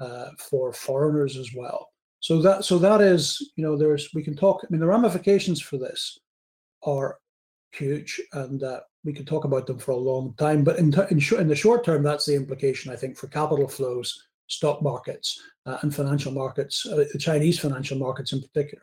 uh, 0.00 0.30
for 0.38 0.72
foreigners 0.72 1.36
as 1.36 1.50
well. 1.54 1.88
So 2.20 2.40
that 2.42 2.64
so 2.64 2.78
that 2.78 3.00
is, 3.00 3.52
you 3.56 3.64
know, 3.64 3.76
there's 3.76 4.12
we 4.14 4.22
can 4.22 4.36
talk. 4.36 4.60
I 4.62 4.66
mean, 4.70 4.80
the 4.80 4.86
ramifications 4.86 5.60
for 5.60 5.76
this 5.76 6.18
are 6.82 7.18
huge, 7.72 8.20
and 8.32 8.62
uh, 8.62 8.80
we 9.04 9.12
could 9.12 9.26
talk 9.26 9.44
about 9.44 9.66
them 9.66 9.78
for 9.78 9.92
a 9.92 9.96
long 9.96 10.34
time. 10.38 10.64
But 10.64 10.78
in, 10.78 10.92
in, 11.10 11.18
sh- 11.18 11.32
in, 11.32 11.48
the 11.48 11.54
short 11.54 11.84
term, 11.84 12.02
that's 12.02 12.26
the 12.26 12.34
implication, 12.34 12.92
I 12.92 12.96
think, 12.96 13.16
for 13.16 13.28
capital 13.28 13.68
flows, 13.68 14.26
stock 14.48 14.82
markets, 14.82 15.40
uh, 15.66 15.78
and 15.82 15.94
financial 15.94 16.32
markets, 16.32 16.84
uh, 16.86 17.04
the 17.12 17.18
Chinese 17.18 17.58
financial 17.58 17.98
markets 17.98 18.32
in 18.32 18.40
particular. 18.40 18.82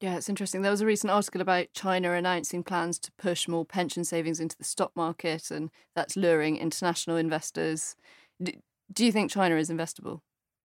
Yeah, 0.00 0.16
it's 0.16 0.30
interesting. 0.30 0.62
There 0.62 0.70
was 0.70 0.80
a 0.80 0.86
recent 0.86 1.10
article 1.10 1.42
about 1.42 1.66
China 1.74 2.12
announcing 2.12 2.62
plans 2.62 2.98
to 3.00 3.12
push 3.18 3.46
more 3.46 3.66
pension 3.66 4.02
savings 4.02 4.40
into 4.40 4.56
the 4.56 4.64
stock 4.64 4.92
market, 4.96 5.50
and 5.50 5.70
that's 5.94 6.16
luring 6.16 6.56
international 6.56 7.16
investors. 7.16 7.96
Do, 8.42 8.52
do 8.92 9.04
you 9.04 9.12
think 9.12 9.30
China 9.30 9.56
is 9.56 9.68
investable? 9.68 10.20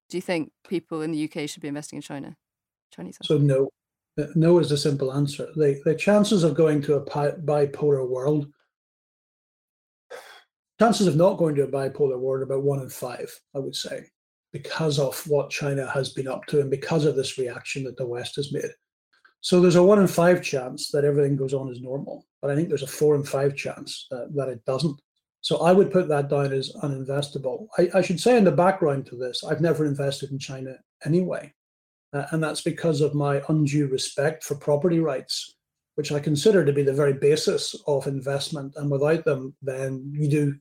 Do 0.09 0.17
you 0.17 0.21
think 0.21 0.51
people 0.67 1.01
in 1.01 1.11
the 1.11 1.29
UK 1.29 1.49
should 1.49 1.61
be 1.61 1.67
investing 1.67 1.97
in 1.97 2.01
China? 2.01 2.37
Chinese. 2.95 3.17
So 3.23 3.37
no, 3.37 3.69
no 4.35 4.59
is 4.59 4.69
the 4.69 4.77
simple 4.77 5.11
answer. 5.11 5.49
The 5.55 5.81
the 5.83 5.95
chances 5.95 6.43
of 6.43 6.55
going 6.55 6.81
to 6.83 6.95
a 6.95 7.05
bipolar 7.05 8.07
world 8.07 8.47
chances 10.79 11.07
of 11.07 11.15
not 11.15 11.37
going 11.37 11.55
to 11.55 11.63
a 11.63 11.67
bipolar 11.67 12.19
world 12.19 12.41
are 12.41 12.43
about 12.43 12.63
one 12.63 12.81
in 12.81 12.89
five, 12.89 13.31
I 13.55 13.59
would 13.59 13.75
say, 13.75 14.05
because 14.51 14.99
of 14.99 15.21
what 15.27 15.49
China 15.49 15.89
has 15.89 16.09
been 16.09 16.27
up 16.27 16.45
to 16.47 16.59
and 16.59 16.69
because 16.69 17.05
of 17.05 17.15
this 17.15 17.37
reaction 17.37 17.83
that 17.85 17.97
the 17.97 18.05
West 18.05 18.35
has 18.35 18.51
made. 18.51 18.71
So 19.41 19.59
there's 19.59 19.75
a 19.75 19.83
one 19.83 19.99
in 19.99 20.07
five 20.07 20.41
chance 20.41 20.89
that 20.89 21.05
everything 21.05 21.35
goes 21.35 21.53
on 21.53 21.69
as 21.69 21.81
normal, 21.81 22.25
but 22.41 22.49
I 22.49 22.55
think 22.55 22.67
there's 22.67 22.83
a 22.83 22.87
four 22.87 23.15
in 23.15 23.23
five 23.23 23.55
chance 23.55 24.07
that 24.09 24.49
it 24.49 24.65
doesn't. 24.65 24.99
So 25.41 25.57
I 25.61 25.71
would 25.71 25.91
put 25.91 26.07
that 26.07 26.29
down 26.29 26.51
as 26.51 26.73
uninvestable. 26.81 27.67
I, 27.77 27.89
I, 27.93 28.01
should 28.01 28.19
say 28.19 28.35
in 28.35 28.43
the 28.43 28.51
background 28.51 29.05
to 29.05 29.15
this, 29.15 29.43
I've 29.43 29.61
never 29.61 29.85
invested 29.85 30.31
in 30.31 30.39
China 30.39 30.75
anyway, 31.05 31.53
uh, 32.13 32.25
and 32.31 32.43
that's 32.43 32.61
because 32.61 33.01
of 33.01 33.13
my 33.13 33.43
undue 33.47 33.85
respect 33.87 34.43
for 34.43 34.55
property 34.55 34.99
rights 34.99 35.55
which 35.95 36.11
I 36.11 36.19
consider 36.19 36.63
to 36.63 36.73
be 36.73 36.83
the 36.83 36.93
very 36.93 37.13
basis 37.13 37.75
of 37.87 38.07
investment. 38.07 38.73
And 38.75 38.91
without 38.91 39.25
them, 39.25 39.55
then 39.61 40.11
you 40.13 40.29
do 40.29 40.55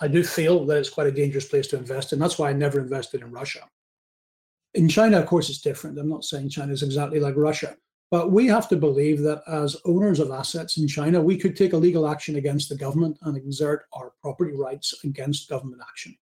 I 0.00 0.08
do 0.08 0.22
feel 0.22 0.64
that 0.66 0.78
it's 0.78 0.90
quite 0.90 1.06
a 1.06 1.12
dangerous 1.12 1.48
place 1.48 1.66
to 1.68 1.78
invest 1.78 2.12
in. 2.12 2.18
That's 2.18 2.38
why 2.38 2.50
I 2.50 2.52
never 2.52 2.80
invested 2.80 3.22
in 3.22 3.30
Russia. 3.30 3.60
In 4.74 4.88
China, 4.88 5.18
of 5.18 5.26
course, 5.26 5.50
it's 5.50 5.60
different. 5.60 5.98
I'm 5.98 6.08
not 6.08 6.24
saying 6.24 6.50
China 6.50 6.72
is 6.72 6.82
exactly 6.82 7.18
like 7.18 7.34
Russia, 7.36 7.76
but 8.10 8.30
we 8.30 8.46
have 8.46 8.68
to 8.68 8.76
believe 8.76 9.20
that 9.22 9.42
as 9.48 9.76
owners 9.84 10.20
of 10.20 10.30
assets 10.30 10.78
in 10.78 10.86
China, 10.86 11.20
we 11.20 11.36
could 11.36 11.56
take 11.56 11.72
a 11.72 11.76
legal 11.76 12.08
action 12.08 12.36
against 12.36 12.68
the 12.68 12.76
government 12.76 13.18
and 13.22 13.36
exert 13.36 13.86
our 13.92 14.12
property 14.22 14.56
rights 14.56 14.94
against 15.04 15.48
government 15.48 15.82
action. 15.88 16.16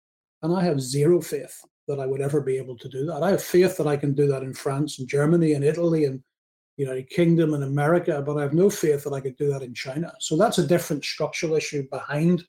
And 0.44 0.56
I 0.56 0.64
have 0.64 0.80
zero 0.80 1.22
faith 1.22 1.60
that 1.88 2.00
I 2.00 2.06
would 2.06 2.22
ever 2.22 2.42
be 2.42 2.58
able 2.58 2.78
to 2.78 2.90
do 2.90 3.06
that. 3.06 3.24
I 3.24 3.32
have 3.32 3.44
faith 3.44 3.78
that 3.78 3.88
I 3.88 3.98
can 3.98 4.14
do 4.14 4.28
that 4.28 4.44
in 4.44 4.54
France 4.54 5.00
and 5.00 5.08
Germany 5.08 5.54
and 5.54 5.64
Italy 5.64 6.06
and 6.06 6.22
United 6.78 7.10
Kingdom 7.10 7.54
and 7.54 7.64
America, 7.64 8.22
but 8.26 8.38
I 8.38 8.42
have 8.42 8.54
no 8.54 8.70
faith 8.70 9.04
that 9.04 9.14
I 9.14 9.22
could 9.22 9.38
do 9.38 9.50
that 9.52 9.62
in 9.62 9.74
China. 9.74 10.12
So 10.20 10.36
that's 10.36 10.58
a 10.58 10.68
different 10.68 11.06
structural 11.06 11.56
issue 11.56 11.88
behind 11.90 12.44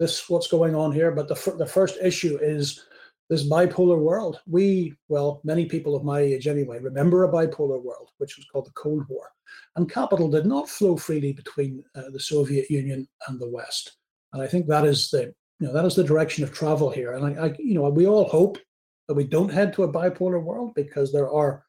this 0.00 0.28
what's 0.28 0.48
going 0.48 0.74
on 0.74 0.90
here. 0.90 1.12
But 1.12 1.28
the 1.28 1.54
the 1.56 1.66
first 1.66 1.98
issue 2.02 2.38
is 2.42 2.84
this 3.28 3.48
bipolar 3.48 3.98
world. 3.98 4.40
We, 4.48 4.96
well, 5.08 5.40
many 5.44 5.66
people 5.66 5.94
of 5.94 6.02
my 6.02 6.18
age 6.18 6.48
anyway, 6.48 6.80
remember 6.80 7.22
a 7.22 7.32
bipolar 7.32 7.80
world, 7.80 8.10
which 8.18 8.36
was 8.36 8.46
called 8.46 8.66
the 8.66 8.72
Cold 8.72 9.04
War, 9.08 9.30
and 9.76 9.88
capital 9.88 10.28
did 10.28 10.46
not 10.46 10.68
flow 10.68 10.96
freely 10.96 11.32
between 11.32 11.84
uh, 11.94 12.10
the 12.12 12.18
Soviet 12.18 12.68
Union 12.68 13.06
and 13.28 13.38
the 13.38 13.48
West. 13.48 13.98
And 14.32 14.42
I 14.42 14.48
think 14.48 14.66
that 14.66 14.84
is 14.84 15.10
the 15.10 15.32
you 15.60 15.66
know 15.66 15.72
that 15.72 15.84
is 15.84 15.94
the 15.94 16.02
direction 16.02 16.42
of 16.42 16.52
travel 16.52 16.90
here. 16.90 17.12
And 17.12 17.38
I, 17.38 17.46
I 17.46 17.54
you 17.58 17.74
know 17.74 17.88
we 17.88 18.06
all 18.06 18.28
hope 18.28 18.58
that 19.06 19.14
we 19.14 19.24
don't 19.24 19.52
head 19.52 19.72
to 19.74 19.84
a 19.84 19.92
bipolar 19.92 20.42
world 20.42 20.72
because 20.74 21.12
there 21.12 21.30
are 21.30 21.64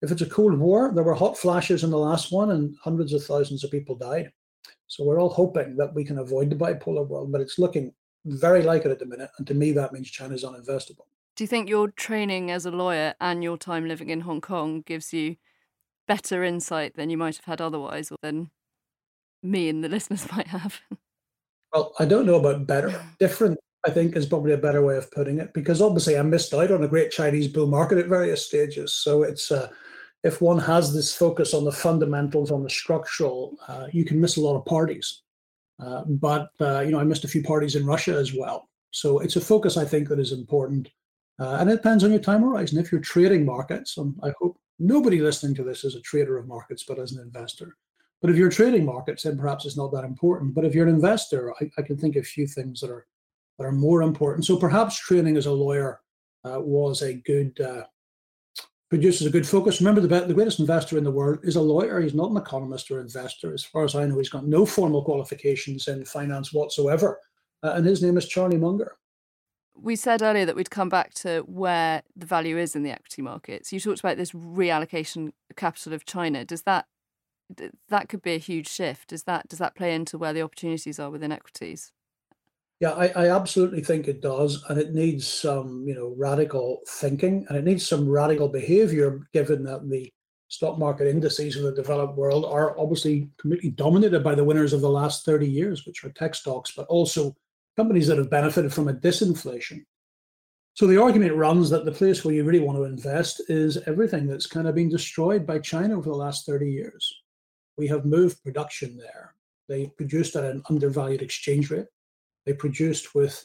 if 0.00 0.10
it's 0.10 0.22
a 0.22 0.26
Cold 0.26 0.58
War, 0.58 0.92
there 0.92 1.04
were 1.04 1.14
hot 1.14 1.38
flashes 1.38 1.84
in 1.84 1.90
the 1.90 1.98
last 1.98 2.32
one 2.32 2.50
and 2.50 2.74
hundreds 2.82 3.12
of 3.12 3.24
thousands 3.24 3.62
of 3.64 3.70
people 3.70 3.94
died. 3.96 4.32
So 4.86 5.04
we're 5.04 5.20
all 5.20 5.30
hoping 5.30 5.76
that 5.76 5.94
we 5.94 6.04
can 6.04 6.18
avoid 6.18 6.50
the 6.50 6.56
bipolar 6.56 7.06
world, 7.06 7.32
but 7.32 7.40
it's 7.40 7.58
looking 7.58 7.92
very 8.24 8.62
like 8.62 8.84
it 8.84 8.90
at 8.90 8.98
the 8.98 9.06
minute. 9.06 9.30
And 9.38 9.46
to 9.46 9.54
me, 9.54 9.72
that 9.72 9.92
means 9.92 10.10
China's 10.10 10.44
uninvestable. 10.44 11.06
Do 11.34 11.44
you 11.44 11.48
think 11.48 11.68
your 11.68 11.88
training 11.88 12.50
as 12.50 12.66
a 12.66 12.70
lawyer 12.70 13.14
and 13.20 13.42
your 13.42 13.56
time 13.56 13.88
living 13.88 14.10
in 14.10 14.20
Hong 14.20 14.40
Kong 14.40 14.82
gives 14.82 15.12
you 15.12 15.36
better 16.06 16.44
insight 16.44 16.94
than 16.94 17.08
you 17.08 17.16
might 17.16 17.36
have 17.36 17.46
had 17.46 17.60
otherwise, 17.60 18.10
or 18.10 18.16
than 18.22 18.50
me 19.42 19.68
and 19.68 19.82
the 19.82 19.88
listeners 19.96 20.30
might 20.30 20.48
have? 20.48 20.80
Well, 21.72 21.94
I 21.98 22.04
don't 22.04 22.26
know 22.26 22.34
about 22.36 22.66
better. 22.66 23.02
Different, 23.18 23.58
I 23.86 23.90
think, 23.90 24.14
is 24.14 24.26
probably 24.26 24.52
a 24.52 24.58
better 24.58 24.84
way 24.84 24.96
of 24.96 25.10
putting 25.10 25.38
it, 25.38 25.54
because 25.54 25.80
obviously 25.80 26.18
I 26.18 26.22
missed 26.22 26.52
out 26.52 26.70
on 26.70 26.84
a 26.84 26.88
great 26.88 27.10
Chinese 27.10 27.48
bull 27.48 27.66
market 27.66 27.98
at 27.98 28.06
various 28.06 28.44
stages. 28.44 28.94
So 28.94 29.22
it's 29.22 29.50
uh, 29.50 29.70
if 30.22 30.40
one 30.40 30.58
has 30.58 30.94
this 30.94 31.14
focus 31.14 31.52
on 31.52 31.64
the 31.64 31.72
fundamentals, 31.72 32.50
on 32.50 32.62
the 32.62 32.70
structural, 32.70 33.56
uh, 33.68 33.86
you 33.92 34.04
can 34.04 34.20
miss 34.20 34.36
a 34.36 34.40
lot 34.40 34.56
of 34.56 34.64
parties. 34.64 35.22
Uh, 35.80 36.04
but 36.04 36.50
uh, 36.60 36.80
you 36.80 36.92
know, 36.92 37.00
I 37.00 37.04
missed 37.04 37.24
a 37.24 37.28
few 37.28 37.42
parties 37.42 37.74
in 37.74 37.86
Russia 37.86 38.14
as 38.14 38.32
well. 38.32 38.68
So 38.90 39.18
it's 39.18 39.36
a 39.36 39.40
focus 39.40 39.76
I 39.76 39.84
think 39.84 40.08
that 40.08 40.20
is 40.20 40.32
important, 40.32 40.88
uh, 41.40 41.56
and 41.60 41.70
it 41.70 41.76
depends 41.76 42.04
on 42.04 42.10
your 42.10 42.20
time 42.20 42.42
horizon. 42.42 42.78
If 42.78 42.92
you're 42.92 43.00
trading 43.00 43.44
markets, 43.44 43.96
and 43.96 44.14
I 44.22 44.32
hope 44.38 44.58
nobody 44.78 45.20
listening 45.20 45.54
to 45.56 45.64
this 45.64 45.82
is 45.82 45.94
a 45.94 46.00
trader 46.02 46.36
of 46.36 46.46
markets, 46.46 46.84
but 46.86 46.98
as 46.98 47.12
an 47.12 47.22
investor. 47.22 47.76
But 48.20 48.30
if 48.30 48.36
you're 48.36 48.50
trading 48.50 48.84
markets, 48.84 49.24
then 49.24 49.36
perhaps 49.36 49.64
it's 49.64 49.76
not 49.76 49.92
that 49.92 50.04
important. 50.04 50.54
But 50.54 50.64
if 50.64 50.74
you're 50.74 50.86
an 50.86 50.94
investor, 50.94 51.52
I, 51.60 51.70
I 51.78 51.82
can 51.82 51.96
think 51.96 52.14
of 52.16 52.22
a 52.22 52.26
few 52.26 52.46
things 52.46 52.80
that 52.80 52.90
are 52.90 53.06
that 53.58 53.64
are 53.64 53.72
more 53.72 54.02
important. 54.02 54.44
So 54.44 54.56
perhaps 54.56 54.98
training 54.98 55.36
as 55.36 55.46
a 55.46 55.52
lawyer 55.52 56.00
uh, 56.44 56.60
was 56.60 57.02
a 57.02 57.14
good 57.14 57.58
uh, 57.60 57.84
produces 58.92 59.26
a 59.26 59.30
good 59.30 59.48
focus. 59.48 59.80
Remember, 59.80 60.02
the, 60.02 60.26
the 60.26 60.34
greatest 60.34 60.60
investor 60.60 60.98
in 60.98 61.04
the 61.04 61.10
world 61.10 61.38
is 61.44 61.56
a 61.56 61.60
lawyer. 61.62 61.98
He's 61.98 62.12
not 62.12 62.30
an 62.30 62.36
economist 62.36 62.90
or 62.90 63.00
investor. 63.00 63.54
As 63.54 63.64
far 63.64 63.84
as 63.84 63.94
I 63.94 64.04
know, 64.04 64.18
he's 64.18 64.28
got 64.28 64.44
no 64.44 64.66
formal 64.66 65.02
qualifications 65.02 65.88
in 65.88 66.04
finance 66.04 66.52
whatsoever. 66.52 67.18
Uh, 67.62 67.72
and 67.74 67.86
his 67.86 68.02
name 68.02 68.18
is 68.18 68.28
Charlie 68.28 68.58
Munger. 68.58 68.98
We 69.74 69.96
said 69.96 70.20
earlier 70.20 70.44
that 70.44 70.56
we'd 70.56 70.68
come 70.68 70.90
back 70.90 71.14
to 71.14 71.40
where 71.46 72.02
the 72.14 72.26
value 72.26 72.58
is 72.58 72.76
in 72.76 72.82
the 72.82 72.90
equity 72.90 73.22
markets. 73.22 73.72
You 73.72 73.80
talked 73.80 74.00
about 74.00 74.18
this 74.18 74.32
reallocation 74.32 75.32
capital 75.56 75.94
of 75.94 76.04
China. 76.04 76.44
Does 76.44 76.64
that 76.64 76.84
that 77.88 78.10
could 78.10 78.20
be 78.20 78.34
a 78.34 78.38
huge 78.38 78.68
shift? 78.68 79.08
Does 79.08 79.22
that 79.22 79.48
does 79.48 79.58
that 79.58 79.74
play 79.74 79.94
into 79.94 80.18
where 80.18 80.34
the 80.34 80.42
opportunities 80.42 80.98
are 80.98 81.10
within 81.10 81.32
equities? 81.32 81.92
Yeah, 82.82 82.94
I, 82.94 83.06
I, 83.14 83.30
absolutely 83.30 83.80
think 83.80 84.08
it 84.08 84.20
does, 84.20 84.64
and 84.68 84.76
it 84.76 84.92
needs 84.92 85.24
some, 85.24 85.84
you 85.86 85.94
know, 85.94 86.16
radical 86.18 86.80
thinking, 86.88 87.46
and 87.48 87.56
it 87.56 87.62
needs 87.62 87.86
some 87.86 88.08
radical 88.08 88.48
behavior, 88.48 89.20
given 89.32 89.62
that 89.62 89.88
the 89.88 90.12
stock 90.48 90.80
market 90.80 91.06
indices 91.06 91.54
of 91.54 91.62
the 91.62 91.80
developed 91.80 92.16
world 92.16 92.44
are 92.44 92.76
obviously 92.76 93.30
completely 93.38 93.70
dominated 93.70 94.24
by 94.24 94.34
the 94.34 94.42
winners 94.42 94.72
of 94.72 94.80
the 94.80 94.90
last 94.90 95.24
30 95.24 95.48
years, 95.48 95.86
which 95.86 96.02
are 96.02 96.10
tech 96.10 96.34
stocks, 96.34 96.72
but 96.76 96.88
also 96.88 97.36
companies 97.76 98.08
that 98.08 98.18
have 98.18 98.28
benefited 98.28 98.74
from 98.74 98.88
a 98.88 98.94
disinflation. 98.94 99.84
So 100.74 100.88
the 100.88 101.00
argument 101.00 101.36
runs 101.36 101.70
that 101.70 101.84
the 101.84 101.92
place 101.92 102.24
where 102.24 102.34
you 102.34 102.42
really 102.42 102.58
want 102.58 102.78
to 102.78 102.84
invest 102.84 103.42
is 103.48 103.78
everything 103.86 104.26
that's 104.26 104.48
kind 104.48 104.66
of 104.66 104.74
been 104.74 104.88
destroyed 104.88 105.46
by 105.46 105.60
China 105.60 105.96
over 105.96 106.10
the 106.10 106.16
last 106.16 106.46
30 106.46 106.68
years. 106.68 107.14
We 107.78 107.86
have 107.86 108.04
moved 108.04 108.42
production 108.42 108.98
there. 108.98 109.36
They 109.68 109.86
produced 109.96 110.34
at 110.34 110.42
an 110.42 110.64
undervalued 110.68 111.22
exchange 111.22 111.70
rate. 111.70 111.86
They 112.46 112.52
produced 112.52 113.14
with 113.14 113.44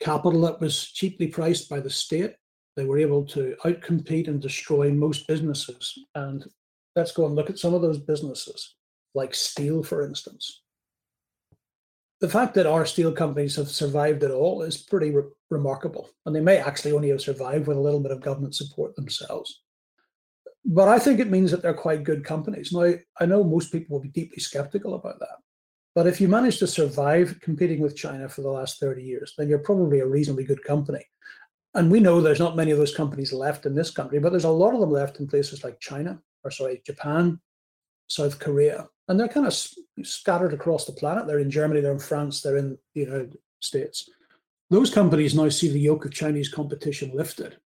capital 0.00 0.42
that 0.42 0.60
was 0.60 0.90
cheaply 0.90 1.28
priced 1.28 1.68
by 1.68 1.80
the 1.80 1.90
state. 1.90 2.34
They 2.76 2.84
were 2.84 2.98
able 2.98 3.24
to 3.26 3.56
outcompete 3.64 4.28
and 4.28 4.40
destroy 4.40 4.92
most 4.92 5.26
businesses. 5.26 5.98
And 6.14 6.44
let's 6.94 7.12
go 7.12 7.26
and 7.26 7.34
look 7.34 7.50
at 7.50 7.58
some 7.58 7.74
of 7.74 7.82
those 7.82 7.98
businesses, 7.98 8.76
like 9.14 9.34
steel, 9.34 9.82
for 9.82 10.06
instance. 10.06 10.62
The 12.20 12.28
fact 12.28 12.54
that 12.54 12.66
our 12.66 12.84
steel 12.84 13.12
companies 13.12 13.56
have 13.56 13.68
survived 13.68 14.24
at 14.24 14.32
all 14.32 14.62
is 14.62 14.76
pretty 14.76 15.10
re- 15.10 15.22
remarkable. 15.50 16.10
And 16.26 16.34
they 16.34 16.40
may 16.40 16.58
actually 16.58 16.92
only 16.92 17.10
have 17.10 17.20
survived 17.20 17.66
with 17.66 17.76
a 17.76 17.80
little 17.80 18.00
bit 18.00 18.10
of 18.10 18.20
government 18.20 18.54
support 18.54 18.96
themselves. 18.96 19.62
But 20.64 20.88
I 20.88 20.98
think 20.98 21.20
it 21.20 21.30
means 21.30 21.50
that 21.50 21.62
they're 21.62 21.74
quite 21.74 22.04
good 22.04 22.24
companies. 22.24 22.72
Now, 22.72 22.92
I 23.20 23.26
know 23.26 23.44
most 23.44 23.72
people 23.72 23.96
will 23.96 24.02
be 24.02 24.08
deeply 24.08 24.40
skeptical 24.40 24.94
about 24.94 25.20
that. 25.20 25.38
But 25.98 26.06
if 26.06 26.20
you 26.20 26.28
manage 26.28 26.60
to 26.60 26.68
survive 26.68 27.40
competing 27.40 27.80
with 27.80 27.96
China 27.96 28.28
for 28.28 28.42
the 28.42 28.50
last 28.52 28.78
30 28.78 29.02
years, 29.02 29.34
then 29.36 29.48
you're 29.48 29.58
probably 29.58 29.98
a 29.98 30.06
reasonably 30.06 30.44
good 30.44 30.62
company. 30.62 31.04
And 31.74 31.90
we 31.90 31.98
know 31.98 32.20
there's 32.20 32.38
not 32.38 32.54
many 32.54 32.70
of 32.70 32.78
those 32.78 32.94
companies 32.94 33.32
left 33.32 33.66
in 33.66 33.74
this 33.74 33.90
country, 33.90 34.20
but 34.20 34.30
there's 34.30 34.44
a 34.44 34.48
lot 34.48 34.74
of 34.74 34.78
them 34.78 34.92
left 34.92 35.18
in 35.18 35.26
places 35.26 35.64
like 35.64 35.80
China, 35.80 36.20
or 36.44 36.52
sorry, 36.52 36.82
Japan, 36.86 37.40
South 38.06 38.38
Korea. 38.38 38.86
And 39.08 39.18
they're 39.18 39.26
kind 39.26 39.48
of 39.48 39.60
scattered 40.04 40.54
across 40.54 40.84
the 40.84 40.92
planet. 40.92 41.26
They're 41.26 41.40
in 41.40 41.50
Germany, 41.50 41.80
they're 41.80 41.90
in 41.90 41.98
France, 41.98 42.42
they're 42.42 42.58
in 42.58 42.78
the 42.94 43.00
United 43.00 43.36
States. 43.58 44.08
Those 44.70 44.94
companies 44.94 45.34
now 45.34 45.48
see 45.48 45.68
the 45.68 45.80
yoke 45.80 46.04
of 46.04 46.12
Chinese 46.12 46.48
competition 46.48 47.10
lifted. 47.12 47.56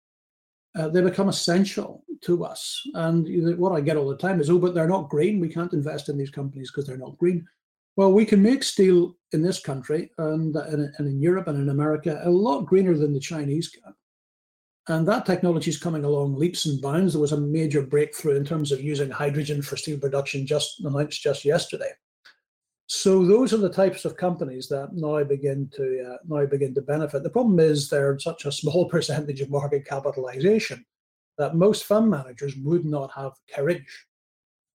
Uh, 0.75 0.89
they 0.89 1.03
become 1.03 1.29
essential 1.29 2.03
to 2.23 2.47
us. 2.47 2.81
And 2.95 3.59
what 3.59 3.73
I 3.73 3.83
get 3.83 3.99
all 3.99 4.09
the 4.09 4.17
time 4.17 4.41
is, 4.41 4.49
oh, 4.49 4.59
but 4.59 4.73
they're 4.73 4.89
not 4.89 5.11
green. 5.11 5.39
We 5.39 5.51
can't 5.51 5.75
invest 5.75 6.09
in 6.09 6.17
these 6.17 6.31
companies 6.31 6.71
because 6.71 6.87
they're 6.87 6.97
not 6.97 7.19
green. 7.19 7.47
Well, 7.97 8.13
we 8.13 8.25
can 8.25 8.43
make 8.43 8.63
steel 8.63 9.17
in 9.33 9.43
this 9.43 9.61
country 9.61 10.11
and, 10.19 10.57
and, 10.57 10.93
in 10.99 11.21
Europe 11.21 11.49
and 11.49 11.59
in 11.59 11.69
America 11.69 12.21
a 12.25 12.31
lot 12.31 12.63
greener 12.63 12.97
than 12.97 13.13
the 13.13 13.21
Chinese 13.21 13.69
can. 13.69 13.95
And 14.89 15.07
that 15.07 15.27
technology 15.27 15.71
is 15.71 15.79
coming 15.79 16.05
along 16.05 16.37
leaps 16.37 16.67
and 16.67 16.81
bounds. 16.81 17.13
There 17.13 17.21
was 17.21 17.33
a 17.33 17.41
major 17.41 17.83
breakthrough 17.83 18.37
in 18.37 18.45
terms 18.45 18.73
of 18.73 18.83
using 18.83 19.11
hydrogen 19.11 19.63
for 19.63 19.77
steel 19.77 19.99
production 19.99 20.47
just 20.47 20.81
announced 20.81 21.23
just 21.23 21.45
yesterday. 21.45 21.91
So 22.87 23.25
those 23.25 23.53
are 23.53 23.59
the 23.59 23.73
types 23.73 24.05
of 24.05 24.17
companies 24.17 24.69
that 24.69 24.93
now 24.93 25.23
begin 25.25 25.71
to 25.77 26.13
uh, 26.13 26.17
now 26.27 26.45
begin 26.47 26.75
to 26.75 26.83
benefit. 26.83 27.23
The 27.23 27.31
problem 27.31 27.61
is 27.61 27.89
they're 27.89 28.19
such 28.19 28.45
a 28.45 28.53
small 28.53 28.89
percentage 28.91 29.41
of 29.41 29.51
market 29.51 29.87
capitalization 29.87 30.85
that 31.39 31.55
most 31.55 31.85
fund 31.85 32.11
managers 32.11 32.57
would 32.57 32.85
not 32.85 33.11
have 33.13 33.33
courage 33.55 34.07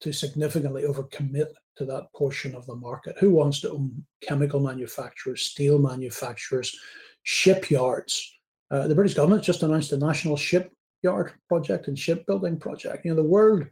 to 0.02 0.12
significantly 0.12 0.84
overcommit 0.84 1.54
to 1.78 1.86
that 1.86 2.08
portion 2.16 2.56
of 2.56 2.66
the 2.66 2.76
market. 2.76 3.18
Who 3.20 3.32
wants 3.32 3.62
to 3.62 3.72
own 3.72 4.04
chemical 4.22 4.60
manufacturers, 4.60 5.44
steel 5.44 5.80
manufacturers, 5.80 6.78
shipyards? 7.24 8.38
Uh, 8.72 8.88
the 8.88 8.96
British 8.96 9.16
government 9.16 9.44
just 9.44 9.64
announced 9.64 9.92
a 9.92 9.98
national 9.98 10.38
shipyard 10.38 11.34
project 11.48 11.88
and 11.88 11.98
shipbuilding 11.98 12.58
project. 12.58 13.06
You 13.06 13.12
know, 13.12 13.22
the 13.22 13.28
world 13.28 13.66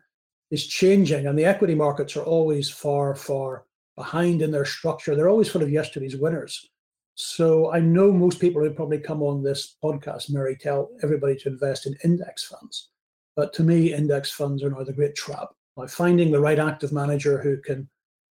is 0.51 0.67
changing, 0.67 1.27
and 1.27 1.37
the 1.37 1.45
equity 1.45 1.75
markets 1.75 2.15
are 2.15 2.23
always 2.23 2.69
far, 2.69 3.15
far 3.15 3.65
behind 3.95 4.41
in 4.41 4.51
their 4.51 4.65
structure. 4.65 5.15
They're 5.15 5.29
always 5.29 5.49
full 5.49 5.63
of 5.63 5.71
yesterday's 5.71 6.17
winners. 6.17 6.69
So 7.15 7.71
I 7.71 7.79
know 7.79 8.11
most 8.11 8.39
people 8.39 8.61
who 8.61 8.69
probably 8.71 8.99
come 8.99 9.21
on 9.21 9.43
this 9.43 9.75
podcast, 9.83 10.31
Mary, 10.31 10.57
tell 10.59 10.89
everybody 11.03 11.35
to 11.37 11.49
invest 11.49 11.85
in 11.85 11.95
index 12.03 12.45
funds. 12.45 12.89
But 13.35 13.53
to 13.53 13.63
me, 13.63 13.93
index 13.93 14.31
funds 14.31 14.63
are 14.63 14.69
now 14.69 14.83
the 14.83 14.93
great 14.93 15.15
trap 15.15 15.49
by 15.75 15.87
finding 15.87 16.31
the 16.31 16.39
right 16.39 16.59
active 16.59 16.91
manager 16.91 17.41
who 17.41 17.57
can 17.57 17.89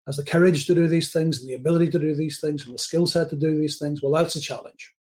has 0.07 0.16
the 0.16 0.24
courage 0.24 0.66
to 0.66 0.74
do 0.74 0.88
these 0.88 1.12
things 1.12 1.40
and 1.40 1.48
the 1.51 1.55
ability 1.55 1.90
to 1.90 1.98
do 1.98 2.14
these 2.14 2.40
things 2.40 2.64
and 2.64 2.74
the 2.74 2.79
skill 2.79 3.07
set 3.07 3.29
to 3.29 3.37
do 3.37 3.59
these 3.59 3.79
things, 3.79 4.03
well, 4.03 4.11
that's 4.11 4.37
a 4.37 4.40
challenge. 4.40 4.94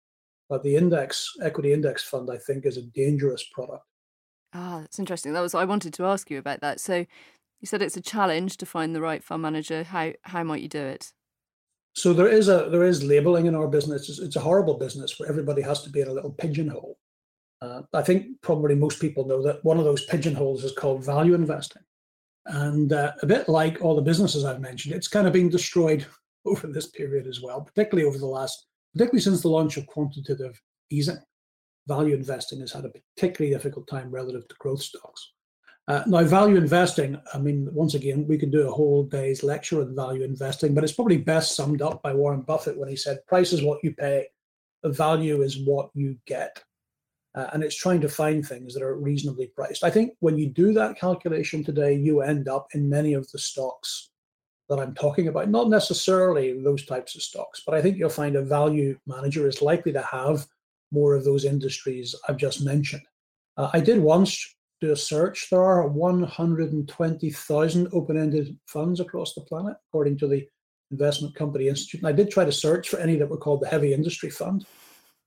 But 0.50 0.64
the 0.64 0.76
index 0.76 1.34
equity 1.42 1.72
index 1.72 2.04
fund, 2.04 2.30
I 2.30 2.38
think, 2.38 2.66
is 2.66 2.76
a 2.76 2.82
dangerous 2.82 3.46
product. 3.54 3.86
Ah, 4.54 4.80
that's 4.82 5.00
interesting. 5.00 5.34
That 5.34 5.42
was 5.42 5.56
I 5.56 5.66
wanted 5.66 5.94
to 5.96 6.06
ask 6.06 6.30
you 6.30 6.38
about 6.38 6.62
that. 6.62 6.80
So 6.80 7.06
you 7.62 7.66
said 7.66 7.82
it's 7.82 7.98
a 7.98 8.02
challenge 8.02 8.58
to 8.58 8.66
find 8.66 8.94
the 8.94 9.02
right 9.02 9.24
fund 9.24 9.42
manager. 9.42 9.84
How 9.84 10.14
how 10.24 10.44
might 10.44 10.62
you 10.62 10.70
do 10.70 10.82
it? 10.82 11.14
So 11.94 12.14
there 12.14 12.28
is 12.28 12.48
a 12.48 12.70
there 12.70 12.84
is 12.84 13.04
labeling 13.04 13.46
in 13.46 13.56
our 13.56 13.68
business. 13.68 14.10
It's, 14.10 14.20
it's 14.20 14.36
a 14.36 14.42
horrible 14.42 14.78
business 14.78 15.20
where 15.20 15.30
everybody 15.30 15.62
has 15.62 15.84
to 15.84 15.90
be 15.90 16.02
in 16.02 16.08
a 16.08 16.14
little 16.14 16.32
pigeonhole. 16.32 16.98
Uh, 17.62 17.82
I 17.94 18.04
think 18.04 18.42
probably 18.42 18.76
most 18.76 19.02
people 19.02 19.26
know 19.26 19.42
that 19.42 19.64
one 19.66 19.80
of 19.80 19.86
those 19.86 20.06
pigeonholes 20.06 20.64
is 20.64 20.74
called 20.74 21.04
value 21.04 21.34
investing. 21.34 21.82
And 22.48 22.94
uh, 22.94 23.14
a 23.22 23.26
bit 23.26 23.50
like 23.50 23.82
all 23.82 23.96
the 23.96 24.02
businesses 24.02 24.46
I've 24.46 24.62
mentioned, 24.62 24.96
it's 24.96 25.08
kind 25.08 25.28
of 25.28 25.34
been 25.34 25.50
destroyed 25.50 26.06
over 26.46 26.68
this 26.68 26.88
period 26.88 27.28
as 27.28 27.42
well, 27.42 27.62
particularly 27.62 28.08
over 28.08 28.18
the 28.18 28.26
last, 28.26 28.68
particularly 28.94 29.22
since 29.22 29.42
the 29.42 29.50
launch 29.50 29.78
of 29.78 29.88
quantitative 29.88 30.62
easing. 30.90 31.20
Value 31.88 32.16
investing 32.16 32.60
has 32.60 32.72
had 32.72 32.86
a 32.86 32.92
particularly 33.16 33.56
difficult 33.56 33.88
time 33.88 34.12
relative 34.12 34.48
to 34.48 34.56
growth 34.60 34.82
stocks. 34.82 35.32
Uh, 35.88 36.04
now, 36.06 36.22
value 36.24 36.58
investing, 36.58 37.18
I 37.34 37.38
mean, 37.38 37.70
once 37.72 37.94
again, 37.94 38.28
we 38.28 38.38
could 38.38 38.52
do 38.52 38.68
a 38.68 38.72
whole 38.72 39.04
day's 39.04 39.42
lecture 39.42 39.80
on 39.80 39.96
value 39.96 40.24
investing, 40.24 40.74
but 40.74 40.84
it's 40.84 40.92
probably 40.92 41.16
best 41.16 41.56
summed 41.56 41.82
up 41.82 42.02
by 42.04 42.14
Warren 42.14 42.42
Buffett 42.42 42.78
when 42.78 42.90
he 42.90 42.98
said, 42.98 43.26
price 43.26 43.54
is 43.54 43.64
what 43.64 43.82
you 43.84 43.94
pay, 43.94 44.28
value 44.84 45.42
is 45.44 45.60
what 45.60 45.90
you 45.94 46.18
get 46.26 46.62
uh, 47.36 47.48
and 47.54 47.64
it's 47.64 47.76
trying 47.76 48.02
to 48.02 48.10
find 48.10 48.46
things 48.46 48.74
that 48.74 48.84
are 48.84 48.96
reasonably 48.96 49.48
priced. 49.48 49.84
I 49.84 49.90
think 49.90 50.14
when 50.20 50.38
you 50.38 50.50
do 50.50 50.74
that 50.74 51.00
calculation 51.00 51.64
today, 51.64 51.94
you 51.94 52.22
end 52.22 52.48
up 52.48 52.68
in 52.74 52.90
many 52.90 53.14
of 53.14 53.30
the 53.32 53.40
stocks 53.40 54.10
that 54.70 54.80
I'm 54.80 54.96
talking 54.96 55.28
about, 55.28 55.50
not 55.50 55.70
necessarily 55.70 56.62
those 56.62 56.86
types 56.86 57.16
of 57.16 57.22
stocks, 57.22 57.62
but 57.66 57.76
I 57.76 57.82
think 57.82 57.98
you'll 57.98 58.10
find 58.10 58.36
a 58.36 58.42
value 58.42 58.98
manager 59.08 59.48
is 59.48 59.62
likely 59.62 59.94
to 59.94 60.02
have 60.02 60.46
more 60.92 61.16
of 61.16 61.24
those 61.24 61.46
industries 61.46 62.14
I've 62.28 62.38
just 62.38 62.64
mentioned. 62.64 63.04
Uh, 63.56 63.70
I 63.74 63.80
did 63.80 64.00
once 64.00 64.56
do 64.80 64.92
a 64.92 64.96
search, 64.96 65.48
there 65.50 65.64
are 65.64 65.88
120,000 65.88 67.88
open-ended 67.94 68.58
funds 68.68 69.00
across 69.00 69.34
the 69.34 69.42
planet, 69.42 69.76
according 69.90 70.18
to 70.20 70.28
the 70.28 70.48
Investment 70.92 71.36
Company 71.36 71.68
Institute. 71.68 72.02
And 72.02 72.08
I 72.08 72.12
did 72.12 72.30
try 72.30 72.46
to 72.46 72.52
search 72.52 72.90
for 72.90 73.00
any 73.00 73.16
that 73.16 73.30
were 73.30 73.38
called 73.38 73.62
the 73.62 73.68
Heavy 73.68 73.94
Industry 73.94 74.30
Fund, 74.30 74.66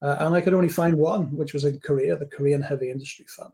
uh, 0.02 0.16
and 0.20 0.34
I 0.34 0.40
could 0.40 0.54
only 0.54 0.68
find 0.68 0.96
one, 0.96 1.36
which 1.36 1.52
was 1.52 1.64
in 1.64 1.78
Korea, 1.80 2.16
the 2.16 2.26
Korean 2.26 2.62
Heavy 2.62 2.90
Industry 2.90 3.26
Fund. 3.28 3.52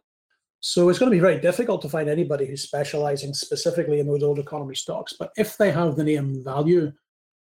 So 0.60 0.88
it's 0.88 0.98
going 0.98 1.10
to 1.10 1.16
be 1.16 1.20
very 1.20 1.40
difficult 1.40 1.82
to 1.82 1.88
find 1.88 2.08
anybody 2.08 2.46
who's 2.46 2.62
specializing 2.62 3.34
specifically 3.34 4.00
in 4.00 4.06
those 4.06 4.22
old 4.22 4.38
economy 4.38 4.74
stocks. 4.74 5.12
But 5.12 5.32
if 5.36 5.56
they 5.56 5.70
have 5.70 5.96
the 5.96 6.04
name 6.04 6.42
value 6.42 6.92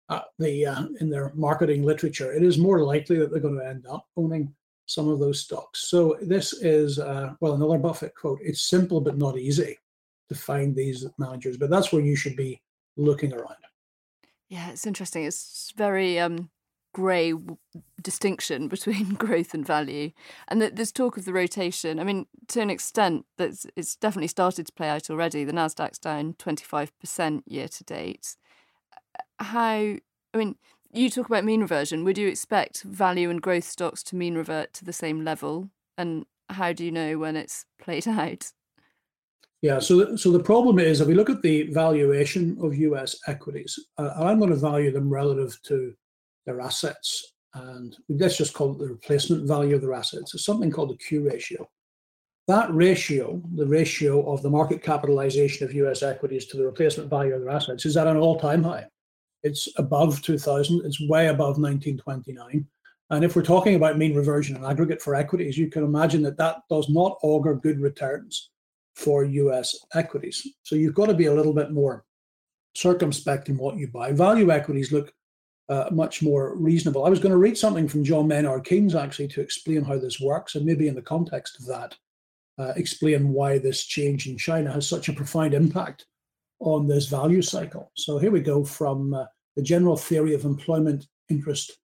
uh, 0.08 0.22
the 0.38 0.66
uh, 0.66 0.86
in 1.00 1.08
their 1.08 1.32
marketing 1.34 1.84
literature, 1.84 2.32
it 2.32 2.42
is 2.42 2.58
more 2.58 2.82
likely 2.82 3.18
that 3.18 3.30
they're 3.30 3.40
going 3.40 3.58
to 3.58 3.66
end 3.66 3.86
up 3.86 4.06
owning 4.16 4.52
some 4.86 5.08
of 5.08 5.20
those 5.20 5.40
stocks. 5.40 5.88
So 5.88 6.18
this 6.20 6.52
is 6.52 6.98
uh, 6.98 7.34
well 7.40 7.54
another 7.54 7.78
Buffett 7.78 8.14
quote. 8.14 8.40
It's 8.42 8.68
simple 8.68 9.00
but 9.00 9.16
not 9.16 9.38
easy 9.38 9.78
to 10.28 10.34
find 10.34 10.74
these 10.74 11.06
managers, 11.18 11.56
but 11.56 11.70
that's 11.70 11.92
where 11.92 12.02
you 12.02 12.16
should 12.16 12.36
be 12.36 12.60
looking 12.96 13.32
around. 13.32 13.54
Yeah, 14.48 14.70
it's 14.70 14.86
interesting. 14.86 15.24
It's 15.24 15.72
very 15.76 16.18
um, 16.18 16.50
grey 16.92 17.34
distinction 18.02 18.68
between 18.68 19.14
growth 19.14 19.54
and 19.54 19.66
value, 19.66 20.10
and 20.48 20.60
that 20.60 20.76
there's 20.76 20.92
talk 20.92 21.16
of 21.16 21.24
the 21.24 21.32
rotation. 21.32 21.98
I 21.98 22.04
mean, 22.04 22.26
to 22.48 22.60
an 22.60 22.70
extent, 22.70 23.26
that's 23.36 23.66
it's 23.76 23.96
definitely 23.96 24.28
started 24.28 24.66
to 24.66 24.72
play 24.72 24.88
out 24.88 25.10
already. 25.10 25.44
The 25.44 25.52
Nasdaq's 25.52 25.98
down 25.98 26.34
25% 26.34 27.42
year 27.46 27.68
to 27.68 27.84
date 27.84 28.36
how 29.40 29.96
I 30.32 30.36
mean, 30.38 30.56
you 30.92 31.10
talk 31.10 31.26
about 31.26 31.44
mean 31.44 31.60
reversion. 31.60 32.04
Would 32.04 32.18
you 32.18 32.28
expect 32.28 32.82
value 32.82 33.30
and 33.30 33.42
growth 33.42 33.64
stocks 33.64 34.02
to 34.04 34.16
mean 34.16 34.34
revert 34.34 34.72
to 34.74 34.84
the 34.84 34.92
same 34.92 35.24
level? 35.24 35.70
And 35.98 36.26
how 36.48 36.72
do 36.72 36.84
you 36.84 36.92
know 36.92 37.18
when 37.18 37.36
it's 37.36 37.66
played 37.80 38.06
out? 38.08 38.52
Yeah, 39.62 39.78
so 39.78 40.16
so 40.16 40.30
the 40.30 40.42
problem 40.42 40.78
is 40.78 41.00
if 41.00 41.08
we 41.08 41.14
look 41.14 41.28
at 41.28 41.42
the 41.42 41.64
valuation 41.72 42.56
of 42.62 42.74
U.S. 42.76 43.16
equities, 43.26 43.78
uh, 43.98 44.10
I'm 44.16 44.38
going 44.38 44.50
to 44.50 44.56
value 44.56 44.90
them 44.90 45.10
relative 45.10 45.60
to 45.64 45.92
their 46.50 46.60
assets, 46.60 47.34
and 47.54 47.96
let's 48.08 48.36
just 48.36 48.54
call 48.54 48.72
it 48.72 48.78
the 48.78 48.88
replacement 48.88 49.46
value 49.46 49.76
of 49.76 49.82
their 49.82 49.94
assets. 49.94 50.34
It's 50.34 50.44
something 50.44 50.70
called 50.70 50.90
the 50.90 50.96
Q 50.96 51.28
ratio. 51.28 51.68
That 52.48 52.74
ratio, 52.74 53.40
the 53.54 53.66
ratio 53.66 54.28
of 54.32 54.42
the 54.42 54.50
market 54.50 54.82
capitalization 54.82 55.64
of 55.64 55.74
U.S. 55.74 56.02
equities 56.02 56.46
to 56.46 56.56
the 56.56 56.64
replacement 56.64 57.08
value 57.08 57.34
of 57.34 57.42
their 57.42 57.50
assets, 57.50 57.86
is 57.86 57.96
at 57.96 58.08
an 58.08 58.16
all-time 58.16 58.64
high. 58.64 58.86
It's 59.44 59.68
above 59.76 60.20
2000. 60.22 60.82
It's 60.84 61.00
way 61.08 61.28
above 61.28 61.58
1929. 61.58 62.66
And 63.10 63.24
if 63.24 63.36
we're 63.36 63.42
talking 63.42 63.76
about 63.76 63.98
mean 63.98 64.14
reversion 64.14 64.56
and 64.56 64.64
aggregate 64.64 65.00
for 65.00 65.14
equities, 65.14 65.56
you 65.56 65.70
can 65.70 65.84
imagine 65.84 66.22
that 66.22 66.38
that 66.38 66.56
does 66.68 66.88
not 66.88 67.18
augur 67.22 67.54
good 67.54 67.80
returns 67.80 68.50
for 68.96 69.24
US 69.24 69.76
equities. 69.94 70.44
So 70.62 70.74
you've 70.74 70.94
got 70.94 71.06
to 71.06 71.14
be 71.14 71.26
a 71.26 71.34
little 71.34 71.54
bit 71.54 71.70
more 71.70 72.04
circumspect 72.74 73.48
in 73.48 73.56
what 73.58 73.76
you 73.76 73.88
buy. 73.88 74.12
Value 74.12 74.50
equities 74.50 74.92
look 74.92 75.12
uh, 75.70 75.88
much 75.92 76.20
more 76.20 76.56
reasonable. 76.56 77.06
I 77.06 77.10
was 77.10 77.20
going 77.20 77.30
to 77.30 77.38
read 77.38 77.56
something 77.56 77.86
from 77.86 78.02
John 78.02 78.26
Maynard 78.26 78.64
Keynes 78.64 78.96
actually 78.96 79.28
to 79.28 79.40
explain 79.40 79.84
how 79.84 79.98
this 79.98 80.20
works, 80.20 80.56
and 80.56 80.66
maybe 80.66 80.88
in 80.88 80.96
the 80.96 81.02
context 81.02 81.60
of 81.60 81.66
that, 81.66 81.96
uh, 82.58 82.72
explain 82.76 83.28
why 83.28 83.56
this 83.56 83.84
change 83.84 84.26
in 84.26 84.36
China 84.36 84.72
has 84.72 84.86
such 84.86 85.08
a 85.08 85.12
profound 85.12 85.54
impact 85.54 86.06
on 86.58 86.88
this 86.88 87.06
value 87.06 87.40
cycle. 87.40 87.92
So 87.96 88.18
here 88.18 88.32
we 88.32 88.40
go 88.40 88.64
from 88.64 89.14
uh, 89.14 89.24
the 89.56 89.62
general 89.62 89.96
theory 89.96 90.34
of 90.34 90.44
employment, 90.44 91.06
interest, 91.28 91.78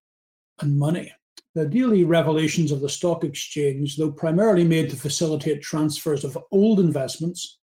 and 0.60 0.76
money. 0.76 1.12
The 1.54 1.66
daily 1.66 2.04
revelations 2.04 2.72
of 2.72 2.80
the 2.80 2.88
stock 2.88 3.22
exchange, 3.22 3.96
though 3.96 4.10
primarily 4.10 4.64
made 4.64 4.90
to 4.90 4.96
facilitate 4.96 5.62
transfers 5.62 6.24
of 6.24 6.36
old 6.50 6.80
investments 6.80 7.60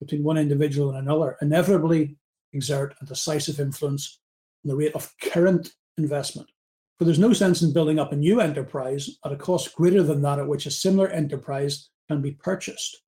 between 0.00 0.24
one 0.24 0.38
individual 0.38 0.88
and 0.88 0.98
another, 0.98 1.36
inevitably 1.42 2.16
exert 2.52 2.94
a 3.02 3.04
decisive 3.04 3.60
influence 3.60 4.20
on 4.66 4.68
the 4.68 4.76
rate 4.76 4.94
of 4.94 5.14
current 5.22 5.70
investment. 5.96 6.50
For 6.98 7.04
there's 7.04 7.18
no 7.20 7.32
sense 7.32 7.62
in 7.62 7.72
building 7.72 8.00
up 8.00 8.12
a 8.12 8.16
new 8.16 8.40
enterprise 8.40 9.18
at 9.24 9.32
a 9.32 9.36
cost 9.36 9.74
greater 9.76 10.02
than 10.02 10.22
that 10.22 10.40
at 10.40 10.48
which 10.48 10.66
a 10.66 10.70
similar 10.70 11.08
enterprise 11.08 11.90
can 12.08 12.20
be 12.20 12.32
purchased. 12.32 13.02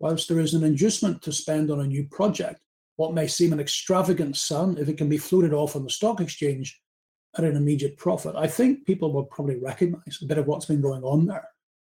Whilst 0.00 0.28
there 0.28 0.40
is 0.40 0.54
an 0.54 0.64
inducement 0.64 1.22
to 1.22 1.32
spend 1.32 1.70
on 1.70 1.80
a 1.80 1.86
new 1.86 2.06
project, 2.10 2.60
what 2.96 3.14
may 3.14 3.26
seem 3.26 3.52
an 3.52 3.60
extravagant 3.60 4.36
sum 4.36 4.76
if 4.76 4.88
it 4.88 4.98
can 4.98 5.08
be 5.08 5.16
floated 5.16 5.54
off 5.54 5.76
on 5.76 5.84
the 5.84 5.90
stock 5.90 6.20
exchange 6.20 6.78
at 7.38 7.44
an 7.44 7.56
immediate 7.56 7.96
profit. 7.96 8.36
I 8.36 8.46
think 8.46 8.84
people 8.84 9.12
will 9.12 9.24
probably 9.24 9.56
recognize 9.56 10.18
a 10.20 10.26
bit 10.26 10.36
of 10.36 10.46
what's 10.46 10.66
been 10.66 10.82
going 10.82 11.02
on 11.04 11.26
there. 11.26 11.48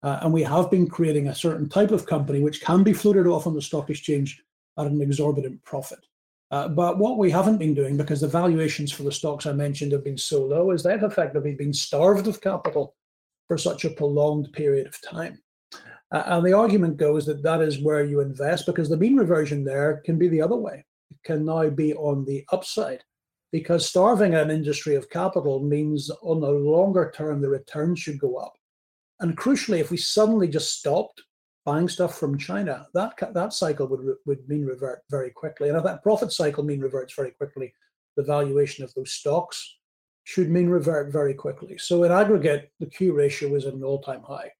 Uh, 0.02 0.20
and 0.22 0.32
we 0.32 0.42
have 0.42 0.70
been 0.70 0.88
creating 0.88 1.28
a 1.28 1.34
certain 1.34 1.68
type 1.68 1.90
of 1.90 2.06
company 2.06 2.40
which 2.40 2.62
can 2.62 2.82
be 2.82 2.94
floated 2.94 3.26
off 3.26 3.46
on 3.46 3.54
the 3.54 3.60
stock 3.60 3.90
exchange 3.90 4.42
at 4.78 4.86
an 4.86 5.02
exorbitant 5.02 5.62
profit. 5.64 5.98
Uh, 6.50 6.68
but 6.68 6.98
what 6.98 7.18
we 7.18 7.30
haven't 7.30 7.58
been 7.58 7.74
doing, 7.74 7.96
because 7.96 8.20
the 8.20 8.28
valuations 8.28 8.92
for 8.92 9.02
the 9.02 9.10
stocks 9.10 9.46
I 9.46 9.52
mentioned 9.52 9.92
have 9.92 10.04
been 10.04 10.18
so 10.18 10.44
low, 10.44 10.70
is 10.70 10.82
they've 10.82 11.02
effectively 11.02 11.54
been 11.54 11.72
starved 11.72 12.28
of 12.28 12.40
capital 12.40 12.94
for 13.48 13.58
such 13.58 13.84
a 13.84 13.90
prolonged 13.90 14.52
period 14.52 14.86
of 14.86 15.00
time. 15.02 15.42
Uh, 16.12 16.22
and 16.26 16.46
the 16.46 16.52
argument 16.52 16.98
goes 16.98 17.26
that 17.26 17.42
that 17.42 17.60
is 17.60 17.82
where 17.82 18.04
you 18.04 18.20
invest 18.20 18.66
because 18.66 18.88
the 18.88 18.96
mean 18.96 19.16
reversion 19.16 19.64
there 19.64 20.02
can 20.04 20.18
be 20.18 20.28
the 20.28 20.40
other 20.40 20.56
way. 20.56 20.84
It 21.10 21.18
can 21.24 21.44
now 21.44 21.68
be 21.68 21.94
on 21.94 22.24
the 22.24 22.44
upside 22.52 23.02
because 23.50 23.88
starving 23.88 24.34
an 24.34 24.50
industry 24.50 24.94
of 24.94 25.10
capital 25.10 25.60
means 25.60 26.10
on 26.22 26.40
the 26.40 26.50
longer 26.50 27.12
term, 27.14 27.40
the 27.40 27.48
returns 27.48 27.98
should 27.98 28.20
go 28.20 28.36
up. 28.36 28.54
And 29.18 29.36
crucially, 29.36 29.80
if 29.80 29.90
we 29.90 29.96
suddenly 29.96 30.46
just 30.46 30.78
stopped 30.78 31.22
buying 31.66 31.88
stuff 31.88 32.18
from 32.18 32.38
China, 32.38 32.86
that 32.94 33.12
that 33.34 33.52
cycle 33.52 33.86
would 33.88 34.16
would 34.24 34.48
mean 34.48 34.64
revert 34.64 35.02
very 35.10 35.30
quickly. 35.30 35.68
And 35.68 35.76
if 35.76 35.84
that 35.84 36.02
profit 36.02 36.32
cycle 36.32 36.64
mean 36.64 36.80
reverts 36.80 37.12
very 37.14 37.32
quickly, 37.32 37.74
the 38.16 38.22
valuation 38.22 38.84
of 38.84 38.94
those 38.94 39.12
stocks 39.12 39.76
should 40.24 40.48
mean 40.48 40.70
revert 40.70 41.12
very 41.12 41.34
quickly. 41.34 41.76
So 41.76 42.04
in 42.04 42.10
aggregate, 42.12 42.72
the 42.80 42.86
Q 42.86 43.12
ratio 43.12 43.54
is 43.54 43.66
at 43.66 43.74
an 43.74 43.84
all-time 43.84 44.22
high 44.22 44.50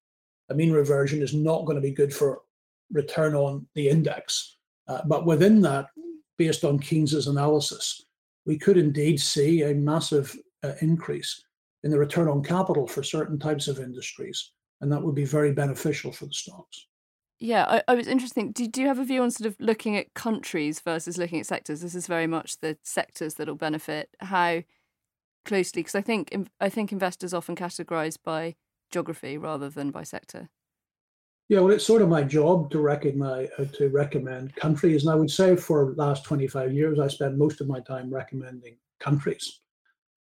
a 0.49 0.55
mean 0.55 0.71
reversion 0.71 1.21
is 1.21 1.33
not 1.33 1.65
going 1.65 1.75
to 1.75 1.81
be 1.81 1.91
good 1.91 2.13
for 2.13 2.41
return 2.91 3.35
on 3.35 3.67
the 3.75 3.89
index. 3.89 4.57
Uh, 4.87 5.01
but 5.05 5.25
within 5.25 5.61
that, 5.61 5.87
based 6.37 6.63
on 6.63 6.79
Keynes's 6.79 7.27
analysis, 7.27 8.05
we 8.45 8.57
could 8.57 8.77
indeed 8.77 9.19
see 9.19 9.63
a 9.63 9.73
massive 9.73 10.35
uh, 10.63 10.73
increase 10.81 11.43
in 11.83 11.91
the 11.91 11.99
return 11.99 12.27
on 12.27 12.41
capital 12.41 12.87
for 12.87 13.03
certain 13.03 13.37
types 13.37 13.67
of 13.67 13.79
industries, 13.79 14.51
and 14.81 14.91
that 14.91 15.01
would 15.01 15.15
be 15.15 15.25
very 15.25 15.51
beneficial 15.51 16.11
for 16.11 16.25
the 16.25 16.33
stocks. 16.33 16.87
Yeah, 17.39 17.65
I, 17.67 17.83
I 17.87 17.95
was 17.95 18.07
interesting. 18.07 18.51
Do, 18.51 18.67
do 18.67 18.81
you 18.81 18.87
have 18.87 18.99
a 18.99 19.03
view 19.03 19.21
on 19.21 19.29
sort 19.29 19.47
of 19.47 19.55
looking 19.59 19.95
at 19.95 20.13
countries 20.15 20.79
versus 20.79 21.17
looking 21.17 21.39
at 21.39 21.45
sectors? 21.45 21.81
This 21.81 21.93
is 21.93 22.07
very 22.07 22.25
much 22.25 22.59
the 22.59 22.77
sectors 22.83 23.35
that 23.35 23.47
will 23.47 23.55
benefit. 23.55 24.09
How 24.19 24.63
closely? 25.45 25.81
Because 25.81 25.95
I 25.95 26.01
think 26.01 26.35
I 26.59 26.69
think 26.69 26.91
investors 26.91 27.33
often 27.33 27.55
categorise 27.55 28.17
by 28.23 28.55
geography 28.91 29.37
rather 29.37 29.69
than 29.69 29.91
by 29.91 30.03
sector? 30.03 30.49
Yeah, 31.49 31.61
well, 31.61 31.73
it's 31.73 31.85
sort 31.85 32.01
of 32.01 32.09
my 32.09 32.23
job 32.23 32.69
to 32.71 32.79
recognize 32.79 33.49
uh, 33.57 33.65
to 33.75 33.87
recommend 33.89 34.55
countries, 34.55 35.03
and 35.03 35.11
I 35.11 35.15
would 35.15 35.31
say 35.31 35.55
for 35.55 35.93
the 35.93 36.01
last 36.01 36.25
twenty 36.25 36.47
five 36.47 36.73
years, 36.73 36.99
I 36.99 37.07
spent 37.07 37.37
most 37.37 37.61
of 37.61 37.67
my 37.67 37.79
time 37.79 38.13
recommending 38.13 38.77
countries, 38.99 39.61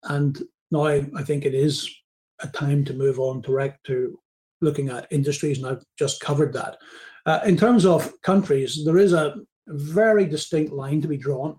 and 0.05 0.40
now 0.70 0.85
I, 0.85 1.05
think 1.23 1.44
it 1.44 1.55
is 1.55 1.94
a 2.38 2.49
time 2.49 2.85
to 2.87 2.94
move 2.94 3.18
on 3.18 3.42
direct 3.42 3.85
to 3.87 4.18
looking 4.61 4.88
at 4.88 5.07
industries, 5.11 5.59
and 5.59 5.66
I've 5.66 5.85
just 5.99 6.20
covered 6.20 6.53
that. 6.55 6.79
Uh, 7.27 7.40
in 7.44 7.57
terms 7.57 7.85
of 7.85 8.12
countries, 8.23 8.85
there 8.85 8.99
is 8.99 9.12
a 9.12 9.37
very 9.66 10.27
distinct 10.27 10.73
line 10.73 11.01
to 11.01 11.09
be 11.09 11.16
drawn 11.16 11.59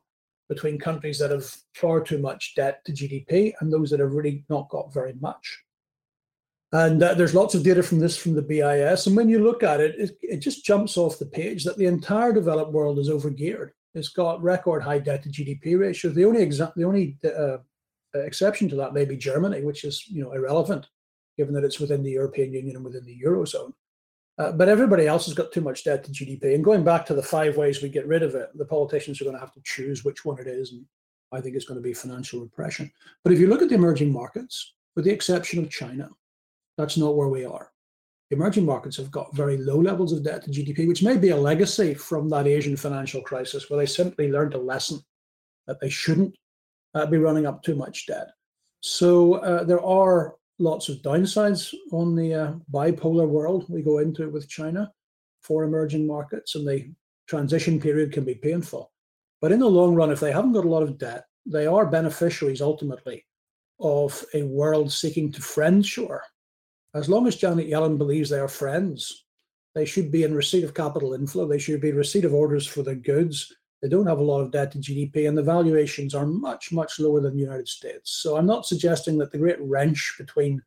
between 0.49 0.77
countries 0.77 1.17
that 1.19 1.31
have 1.31 1.45
far 1.75 2.01
too 2.01 2.17
much 2.17 2.55
debt 2.55 2.83
to 2.85 2.91
GDP 2.91 3.53
and 3.59 3.71
those 3.71 3.89
that 3.89 4.01
have 4.01 4.11
really 4.11 4.43
not 4.49 4.67
got 4.69 4.93
very 4.93 5.13
much. 5.21 5.63
And 6.73 7.01
uh, 7.03 7.13
there's 7.13 7.35
lots 7.35 7.55
of 7.55 7.63
data 7.63 7.83
from 7.83 7.99
this 7.99 8.17
from 8.17 8.33
the 8.33 8.41
BIS. 8.41 9.07
And 9.07 9.15
when 9.15 9.29
you 9.29 9.43
look 9.43 9.63
at 9.63 9.79
it, 9.81 9.95
it, 9.97 10.17
it 10.21 10.37
just 10.37 10.65
jumps 10.65 10.97
off 10.97 11.19
the 11.19 11.25
page 11.25 11.63
that 11.63 11.77
the 11.77 11.85
entire 11.85 12.33
developed 12.33 12.71
world 12.71 12.99
is 12.99 13.09
overgeared. 13.09 13.69
It's 13.93 14.09
got 14.09 14.41
record 14.41 14.83
high 14.83 14.99
debt 14.99 15.23
to 15.23 15.29
GDP 15.29 15.77
ratios. 15.77 16.15
The 16.15 16.25
only 16.25 16.45
exa- 16.45 16.73
the 16.75 16.85
only 16.85 17.17
uh, 17.25 17.57
exception 18.15 18.69
to 18.69 18.75
that 18.77 18.93
may 18.93 19.03
be 19.03 19.17
Germany, 19.17 19.63
which 19.63 19.83
is 19.83 20.05
you 20.07 20.23
know 20.23 20.31
irrelevant, 20.31 20.87
given 21.37 21.53
that 21.53 21.63
it's 21.63 21.79
within 21.79 22.03
the 22.03 22.11
European 22.11 22.53
Union 22.53 22.75
and 22.75 22.85
within 22.85 23.05
the 23.05 23.19
eurozone. 23.23 23.73
Uh, 24.37 24.51
but 24.51 24.69
everybody 24.69 25.07
else 25.07 25.25
has 25.25 25.33
got 25.33 25.51
too 25.51 25.61
much 25.61 25.83
debt 25.83 26.03
to 26.03 26.11
GDP. 26.11 26.55
And 26.55 26.63
going 26.63 26.83
back 26.83 27.05
to 27.05 27.13
the 27.13 27.21
five 27.21 27.57
ways 27.57 27.81
we 27.81 27.89
get 27.89 28.07
rid 28.07 28.23
of 28.23 28.33
it, 28.33 28.49
the 28.55 28.65
politicians 28.65 29.19
are 29.19 29.25
going 29.25 29.35
to 29.35 29.39
have 29.39 29.53
to 29.53 29.61
choose 29.63 30.03
which 30.03 30.25
one 30.25 30.39
it 30.39 30.47
is, 30.47 30.71
and 30.71 30.85
I 31.31 31.41
think 31.41 31.55
it's 31.55 31.65
going 31.65 31.79
to 31.79 31.83
be 31.83 31.93
financial 31.93 32.41
repression. 32.41 32.91
But 33.23 33.33
if 33.33 33.39
you 33.39 33.47
look 33.47 33.61
at 33.61 33.69
the 33.69 33.75
emerging 33.75 34.11
markets, 34.11 34.73
with 34.95 35.05
the 35.05 35.11
exception 35.11 35.59
of 35.59 35.69
China, 35.69 36.09
that's 36.77 36.97
not 36.97 37.15
where 37.15 37.27
we 37.27 37.45
are. 37.45 37.71
Emerging 38.31 38.65
markets 38.65 38.95
have 38.97 39.11
got 39.11 39.35
very 39.35 39.57
low 39.57 39.77
levels 39.77 40.13
of 40.13 40.23
debt 40.23 40.43
to 40.43 40.49
GDP, 40.49 40.87
which 40.87 41.03
may 41.03 41.17
be 41.17 41.29
a 41.29 41.37
legacy 41.37 41.93
from 41.93 42.29
that 42.29 42.47
Asian 42.47 42.77
financial 42.77 43.21
crisis, 43.21 43.69
where 43.69 43.77
they 43.77 43.85
simply 43.85 44.31
learned 44.31 44.53
a 44.53 44.57
lesson 44.57 44.99
that 45.67 45.79
they 45.81 45.89
shouldn't 45.89 46.33
uh, 46.93 47.05
be 47.05 47.17
running 47.17 47.45
up 47.45 47.61
too 47.61 47.75
much 47.75 48.07
debt. 48.07 48.27
So 48.79 49.35
uh, 49.35 49.65
there 49.65 49.83
are 49.83 50.35
lots 50.61 50.89
of 50.89 51.01
downsides 51.01 51.73
on 51.91 52.15
the 52.15 52.33
uh, 52.33 52.53
bipolar 52.71 53.27
world 53.27 53.65
we 53.67 53.81
go 53.81 53.97
into 53.97 54.29
with 54.29 54.47
China. 54.47 54.91
for 55.41 55.63
emerging 55.63 56.07
markets, 56.07 56.55
and 56.55 56.67
the 56.67 56.91
transition 57.27 57.79
period 57.79 58.11
can 58.11 58.23
be 58.23 58.35
painful. 58.35 58.91
But 59.41 59.51
in 59.51 59.59
the 59.59 59.67
long 59.67 59.95
run, 59.95 60.11
if 60.11 60.19
they 60.19 60.31
haven't 60.31 60.53
got 60.53 60.65
a 60.65 60.69
lot 60.69 60.83
of 60.83 60.97
debt, 60.97 61.25
they 61.45 61.65
are 61.65 61.85
beneficiaries 61.85 62.61
ultimately 62.61 63.25
of 63.79 64.23
a 64.35 64.43
world 64.43 64.91
seeking 64.91 65.31
to 65.31 65.41
friendshore. 65.41 66.21
As 66.93 67.09
long 67.09 67.27
as 67.27 67.37
Janet 67.37 67.67
Yellen 67.67 67.97
believes 67.97 68.29
they 68.29 68.39
are 68.39 68.47
friends, 68.47 69.25
they 69.73 69.85
should 69.85 70.11
be 70.11 70.23
in 70.23 70.35
receipt 70.35 70.63
of 70.63 70.73
capital 70.73 71.13
inflow. 71.13 71.47
They 71.47 71.57
should 71.57 71.81
be 71.81 71.89
in 71.89 71.95
receipt 71.95 72.25
of 72.25 72.33
orders 72.33 72.67
for 72.67 72.83
their 72.83 72.95
goods. 72.95 73.51
They 73.81 73.89
don't 73.89 74.07
have 74.07 74.19
a 74.19 74.23
lot 74.23 74.41
of 74.41 74.51
debt 74.51 74.71
to 74.73 74.77
GDP, 74.77 75.27
and 75.27 75.37
the 75.37 75.43
valuations 75.43 76.13
are 76.13 76.25
much, 76.25 76.71
much 76.71 76.99
lower 76.99 77.19
than 77.19 77.33
the 77.33 77.41
United 77.41 77.67
States. 77.67 78.11
So 78.21 78.37
I'm 78.37 78.45
not 78.45 78.65
suggesting 78.65 79.17
that 79.17 79.31
the 79.31 79.39
great 79.39 79.59
wrench 79.59 80.15
between 80.19 80.61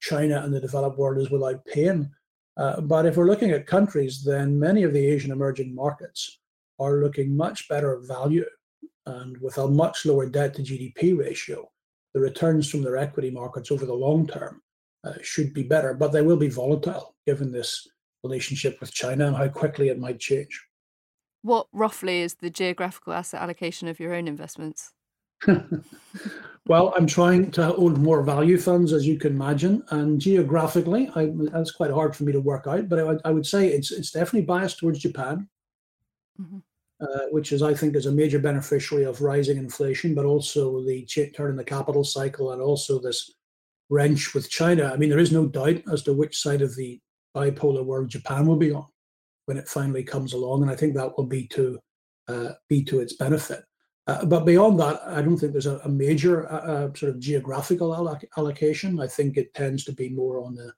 China 0.00 0.42
and 0.42 0.52
the 0.52 0.60
developed 0.60 0.98
world 0.98 1.18
is 1.18 1.30
without 1.30 1.64
pain. 1.66 2.10
Uh, 2.56 2.80
but 2.80 3.04
if 3.04 3.16
we're 3.16 3.26
looking 3.26 3.50
at 3.50 3.66
countries, 3.66 4.24
then 4.24 4.58
many 4.58 4.82
of 4.82 4.92
the 4.92 5.06
Asian 5.06 5.32
emerging 5.32 5.74
markets 5.74 6.38
are 6.78 7.02
looking 7.02 7.36
much 7.36 7.68
better 7.68 7.98
value 7.98 8.44
and 9.06 9.36
with 9.38 9.58
a 9.58 9.68
much 9.68 10.06
lower 10.06 10.26
debt 10.26 10.54
to 10.54 10.62
GDP 10.62 11.18
ratio. 11.18 11.70
The 12.14 12.20
returns 12.20 12.70
from 12.70 12.82
their 12.82 12.96
equity 12.96 13.30
markets 13.30 13.70
over 13.70 13.84
the 13.84 13.94
long 13.94 14.26
term 14.26 14.62
uh, 15.04 15.14
should 15.22 15.52
be 15.52 15.62
better, 15.62 15.94
but 15.94 16.12
they 16.12 16.22
will 16.22 16.36
be 16.36 16.48
volatile 16.48 17.14
given 17.26 17.52
this 17.52 17.86
relationship 18.22 18.80
with 18.80 18.92
China 18.92 19.26
and 19.26 19.36
how 19.36 19.48
quickly 19.48 19.88
it 19.88 19.98
might 19.98 20.20
change. 20.20 20.60
What 21.44 21.66
roughly 21.74 22.22
is 22.22 22.36
the 22.36 22.48
geographical 22.48 23.12
asset 23.12 23.42
allocation 23.42 23.86
of 23.86 24.00
your 24.00 24.14
own 24.14 24.26
investments? 24.26 24.94
well, 26.66 26.94
I'm 26.96 27.06
trying 27.06 27.50
to 27.50 27.76
own 27.76 28.02
more 28.02 28.22
value 28.22 28.56
funds, 28.56 28.94
as 28.94 29.06
you 29.06 29.18
can 29.18 29.34
imagine, 29.34 29.84
and 29.90 30.18
geographically, 30.18 31.10
I, 31.14 31.32
that's 31.52 31.70
quite 31.70 31.90
hard 31.90 32.16
for 32.16 32.24
me 32.24 32.32
to 32.32 32.40
work 32.40 32.66
out. 32.66 32.88
But 32.88 32.98
I, 32.98 33.28
I 33.28 33.30
would 33.30 33.44
say 33.44 33.68
it's 33.68 33.92
it's 33.92 34.10
definitely 34.10 34.46
biased 34.46 34.78
towards 34.78 35.00
Japan, 35.00 35.46
mm-hmm. 36.40 36.60
uh, 37.02 37.26
which 37.30 37.52
is 37.52 37.62
I 37.62 37.74
think 37.74 37.94
is 37.94 38.06
a 38.06 38.10
major 38.10 38.38
beneficiary 38.38 39.04
of 39.04 39.20
rising 39.20 39.58
inflation, 39.58 40.14
but 40.14 40.24
also 40.24 40.82
the 40.82 41.04
turn 41.04 41.50
in 41.50 41.56
the 41.56 41.62
capital 41.62 42.04
cycle, 42.04 42.52
and 42.52 42.62
also 42.62 42.98
this 42.98 43.30
wrench 43.90 44.32
with 44.32 44.48
China. 44.48 44.90
I 44.90 44.96
mean, 44.96 45.10
there 45.10 45.18
is 45.18 45.30
no 45.30 45.44
doubt 45.44 45.82
as 45.92 46.04
to 46.04 46.14
which 46.14 46.40
side 46.40 46.62
of 46.62 46.74
the 46.74 47.02
bipolar 47.36 47.84
world 47.84 48.08
Japan 48.08 48.46
will 48.46 48.56
be 48.56 48.72
on 48.72 48.86
when 49.46 49.56
it 49.56 49.68
finally 49.68 50.02
comes 50.02 50.32
along, 50.32 50.62
and 50.62 50.70
I 50.70 50.76
think 50.76 50.94
that 50.94 51.16
will 51.16 51.26
be 51.26 51.46
to 51.48 51.78
uh, 52.28 52.50
be 52.68 52.82
to 52.84 53.00
its 53.00 53.14
benefit. 53.14 53.64
Uh, 54.06 54.24
but 54.24 54.44
beyond 54.44 54.78
that, 54.80 55.00
I 55.06 55.22
don't 55.22 55.36
think 55.36 55.52
there's 55.52 55.66
a, 55.66 55.78
a 55.78 55.88
major 55.88 56.50
uh, 56.50 56.56
uh 56.56 56.94
sort 56.94 57.10
of 57.10 57.20
geographical 57.20 57.94
alloc- 57.94 58.24
allocation. 58.36 59.00
I 59.00 59.06
think 59.06 59.36
it 59.36 59.54
tends 59.54 59.84
to 59.84 59.92
be 59.92 60.08
more 60.08 60.44
on 60.44 60.54
the 60.54 60.72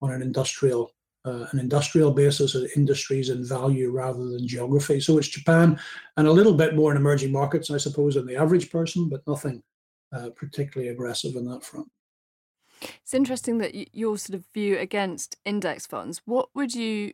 on 0.00 0.12
an 0.12 0.22
industrial 0.22 0.92
uh, 1.24 1.46
an 1.52 1.58
industrial 1.58 2.10
basis 2.10 2.54
of 2.54 2.68
industries 2.76 3.28
and 3.28 3.46
value 3.46 3.90
rather 3.90 4.24
than 4.24 4.46
geography. 4.46 5.00
So 5.00 5.18
it's 5.18 5.28
Japan 5.28 5.78
and 6.16 6.26
a 6.26 6.32
little 6.32 6.54
bit 6.54 6.74
more 6.74 6.90
in 6.90 6.96
emerging 6.96 7.32
markets, 7.32 7.70
I 7.70 7.76
suppose, 7.76 8.14
than 8.14 8.26
the 8.26 8.36
average 8.36 8.70
person, 8.70 9.08
but 9.08 9.26
nothing 9.26 9.62
uh, 10.12 10.30
particularly 10.36 10.90
aggressive 10.90 11.36
in 11.36 11.46
that 11.46 11.62
front. 11.62 11.88
It's 13.02 13.14
interesting 13.14 13.58
that 13.58 13.94
your 13.94 14.18
sort 14.18 14.36
of 14.36 14.44
view 14.52 14.76
against 14.78 15.36
index 15.44 15.86
funds. 15.86 16.20
What 16.24 16.48
would 16.54 16.74
you 16.74 17.12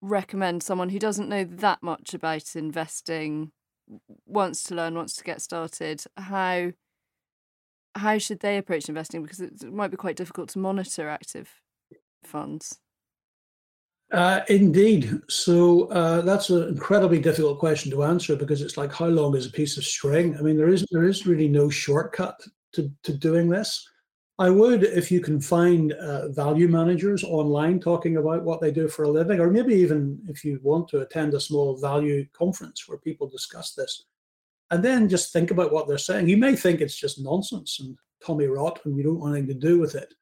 recommend 0.00 0.62
someone 0.62 0.88
who 0.90 0.98
doesn't 0.98 1.28
know 1.28 1.44
that 1.44 1.82
much 1.82 2.14
about 2.14 2.56
investing, 2.56 3.52
wants 4.26 4.62
to 4.64 4.74
learn, 4.74 4.94
wants 4.94 5.14
to 5.16 5.24
get 5.24 5.40
started? 5.40 6.02
How 6.16 6.72
how 7.96 8.18
should 8.18 8.40
they 8.40 8.56
approach 8.56 8.88
investing? 8.88 9.22
Because 9.22 9.40
it 9.40 9.64
might 9.64 9.90
be 9.90 9.96
quite 9.96 10.16
difficult 10.16 10.48
to 10.50 10.58
monitor 10.58 11.08
active 11.08 11.50
funds. 12.24 12.78
Uh, 14.12 14.40
indeed. 14.48 15.20
So 15.28 15.86
uh, 15.86 16.20
that's 16.22 16.50
an 16.50 16.68
incredibly 16.68 17.20
difficult 17.20 17.58
question 17.58 17.90
to 17.92 18.04
answer 18.04 18.34
because 18.34 18.60
it's 18.60 18.76
like 18.76 18.92
how 18.92 19.06
long 19.06 19.36
is 19.36 19.46
a 19.46 19.50
piece 19.50 19.76
of 19.76 19.84
string? 19.84 20.36
I 20.36 20.42
mean, 20.42 20.56
there 20.56 20.68
is 20.68 20.84
there 20.90 21.04
is 21.04 21.26
really 21.26 21.48
no 21.48 21.70
shortcut 21.70 22.40
to 22.72 22.90
to 23.04 23.12
doing 23.12 23.48
this. 23.48 23.88
I 24.40 24.48
would, 24.48 24.84
if 24.84 25.10
you 25.10 25.20
can 25.20 25.38
find 25.38 25.92
uh, 25.92 26.28
value 26.28 26.66
managers 26.66 27.22
online 27.22 27.78
talking 27.78 28.16
about 28.16 28.42
what 28.42 28.58
they 28.62 28.70
do 28.70 28.88
for 28.88 29.02
a 29.02 29.10
living, 29.10 29.38
or 29.38 29.50
maybe 29.50 29.74
even 29.74 30.18
if 30.28 30.46
you 30.46 30.58
want 30.62 30.88
to 30.88 31.02
attend 31.02 31.34
a 31.34 31.40
small 31.40 31.76
value 31.76 32.26
conference 32.32 32.88
where 32.88 32.96
people 32.96 33.28
discuss 33.28 33.74
this, 33.74 34.06
and 34.70 34.82
then 34.82 35.10
just 35.10 35.30
think 35.30 35.50
about 35.50 35.72
what 35.72 35.86
they're 35.86 35.98
saying. 35.98 36.26
You 36.26 36.38
may 36.38 36.56
think 36.56 36.80
it's 36.80 36.96
just 36.96 37.20
nonsense 37.20 37.80
and 37.80 37.98
Tommy 38.24 38.46
rot, 38.46 38.80
and 38.86 38.96
you 38.96 39.02
don't 39.02 39.20
want 39.20 39.36
anything 39.36 39.60
to 39.60 39.66
do 39.68 39.78
with 39.78 39.94
it. 39.94 40.14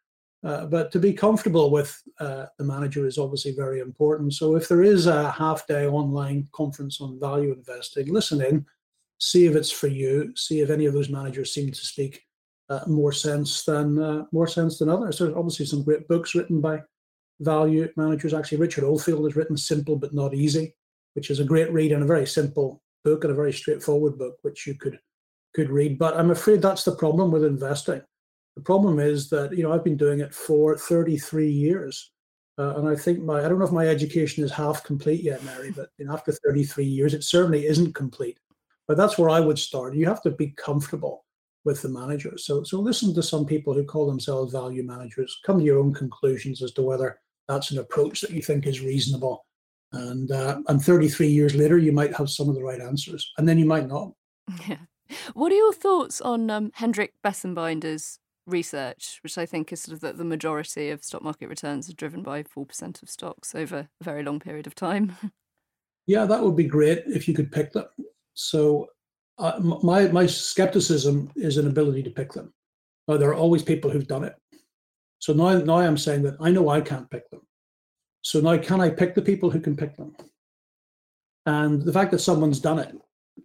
Uh, 0.42 0.66
but 0.66 0.90
to 0.90 0.98
be 0.98 1.12
comfortable 1.12 1.70
with 1.70 2.02
uh, 2.18 2.46
the 2.59 2.64
manager 2.64 3.07
is 3.07 3.18
obviously 3.18 3.52
very 3.52 3.78
important. 3.78 4.35
So 4.35 4.57
if 4.57 4.66
there 4.66 4.83
is 4.83 5.07
a 5.07 5.31
half 5.31 5.64
day 5.68 5.87
online 5.87 6.48
conference 6.50 7.00
on 7.00 7.20
value 7.20 7.52
investing, 7.52 8.12
listen 8.12 8.40
in, 8.42 8.66
see 9.18 9.46
if 9.46 9.54
it's 9.54 9.70
for 9.70 9.87
you, 9.87 10.33
see 10.35 10.59
if 10.59 10.70
any 10.70 10.87
of 10.87 10.94
those 10.94 11.09
managers 11.09 11.54
seem 11.54 11.70
to 11.70 11.87
speak 11.87 12.24
uh, 12.68 12.81
more 12.87 13.12
sense 13.12 13.64
than 13.64 13.98
uh, 13.98 14.24
more 14.33 14.46
sense 14.46 14.78
than 14.78 14.88
others. 14.88 15.18
There's 15.18 15.35
obviously 15.35 15.66
some 15.66 15.83
great 15.83 16.07
books 16.09 16.35
written 16.35 16.61
by 16.61 16.83
value 17.40 17.88
managers. 17.96 18.35
Actually, 18.35 18.59
Richard 18.59 18.85
Oldfield 18.85 19.24
has 19.24 19.37
written 19.37 19.57
"Simple 19.57 19.96
but 19.96 20.14
Not 20.14 20.35
Easy," 20.35 20.74
which 21.14 21.31
is 21.31 21.40
a 21.40 21.44
great 21.44 21.72
read 21.72 21.92
and 21.92 22.02
a 22.02 22.07
very 22.07 22.26
simple 22.26 22.83
book 23.04 23.24
and 23.24 23.33
a 23.33 23.37
very 23.37 23.52
straightforward 23.52 24.18
book, 24.18 24.37
which 24.42 24.66
you 24.66 24.74
could 24.74 24.98
could 25.54 25.70
read. 25.70 25.98
But 25.98 26.16
I'm 26.16 26.31
afraid 26.31 26.61
that's 26.61 26.85
the 26.85 26.94
problem 26.94 27.31
with 27.31 27.44
investing. 27.44 28.02
The 28.57 28.62
problem 28.62 28.98
is 28.98 29.31
that 29.31 29.57
you 29.57 29.62
know 29.62 29.72
I've 29.72 29.85
been 29.85 29.96
doing 29.96 30.20
it 30.20 30.35
for 30.35 30.76
33 30.76 31.50
years, 31.50 32.11
uh, 32.59 32.76
and 32.76 32.88
I 32.88 32.96
think 32.96 33.20
my 33.20 33.44
I 33.44 33.48
don't 33.48 33.59
know 33.59 33.64
if 33.64 33.72
my 33.72 33.88
education 33.88 34.44
is 34.44 34.52
half 34.52 34.85
complete 34.85 35.22
yet, 35.22 35.42
Mary. 35.44 35.70
But 35.70 35.88
you 35.96 36.04
know, 36.04 36.12
after 36.12 36.33
33 36.33 36.85
years, 36.85 37.14
it 37.14 37.24
certainly 37.24 37.66
isn't 37.66 37.94
complete. 37.94 38.38
But 38.87 38.96
that's 38.96 39.18
where 39.18 39.31
I 39.31 39.40
would 39.40 39.59
start. 39.59 39.94
You 39.94 40.07
have 40.07 40.22
to 40.22 40.31
be 40.31 40.48
comfortable 40.48 41.24
with 41.68 41.83
the 41.83 41.88
manager. 41.90 42.33
So, 42.38 42.62
so 42.62 42.81
listen 42.81 43.14
to 43.14 43.22
some 43.22 43.44
people 43.44 43.74
who 43.74 43.85
call 43.85 44.07
themselves 44.07 44.54
value 44.54 44.83
managers. 44.83 45.38
Come 45.44 45.59
to 45.59 45.64
your 45.64 45.78
own 45.78 45.92
conclusions 45.92 46.62
as 46.62 46.72
to 46.72 46.83
whether 46.83 47.20
that's 47.46 47.70
an 47.72 47.78
approach 47.78 48.22
that 48.22 48.31
you 48.31 48.40
think 48.40 48.66
is 48.66 48.81
reasonable. 48.81 49.44
And 49.92 50.33
uh, 50.33 50.61
and 50.68 50.83
33 50.83 51.28
years 51.28 51.54
later, 51.54 51.76
you 51.76 51.92
might 51.92 52.16
have 52.16 52.31
some 52.31 52.48
of 52.48 52.54
the 52.54 52.64
right 52.64 52.81
answers, 52.81 53.31
and 53.37 53.46
then 53.46 53.59
you 53.59 53.66
might 53.66 53.87
not. 53.87 54.12
Yeah. 54.66 54.78
What 55.35 55.52
are 55.52 55.57
your 55.57 55.74
thoughts 55.74 56.22
on 56.22 56.50
um, 56.50 56.70
Hendrik 56.74 57.12
Bessembinder's 57.22 58.18
research, 58.46 59.20
which 59.22 59.37
I 59.37 59.44
think 59.44 59.70
is 59.72 59.83
sort 59.83 59.94
of 59.94 60.00
that 60.00 60.16
the 60.16 60.24
majority 60.24 60.88
of 60.88 61.04
stock 61.04 61.22
market 61.22 61.48
returns 61.48 61.88
are 61.88 61.94
driven 61.94 62.22
by 62.22 62.42
4% 62.42 63.02
of 63.02 63.11
stocks 63.11 63.54
over 63.54 63.88
a 64.00 64.04
very 64.04 64.22
long 64.22 64.40
period 64.40 64.66
of 64.66 64.74
time? 64.74 65.16
Yeah, 66.11 66.24
that 66.24 66.42
would 66.42 66.57
be 66.57 66.64
great 66.64 67.02
if 67.07 67.28
you 67.28 67.35
could 67.35 67.52
pick 67.52 67.70
them. 67.72 67.85
So 68.33 68.87
uh, 69.38 69.59
my 69.61 70.09
my 70.09 70.27
skepticism 70.27 71.31
is 71.37 71.57
an 71.57 71.68
ability 71.68 72.03
to 72.03 72.11
pick 72.11 72.33
them. 72.33 72.53
Now, 73.07 73.16
there 73.16 73.31
are 73.31 73.35
always 73.35 73.62
people 73.62 73.90
who've 73.90 74.07
done 74.07 74.24
it. 74.24 74.35
So 75.18 75.33
now, 75.33 75.59
now 75.59 75.79
I'm 75.79 75.96
saying 75.96 76.22
that 76.22 76.37
I 76.40 76.51
know 76.51 76.68
I 76.68 76.81
can't 76.81 77.11
pick 77.11 77.29
them. 77.31 77.40
So 78.22 78.40
now, 78.40 78.59
can 78.59 78.81
I 78.81 78.90
pick 78.90 79.14
the 79.14 79.22
people 79.22 79.51
who 79.51 79.61
can 79.61 79.77
pick 79.77 79.96
them? 79.96 80.14
And 81.46 81.81
the 81.83 81.92
fact 81.92 82.11
that 82.11 82.18
someone's 82.18 82.61
done 82.61 82.79
it 82.79 82.94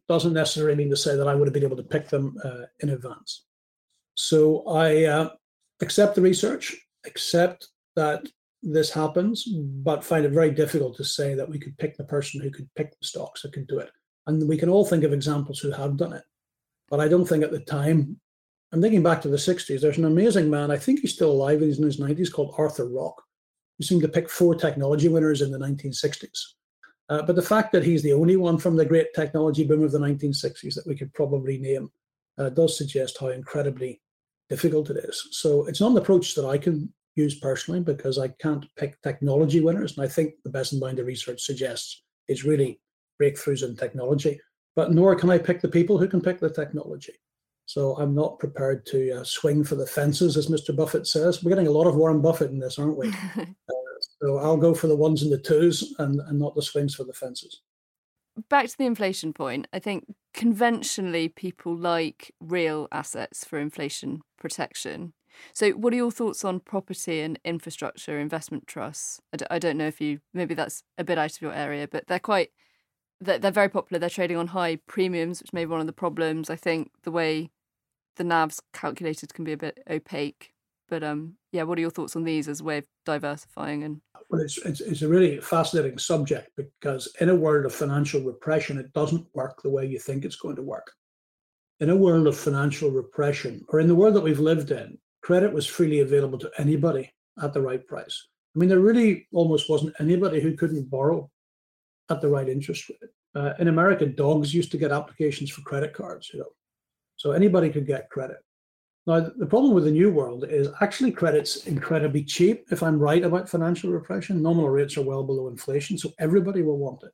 doesn't 0.09 0.33
necessarily 0.33 0.75
mean 0.75 0.89
to 0.89 0.97
say 0.97 1.15
that 1.15 1.27
I 1.27 1.35
would 1.35 1.47
have 1.47 1.53
been 1.53 1.63
able 1.63 1.77
to 1.77 1.83
pick 1.83 2.09
them 2.09 2.35
uh, 2.43 2.65
in 2.81 2.89
advance. 2.89 3.45
So 4.15 4.67
I 4.67 5.05
uh, 5.05 5.29
accept 5.81 6.15
the 6.15 6.21
research, 6.21 6.75
accept 7.05 7.69
that 7.95 8.25
this 8.61 8.91
happens, 8.91 9.45
but 9.45 10.03
find 10.03 10.25
it 10.25 10.31
very 10.31 10.51
difficult 10.51 10.97
to 10.97 11.03
say 11.03 11.33
that 11.35 11.49
we 11.49 11.59
could 11.59 11.77
pick 11.77 11.95
the 11.95 12.03
person 12.03 12.41
who 12.41 12.49
could 12.49 12.69
pick 12.75 12.91
the 12.91 13.05
stocks 13.05 13.41
that 13.41 13.53
could 13.53 13.67
do 13.67 13.79
it. 13.79 13.91
And 14.27 14.47
we 14.47 14.57
can 14.57 14.69
all 14.69 14.85
think 14.85 15.03
of 15.03 15.13
examples 15.13 15.59
who 15.59 15.71
have 15.71 15.97
done 15.97 16.13
it. 16.13 16.23
But 16.89 16.99
I 16.99 17.07
don't 17.07 17.25
think 17.25 17.43
at 17.43 17.51
the 17.51 17.59
time, 17.59 18.19
I'm 18.71 18.81
thinking 18.81 19.03
back 19.03 19.21
to 19.21 19.29
the 19.29 19.37
60s, 19.37 19.81
there's 19.81 19.97
an 19.97 20.05
amazing 20.05 20.49
man, 20.49 20.71
I 20.71 20.77
think 20.77 20.99
he's 20.99 21.13
still 21.13 21.31
alive, 21.31 21.61
he's 21.61 21.77
in 21.77 21.85
his 21.85 21.99
90s, 21.99 22.31
called 22.31 22.55
Arthur 22.57 22.87
Rock, 22.87 23.21
who 23.77 23.83
seemed 23.83 24.01
to 24.01 24.07
pick 24.07 24.29
four 24.29 24.55
technology 24.55 25.09
winners 25.09 25.41
in 25.41 25.51
the 25.51 25.59
1960s. 25.59 26.39
Uh, 27.09 27.21
but 27.21 27.35
the 27.35 27.41
fact 27.41 27.71
that 27.71 27.83
he's 27.83 28.01
the 28.01 28.13
only 28.13 28.37
one 28.37 28.57
from 28.57 28.75
the 28.75 28.85
great 28.85 29.13
technology 29.13 29.63
boom 29.63 29.83
of 29.83 29.91
the 29.91 29.99
1960s 29.99 30.73
that 30.75 30.87
we 30.87 30.95
could 30.95 31.13
probably 31.13 31.57
name 31.57 31.91
uh, 32.37 32.49
does 32.49 32.77
suggest 32.77 33.17
how 33.19 33.27
incredibly 33.27 34.01
difficult 34.49 34.89
it 34.89 34.97
is. 34.97 35.27
So 35.31 35.65
it's 35.67 35.81
not 35.81 35.91
an 35.91 35.97
approach 35.97 36.35
that 36.35 36.45
I 36.45 36.57
can 36.57 36.91
use 37.15 37.35
personally 37.35 37.81
because 37.81 38.17
I 38.17 38.29
can't 38.29 38.65
pick 38.75 39.01
technology 39.01 39.61
winners. 39.61 39.97
And 39.97 40.05
I 40.05 40.09
think 40.09 40.35
the 40.43 40.49
Bessembinder 40.49 41.05
research 41.05 41.41
suggests 41.41 42.03
it's 42.27 42.43
really 42.43 42.79
breakthroughs 43.21 43.63
in 43.63 43.75
technology, 43.75 44.39
but 44.75 44.91
nor 44.91 45.15
can 45.15 45.29
I 45.29 45.37
pick 45.37 45.61
the 45.61 45.67
people 45.67 45.97
who 45.97 46.07
can 46.07 46.21
pick 46.21 46.39
the 46.39 46.49
technology. 46.49 47.13
So 47.65 47.95
I'm 47.97 48.13
not 48.13 48.39
prepared 48.39 48.85
to 48.87 49.21
uh, 49.21 49.23
swing 49.23 49.63
for 49.63 49.75
the 49.75 49.87
fences, 49.87 50.35
as 50.35 50.47
Mr. 50.47 50.75
Buffett 50.75 51.07
says. 51.07 51.43
We're 51.43 51.49
getting 51.49 51.67
a 51.67 51.71
lot 51.71 51.87
of 51.87 51.95
Warren 51.95 52.21
Buffett 52.21 52.51
in 52.51 52.59
this, 52.59 52.77
aren't 52.77 52.97
we? 52.97 53.09
uh, 53.37 53.45
so 54.21 54.37
I'll 54.37 54.57
go 54.57 54.73
for 54.73 54.87
the 54.87 54.95
ones 54.95 55.23
and 55.23 55.31
the 55.31 55.37
twos 55.37 55.95
and, 55.99 56.19
and 56.21 56.39
not 56.39 56.55
the 56.55 56.61
swings 56.61 56.95
for 56.95 57.03
the 57.03 57.13
fences. 57.13 57.61
Back 58.49 58.67
to 58.67 58.77
the 58.77 58.85
inflation 58.85 59.31
point, 59.31 59.67
I 59.71 59.79
think 59.79 60.05
conventionally 60.33 61.29
people 61.29 61.75
like 61.75 62.33
real 62.39 62.87
assets 62.91 63.45
for 63.45 63.59
inflation 63.59 64.21
protection. 64.39 65.13
So, 65.53 65.71
what 65.71 65.93
are 65.93 65.97
your 65.97 66.11
thoughts 66.11 66.43
on 66.43 66.59
property 66.59 67.21
and 67.21 67.39
infrastructure 67.45 68.19
investment 68.19 68.67
trusts? 68.67 69.19
I 69.33 69.37
d- 69.37 69.45
I 69.51 69.59
don't 69.59 69.77
know 69.77 69.87
if 69.87 70.01
you 70.01 70.19
maybe 70.33 70.53
that's 70.53 70.83
a 70.97 71.03
bit 71.03 71.17
out 71.17 71.31
of 71.31 71.41
your 71.41 71.53
area, 71.53 71.87
but 71.87 72.07
they're 72.07 72.19
quite 72.19 72.49
they're, 73.23 73.51
very 73.51 73.69
popular. 73.69 73.99
They're 73.99 74.09
trading 74.09 74.37
on 74.37 74.47
high 74.47 74.77
premiums, 74.87 75.41
which 75.41 75.53
may 75.53 75.65
be 75.65 75.71
one 75.71 75.81
of 75.81 75.87
the 75.87 75.93
problems. 75.93 76.49
I 76.49 76.55
think 76.55 76.91
the 77.03 77.11
way 77.11 77.49
the 78.17 78.23
NAV's 78.23 78.61
calculated 78.73 79.33
can 79.33 79.43
be 79.43 79.53
a 79.53 79.57
bit 79.57 79.79
opaque. 79.89 80.53
But 80.89 81.03
um, 81.03 81.35
yeah, 81.51 81.63
what 81.63 81.77
are 81.77 81.81
your 81.81 81.89
thoughts 81.89 82.15
on 82.15 82.23
these 82.23 82.47
as 82.47 82.61
a 82.61 82.63
way 82.63 82.79
of 82.79 82.85
diversifying 83.05 83.83
and 83.83 84.01
well, 84.29 84.41
it's, 84.41 84.57
it's, 84.59 84.81
it's 84.81 85.01
a 85.01 85.07
really 85.07 85.39
fascinating 85.39 85.97
subject 85.97 86.49
because 86.55 87.13
in 87.19 87.29
a 87.29 87.35
world 87.35 87.65
of 87.65 87.73
financial 87.73 88.21
repression, 88.21 88.79
it 88.79 88.91
doesn't 88.93 89.27
work 89.33 89.61
the 89.61 89.69
way 89.69 89.85
you 89.85 89.99
think 89.99 90.25
it's 90.25 90.35
going 90.35 90.55
to 90.55 90.61
work. 90.61 90.91
In 91.79 91.89
a 91.89 91.95
world 91.95 92.27
of 92.27 92.37
financial 92.37 92.89
repression, 92.89 93.63
or 93.69 93.79
in 93.79 93.87
the 93.87 93.95
world 93.95 94.15
that 94.15 94.23
we've 94.23 94.39
lived 94.39 94.71
in, 94.71 94.97
credit 95.21 95.51
was 95.51 95.67
freely 95.67 95.99
available 95.99 96.39
to 96.39 96.51
anybody 96.57 97.11
at 97.41 97.53
the 97.53 97.61
right 97.61 97.85
price. 97.85 98.27
I 98.55 98.59
mean, 98.59 98.69
there 98.69 98.79
really 98.79 99.27
almost 99.33 99.69
wasn't 99.69 99.95
anybody 99.99 100.39
who 100.39 100.55
couldn't 100.55 100.89
borrow 100.89 101.29
at 102.09 102.21
the 102.21 102.27
right 102.27 102.49
interest 102.49 102.89
rate. 102.89 103.09
Uh, 103.35 103.53
in 103.59 103.67
America, 103.67 104.05
dogs 104.05 104.53
used 104.53 104.71
to 104.71 104.77
get 104.77 104.91
applications 104.91 105.49
for 105.49 105.61
credit 105.61 105.93
cards, 105.93 106.29
you 106.33 106.39
know, 106.39 106.49
so 107.15 107.31
anybody 107.31 107.69
could 107.69 107.87
get 107.87 108.09
credit. 108.09 108.37
Now, 109.05 109.19
the 109.19 109.45
problem 109.45 109.73
with 109.73 109.83
the 109.83 109.91
new 109.91 110.09
world 110.11 110.45
is 110.47 110.69
actually 110.79 111.11
credit's 111.11 111.67
incredibly 111.67 112.23
cheap. 112.23 112.65
If 112.71 112.81
I'm 112.81 112.99
right 112.99 113.23
about 113.23 113.49
financial 113.49 113.91
repression, 113.91 114.41
nominal 114.41 114.69
rates 114.69 114.97
are 114.97 115.01
well 115.01 115.23
below 115.23 115.49
inflation, 115.49 115.97
so 115.97 116.13
everybody 116.19 116.61
will 116.61 116.77
want 116.77 117.03
it. 117.03 117.11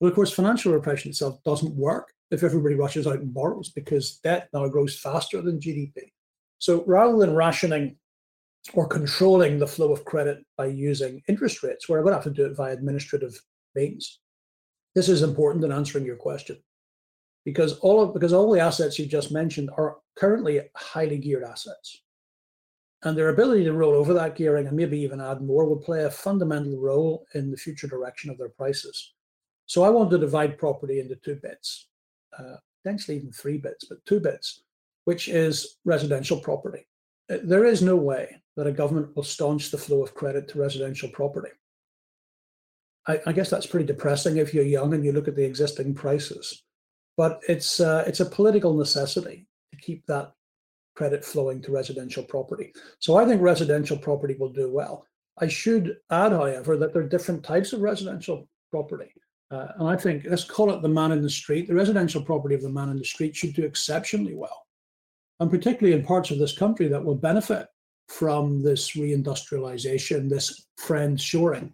But 0.00 0.08
of 0.08 0.14
course, 0.14 0.32
financial 0.32 0.72
repression 0.72 1.10
itself 1.10 1.42
doesn't 1.44 1.74
work 1.74 2.12
if 2.30 2.44
everybody 2.44 2.76
rushes 2.76 3.06
out 3.06 3.18
and 3.18 3.34
borrows 3.34 3.70
because 3.70 4.18
debt 4.18 4.48
now 4.52 4.68
grows 4.68 4.98
faster 4.98 5.42
than 5.42 5.58
GDP. 5.58 6.12
So 6.58 6.84
rather 6.86 7.16
than 7.16 7.34
rationing 7.34 7.96
or 8.74 8.86
controlling 8.86 9.58
the 9.58 9.66
flow 9.66 9.92
of 9.92 10.04
credit 10.04 10.44
by 10.56 10.66
using 10.66 11.22
interest 11.28 11.62
rates, 11.62 11.88
we're 11.88 12.02
going 12.02 12.12
to 12.12 12.16
have 12.16 12.24
to 12.24 12.30
do 12.30 12.46
it 12.46 12.56
via 12.56 12.72
administrative 12.72 13.40
means, 13.80 14.20
this 14.94 15.08
is 15.08 15.22
important 15.22 15.64
in 15.64 15.72
answering 15.72 16.04
your 16.04 16.16
question 16.16 16.58
because 17.44 17.78
all 17.78 18.02
of 18.02 18.12
because 18.14 18.32
all 18.32 18.50
the 18.52 18.60
assets 18.60 18.98
you 18.98 19.06
just 19.06 19.30
mentioned 19.32 19.70
are 19.76 19.96
currently 20.16 20.60
highly 20.76 21.18
geared 21.18 21.44
assets. 21.44 22.02
And 23.04 23.16
their 23.16 23.28
ability 23.28 23.64
to 23.64 23.72
roll 23.72 23.94
over 23.94 24.12
that 24.14 24.34
gearing 24.36 24.66
and 24.66 24.76
maybe 24.76 24.98
even 24.98 25.20
add 25.20 25.40
more 25.40 25.64
will 25.64 25.76
play 25.88 26.04
a 26.04 26.10
fundamental 26.10 26.76
role 26.78 27.24
in 27.34 27.50
the 27.50 27.56
future 27.56 27.86
direction 27.86 28.28
of 28.28 28.38
their 28.38 28.48
prices. 28.48 29.14
So 29.66 29.84
I 29.84 29.90
want 29.90 30.10
to 30.10 30.18
divide 30.18 30.58
property 30.58 30.98
into 30.98 31.14
two 31.16 31.36
bits, 31.36 31.88
uh, 32.36 32.56
potentially 32.82 33.18
even 33.18 33.30
three 33.30 33.58
bits, 33.58 33.84
but 33.84 34.04
two 34.04 34.18
bits, 34.18 34.64
which 35.04 35.28
is 35.28 35.76
residential 35.84 36.40
property. 36.40 36.86
Uh, 37.30 37.38
there 37.44 37.64
is 37.64 37.82
no 37.82 37.96
way 37.96 38.42
that 38.56 38.66
a 38.66 38.72
government 38.72 39.14
will 39.14 39.22
staunch 39.22 39.70
the 39.70 39.78
flow 39.78 40.02
of 40.02 40.14
credit 40.14 40.48
to 40.48 40.58
residential 40.58 41.08
property. 41.10 41.50
I, 43.08 43.20
I 43.26 43.32
guess 43.32 43.50
that's 43.50 43.66
pretty 43.66 43.86
depressing 43.86 44.36
if 44.36 44.54
you're 44.54 44.64
young 44.64 44.94
and 44.94 45.04
you 45.04 45.12
look 45.12 45.28
at 45.28 45.34
the 45.34 45.44
existing 45.44 45.94
prices 45.94 46.62
but 47.18 47.42
it's 47.48 47.80
uh, 47.80 48.04
it's 48.06 48.20
a 48.20 48.24
political 48.24 48.72
necessity 48.72 49.46
to 49.72 49.78
keep 49.78 50.06
that 50.06 50.32
credit 50.94 51.24
flowing 51.24 51.60
to 51.60 51.72
residential 51.72 52.22
property. 52.22 52.72
So 53.00 53.16
I 53.16 53.26
think 53.26 53.42
residential 53.42 53.98
property 53.98 54.36
will 54.38 54.52
do 54.52 54.72
well. 54.72 55.04
I 55.40 55.48
should 55.48 55.96
add, 56.10 56.32
however, 56.32 56.76
that 56.76 56.92
there 56.92 57.02
are 57.02 57.08
different 57.08 57.44
types 57.44 57.72
of 57.72 57.80
residential 57.80 58.48
property. 58.70 59.12
Uh, 59.50 59.68
and 59.78 59.88
I 59.88 59.96
think, 59.96 60.24
let's 60.28 60.44
call 60.44 60.72
it 60.72 60.82
the 60.82 60.88
man 60.88 61.12
in 61.12 61.22
the 61.22 61.30
street. 61.30 61.68
The 61.68 61.74
residential 61.74 62.22
property 62.22 62.54
of 62.54 62.62
the 62.62 62.68
man 62.68 62.88
in 62.88 62.98
the 62.98 63.04
street 63.04 63.36
should 63.36 63.54
do 63.54 63.64
exceptionally 63.64 64.34
well. 64.34 64.66
And 65.40 65.50
particularly 65.50 65.96
in 65.96 66.04
parts 66.04 66.30
of 66.30 66.38
this 66.38 66.56
country 66.56 66.88
that 66.88 67.04
will 67.04 67.14
benefit 67.14 67.66
from 68.08 68.62
this 68.62 68.92
reindustrialization, 68.92 70.28
this 70.28 70.66
friend 70.76 71.20
shoring. 71.20 71.72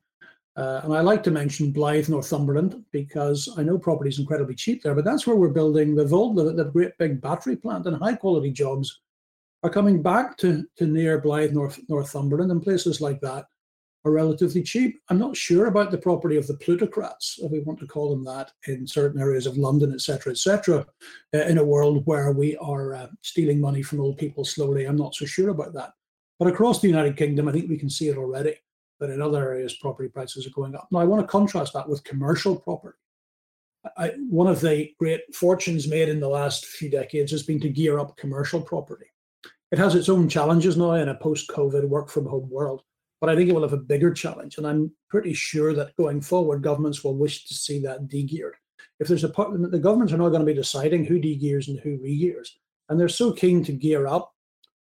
Uh, 0.56 0.80
and 0.84 0.94
I 0.94 1.00
like 1.00 1.22
to 1.24 1.32
mention 1.32 1.72
Blyth, 1.72 2.08
Northumberland, 2.08 2.84
because 2.92 3.48
I 3.58 3.62
know 3.62 3.76
property 3.76 4.10
is 4.10 4.20
incredibly 4.20 4.54
cheap 4.54 4.82
there, 4.82 4.94
but 4.94 5.04
that's 5.04 5.26
where 5.26 5.36
we're 5.36 5.48
building 5.48 5.94
the 5.94 6.04
Volt, 6.04 6.36
the, 6.36 6.52
the 6.52 6.66
great 6.66 6.96
big 6.98 7.20
battery 7.20 7.56
plant, 7.56 7.86
and 7.86 7.96
high 7.96 8.14
quality 8.14 8.50
jobs 8.50 9.00
are 9.64 9.70
coming 9.70 10.00
back 10.00 10.36
to, 10.38 10.64
to 10.76 10.86
near 10.86 11.20
Blyth, 11.20 11.52
North, 11.52 11.80
Northumberland, 11.88 12.52
and 12.52 12.62
places 12.62 13.00
like 13.00 13.20
that 13.20 13.46
are 14.04 14.12
relatively 14.12 14.62
cheap. 14.62 15.00
I'm 15.08 15.18
not 15.18 15.36
sure 15.36 15.66
about 15.66 15.90
the 15.90 15.98
property 15.98 16.36
of 16.36 16.46
the 16.46 16.58
plutocrats, 16.58 17.40
if 17.42 17.50
we 17.50 17.60
want 17.60 17.80
to 17.80 17.86
call 17.86 18.10
them 18.10 18.22
that, 18.24 18.52
in 18.68 18.86
certain 18.86 19.20
areas 19.20 19.46
of 19.46 19.56
London, 19.56 19.92
etc., 19.92 20.32
etc. 20.32 20.86
Uh, 21.34 21.38
in 21.38 21.58
a 21.58 21.64
world 21.64 22.06
where 22.06 22.30
we 22.30 22.56
are 22.58 22.94
uh, 22.94 23.06
stealing 23.22 23.60
money 23.60 23.82
from 23.82 24.00
old 24.00 24.18
people 24.18 24.44
slowly, 24.44 24.84
I'm 24.84 24.96
not 24.96 25.16
so 25.16 25.24
sure 25.24 25.48
about 25.48 25.72
that. 25.74 25.94
But 26.38 26.48
across 26.48 26.80
the 26.80 26.88
United 26.88 27.16
Kingdom, 27.16 27.48
I 27.48 27.52
think 27.52 27.68
we 27.68 27.78
can 27.78 27.90
see 27.90 28.08
it 28.08 28.18
already 28.18 28.56
but 28.98 29.10
in 29.10 29.20
other 29.20 29.42
areas, 29.42 29.76
property 29.76 30.08
prices 30.08 30.46
are 30.46 30.50
going 30.50 30.74
up. 30.74 30.88
Now, 30.90 30.98
I 31.00 31.04
want 31.04 31.22
to 31.22 31.26
contrast 31.26 31.72
that 31.74 31.88
with 31.88 32.04
commercial 32.04 32.56
property. 32.56 32.98
I, 33.98 34.12
one 34.30 34.46
of 34.46 34.60
the 34.60 34.90
great 34.98 35.22
fortunes 35.34 35.86
made 35.86 36.08
in 36.08 36.20
the 36.20 36.28
last 36.28 36.64
few 36.64 36.88
decades 36.88 37.30
has 37.32 37.42
been 37.42 37.60
to 37.60 37.68
gear 37.68 37.98
up 37.98 38.16
commercial 38.16 38.60
property. 38.60 39.06
It 39.72 39.78
has 39.78 39.94
its 39.94 40.08
own 40.08 40.28
challenges 40.28 40.76
now 40.76 40.92
in 40.92 41.08
a 41.08 41.14
post 41.14 41.48
COVID 41.50 41.88
work 41.88 42.08
from 42.08 42.26
home 42.26 42.48
world, 42.48 42.82
but 43.20 43.28
I 43.28 43.36
think 43.36 43.50
it 43.50 43.52
will 43.52 43.62
have 43.62 43.72
a 43.72 43.78
bigger 43.78 44.12
challenge. 44.12 44.56
And 44.56 44.66
I'm 44.66 44.92
pretty 45.10 45.34
sure 45.34 45.74
that 45.74 45.96
going 45.96 46.20
forward, 46.20 46.62
governments 46.62 47.02
will 47.02 47.16
wish 47.16 47.46
to 47.46 47.54
see 47.54 47.80
that 47.80 48.08
de-geared. 48.08 48.54
If 49.00 49.08
there's 49.08 49.24
a 49.24 49.28
part, 49.28 49.50
the 49.70 49.78
governments 49.78 50.12
are 50.12 50.18
now 50.18 50.28
going 50.28 50.40
to 50.40 50.46
be 50.46 50.54
deciding 50.54 51.04
who 51.04 51.18
de-gears 51.18 51.68
and 51.68 51.80
who 51.80 51.98
re-gears. 52.00 52.58
And 52.88 52.98
they're 52.98 53.08
so 53.08 53.32
keen 53.32 53.64
to 53.64 53.72
gear 53.72 54.06
up 54.06 54.32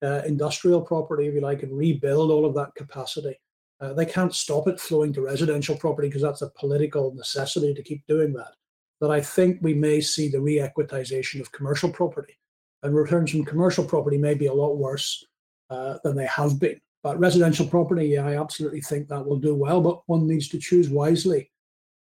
uh, 0.03 0.23
industrial 0.27 0.83
property, 0.83 1.29
if 1.29 1.35
you 1.35 1.41
like, 1.41 1.63
and 1.63 1.77
rebuild 1.77 2.31
all 2.31 2.45
of 2.45 2.55
that 2.55 2.75
capacity 2.75 3.39
uh, 3.81 3.93
they 3.95 4.07
can't 4.07 4.35
stop 4.35 4.69
it 4.69 4.81
flowing 4.81 5.13
to 5.13 5.23
residential 5.23 5.77
property 5.77 6.09
because 6.09 6.23
that's 6.23 6.43
a 6.43 6.51
political 6.51 7.15
necessity 7.15 7.73
to 7.75 7.83
keep 7.83 8.07
doing 8.07 8.33
that. 8.35 8.53
That 9.01 9.11
I 9.11 9.21
think 9.21 9.59
we 9.63 9.73
may 9.73 10.01
see 10.01 10.29
the 10.29 10.41
re-equitization 10.41 11.41
of 11.41 11.53
commercial 11.53 11.91
property, 11.91 12.39
and 12.83 12.95
returns 12.95 13.31
from 13.31 13.45
commercial 13.45 13.85
property 13.85 14.19
may 14.19 14.35
be 14.35 14.47
a 14.47 14.53
lot 14.53 14.77
worse 14.77 15.25
uh, 15.71 15.99
than 16.05 16.17
they 16.17 16.27
have 16.27 16.61
been. 16.61 16.81
But 17.03 17.19
residential 17.19 17.67
property, 17.67 18.09
yeah, 18.09 18.27
I 18.27 18.39
absolutely 18.39 18.83
think 18.83 19.09
that 19.09 19.25
will 19.25 19.39
do 19.39 19.55
well, 19.55 19.81
but 19.81 20.03
one 20.07 20.27
needs 20.27 20.49
to 20.49 20.59
choose 20.59 20.91
wisely 20.91 21.51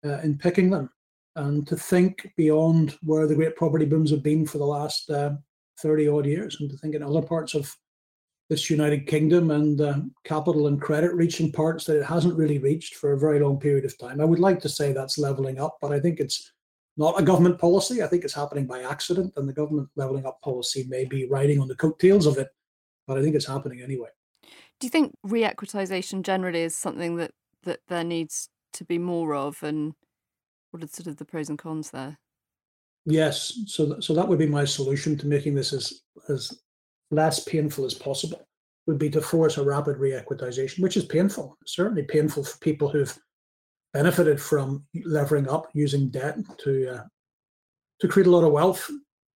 uh, 0.04 0.20
in 0.20 0.38
picking 0.38 0.70
them 0.70 0.90
and 1.36 1.66
to 1.68 1.78
think 1.78 2.32
beyond 2.36 2.98
where 3.02 3.28
the 3.28 3.36
great 3.36 3.56
property 3.56 3.86
booms 3.86 4.12
have 4.12 4.24
been 4.24 4.46
for 4.46 4.58
the 4.58 4.66
last 4.66 5.10
uh, 5.10 5.32
30 5.80 6.10
odd 6.10 6.26
years 6.26 6.58
and 6.60 6.70
to 6.70 6.78
think 6.78 6.96
in 6.96 7.04
other 7.04 7.22
parts 7.22 7.56
of 7.56 7.74
this 8.50 8.70
United 8.70 9.06
Kingdom 9.06 9.52
and 9.52 9.80
uh, 9.80 10.00
capital 10.24 10.68
and 10.68 10.82
credit 10.82 11.14
reaching 11.14 11.52
parts 11.52 11.86
that 11.86 11.98
it 11.98 12.04
hasn't 12.04 12.36
really 12.36 12.58
reached 12.58 12.96
for 12.96 13.14
a 13.14 13.20
very 13.20 13.40
long 13.40 13.60
period 13.60 13.86
of 13.86 13.98
time. 13.98 14.20
I 14.20 14.26
would 14.26 14.40
like 14.40 14.60
to 14.62 14.70
say 14.70 14.92
that's 14.92 15.20
leveling 15.20 15.60
up, 15.60 15.78
but 15.80 15.92
I 15.92 16.00
think 16.00 16.20
it's 16.20 16.52
not 16.98 17.20
a 17.20 17.24
government 17.24 17.60
policy. 17.60 18.02
I 18.02 18.08
think 18.08 18.24
it's 18.24 18.34
happening 18.34 18.66
by 18.66 18.82
accident, 18.82 19.34
and 19.38 19.48
the 19.48 19.54
government 19.54 19.90
leveling 19.96 20.26
up 20.26 20.42
policy 20.42 20.86
may 20.90 21.06
be 21.06 21.28
riding 21.28 21.60
on 21.60 21.68
the 21.68 21.76
coattails 21.76 22.26
of 22.26 22.38
it, 22.38 22.50
but 23.08 23.18
I 23.18 23.22
think 23.22 23.36
it's 23.36 23.46
happening 23.46 23.82
anyway. 23.82 24.10
Do 24.80 24.88
you 24.88 24.90
think 24.90 25.14
re-equitization 25.24 26.24
generally 26.24 26.62
is 26.62 26.76
something 26.76 27.18
that 27.18 27.32
that 27.64 27.82
there 27.88 28.04
needs 28.04 28.50
to 28.74 28.84
be 28.84 28.98
more 28.98 29.36
of, 29.36 29.62
and 29.62 29.94
what 30.72 30.84
are 30.84 30.88
sort 30.88 31.08
of 31.08 31.18
the 31.18 31.26
pros 31.26 31.50
and 31.50 31.60
cons 31.60 31.92
there? 31.92 32.18
Yes, 33.06 33.60
so 33.68 34.00
so 34.00 34.14
that 34.14 34.28
would 34.28 34.40
be 34.40 34.48
my 34.48 34.66
solution 34.66 35.18
to 35.20 35.28
making 35.28 35.54
this 35.54 35.72
as 35.72 36.02
as 36.30 36.60
less 37.12 37.44
painful 37.44 37.86
as 37.86 37.94
possible 37.94 38.48
would 38.88 38.98
be 38.98 39.10
to 39.10 39.22
force 39.22 39.58
a 39.58 39.64
rapid 39.64 39.98
re-equitization, 39.98 40.82
which 40.82 40.98
is 40.98 41.06
painful, 41.06 41.58
certainly 41.66 42.04
painful 42.04 42.44
for 42.44 42.58
people 42.60 42.90
who've 42.90 43.18
benefited 43.94 44.42
from 44.42 44.84
levering 45.06 45.48
up 45.48 45.68
using 45.74 46.10
debt 46.10 46.38
to 46.58 46.96
uh, 46.96 47.04
to 48.00 48.08
create 48.08 48.28
a 48.28 48.32
lot 48.32 48.46
of 48.46 48.52
wealth, 48.52 48.90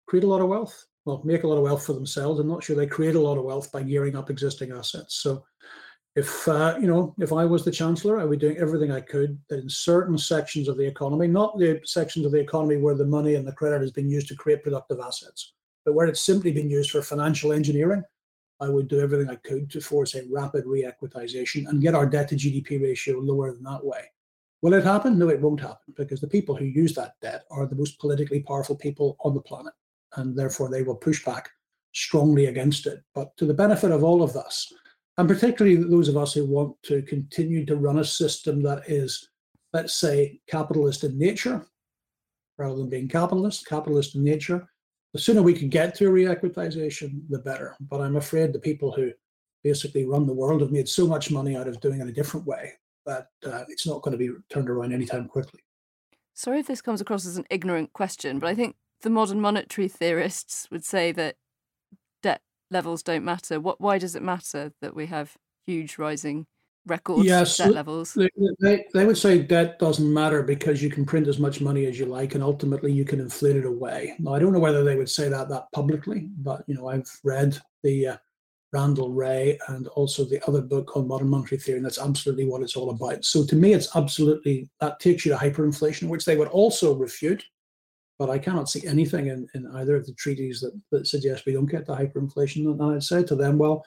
create 0.08 0.24
a 0.24 0.28
lot 0.28 0.42
of 0.42 0.48
wealth. 0.48 0.86
Well, 1.06 1.22
make 1.26 1.44
a 1.44 1.48
lot 1.48 1.58
of 1.58 1.64
wealth 1.64 1.86
for 1.86 1.94
themselves. 1.94 2.40
I'm 2.40 2.48
not 2.48 2.64
sure 2.64 2.78
they 2.78 2.88
create 2.88 3.16
a 3.16 3.20
lot 3.20 3.38
of 3.38 3.44
wealth 3.44 3.72
by 3.74 3.84
gearing 3.84 4.16
up 4.16 4.30
existing 4.30 4.72
assets. 4.72 5.16
So, 5.16 5.44
if 6.16 6.48
uh, 6.48 6.78
you 6.80 6.88
know, 6.88 7.14
if 7.20 7.34
I 7.34 7.44
was 7.44 7.66
the 7.66 7.72
chancellor, 7.72 8.20
I 8.20 8.24
would 8.24 8.40
be 8.40 8.48
doing 8.48 8.58
everything 8.58 8.92
I 8.92 9.02
could 9.02 9.38
in 9.50 9.68
certain 9.68 10.18
sections 10.18 10.68
of 10.68 10.78
the 10.78 10.86
economy, 10.86 11.28
not 11.28 11.58
the 11.58 11.82
sections 11.84 12.26
of 12.26 12.32
the 12.32 12.40
economy 12.40 12.78
where 12.78 12.96
the 12.96 13.06
money 13.06 13.36
and 13.36 13.46
the 13.46 13.52
credit 13.52 13.82
has 13.82 13.92
been 13.92 14.10
used 14.10 14.28
to 14.30 14.36
create 14.36 14.64
productive 14.64 15.00
assets, 15.00 15.54
but 15.86 15.94
where 15.94 16.08
it's 16.08 16.22
simply 16.22 16.52
been 16.52 16.70
used 16.70 16.92
for 16.92 17.02
financial 17.02 17.52
engineering, 17.54 18.04
I 18.60 18.70
would 18.70 18.88
do 18.88 19.00
everything 19.00 19.30
I 19.30 19.36
could 19.36 19.70
to 19.72 19.82
force 19.82 20.16
a 20.16 20.24
rapid 20.32 20.66
re-equitization 20.66 21.68
and 21.68 21.82
get 21.82 21.96
our 21.96 22.06
debt 22.06 22.30
to 22.30 22.36
GDP 22.36 22.82
ratio 22.82 23.20
lower 23.20 23.52
than 23.52 23.64
that 23.64 23.84
way. 23.84 24.04
Will 24.62 24.74
it 24.74 24.86
happen? 24.86 25.20
No, 25.20 25.28
it 25.28 25.42
won't 25.42 25.60
happen 25.60 25.94
because 25.98 26.22
the 26.22 26.28
people 26.28 26.56
who 26.56 26.66
use 26.66 26.94
that 26.94 27.16
debt 27.22 27.44
are 27.52 27.66
the 27.66 27.76
most 27.76 28.00
politically 28.00 28.42
powerful 28.42 28.78
people 28.78 29.18
on 29.20 29.34
the 29.34 29.42
planet, 29.42 29.74
and 30.16 30.38
therefore 30.38 30.70
they 30.70 30.84
will 30.84 30.96
push 30.96 31.26
back 31.26 31.50
strongly 31.92 32.46
against 32.46 32.88
it. 32.88 33.02
But 33.14 33.36
to 33.38 33.46
the 33.46 33.54
benefit 33.54 33.92
of 33.92 34.04
all 34.06 34.24
of 34.24 34.38
us, 34.38 34.72
and 35.18 35.28
particularly 35.28 35.76
those 35.76 36.08
of 36.08 36.16
us 36.16 36.34
who 36.34 36.46
want 36.46 36.82
to 36.84 37.02
continue 37.02 37.66
to 37.66 37.76
run 37.76 38.00
a 38.00 38.06
system 38.06 38.64
that 38.64 38.84
is, 38.88 39.30
let's 39.74 39.96
say, 39.96 40.40
capitalist 40.48 41.04
in 41.04 41.20
nature, 41.20 41.66
rather 42.58 42.78
than 42.78 42.90
being 42.90 43.10
capitalist, 43.10 43.66
capitalist 43.66 44.16
in 44.16 44.24
nature, 44.24 44.66
the 45.14 45.20
sooner 45.20 45.42
we 45.42 45.54
can 45.54 45.70
get 45.70 45.96
to 45.96 46.10
re-equitization, 46.10 47.22
the 47.30 47.40
better. 47.40 47.76
But 47.80 48.02
I'm 48.02 48.16
afraid 48.16 48.52
the 48.52 48.60
people 48.60 48.92
who 48.92 49.12
basically 49.64 50.06
run 50.06 50.26
the 50.26 50.34
world 50.34 50.62
have 50.62 50.72
made 50.72 50.90
so 50.90 51.08
much 51.08 51.32
money 51.32 51.56
out 51.56 51.68
of 51.68 51.80
doing 51.80 52.02
it 52.02 52.08
a 52.08 52.12
different 52.12 52.46
way 52.46 52.74
that 53.06 53.28
uh, 53.46 53.64
it's 53.70 53.86
not 53.86 54.02
going 54.02 54.12
to 54.12 54.18
be 54.18 54.34
turned 54.50 54.70
around 54.70 54.94
anytime 54.94 55.28
quickly. 55.28 55.62
Sorry 56.34 56.60
if 56.60 56.68
this 56.68 56.82
comes 56.82 57.00
across 57.00 57.26
as 57.26 57.38
an 57.38 57.46
ignorant 57.50 57.94
question, 57.94 58.40
but 58.40 58.48
I 58.48 58.56
think 58.56 58.76
the 59.02 59.10
modern 59.10 59.40
monetary 59.40 59.88
theorists 59.88 60.68
would 60.72 60.84
say 60.84 61.12
that 61.12 61.36
debt 62.24 62.42
levels 62.72 63.04
don't 63.04 63.24
matter. 63.24 63.60
What? 63.60 63.80
Why 63.80 64.00
does 64.00 64.16
it 64.16 64.24
matter 64.24 64.74
that 64.82 64.96
we 64.96 65.06
have 65.08 65.38
huge 65.68 65.98
rising 65.98 66.48
records 66.86 67.26
yes, 67.26 67.58
debt 67.58 67.74
levels? 67.74 68.14
They, 68.14 68.30
they, 68.60 68.86
they 68.94 69.06
would 69.06 69.18
say 69.18 69.40
debt 69.40 69.80
doesn't 69.80 70.14
matter 70.14 70.44
because 70.44 70.82
you 70.82 70.90
can 70.90 71.06
print 71.06 71.28
as 71.28 71.40
much 71.40 71.62
money 71.62 71.86
as 71.86 71.98
you 71.98 72.06
like, 72.06 72.36
and 72.36 72.44
ultimately 72.44 72.92
you 72.92 73.06
can 73.06 73.20
inflate 73.20 73.56
it 73.56 73.66
away. 73.66 74.16
Now, 74.20 74.34
I 74.34 74.40
don't 74.40 74.54
know 74.54 74.60
whether 74.60 74.84
they 74.84 74.96
would 74.96 75.10
say 75.10 75.30
that 75.30 75.50
that 75.50 75.72
publicly, 75.74 76.30
but 76.38 76.64
you 76.68 76.76
know, 76.76 76.90
I've 76.90 77.10
read 77.24 77.58
the 77.84 78.08
uh, 78.08 78.18
Randall 78.74 79.12
Wray 79.12 79.58
and 79.68 79.88
also 79.90 80.26
the 80.26 80.46
other 80.48 80.62
book 80.62 80.88
called 80.88 81.08
Modern 81.08 81.30
Monetary 81.30 81.60
Theory, 81.60 81.78
and 81.78 81.86
that's 81.86 82.00
absolutely 82.00 82.46
what 82.46 82.62
it's 82.62 82.76
all 82.76 82.90
about. 82.90 83.24
So 83.24 83.46
to 83.46 83.56
me, 83.56 83.74
it's 83.74 83.96
absolutely 83.96 84.70
that 84.80 85.00
takes 85.00 85.26
you 85.26 85.32
to 85.32 85.38
hyperinflation, 85.38 86.10
which 86.10 86.26
they 86.26 86.36
would 86.36 86.48
also 86.48 86.96
refute. 86.96 87.44
But 88.20 88.30
I 88.30 88.38
cannot 88.38 88.70
see 88.70 88.86
anything 88.86 89.28
in, 89.28 89.48
in 89.56 89.68
either 89.76 89.96
of 89.96 90.06
the 90.06 90.14
treaties 90.14 90.62
that, 90.62 90.80
that 90.92 91.08
suggest 91.08 91.46
we 91.46 91.54
don't 91.54 91.66
get 91.66 91.86
to 91.88 91.94
hyperinflation. 91.94 92.72
And 92.72 92.82
I'd 92.82 93.04
say 93.04 93.24
to 93.24 93.36
them, 93.36 93.58
well, 93.58 93.84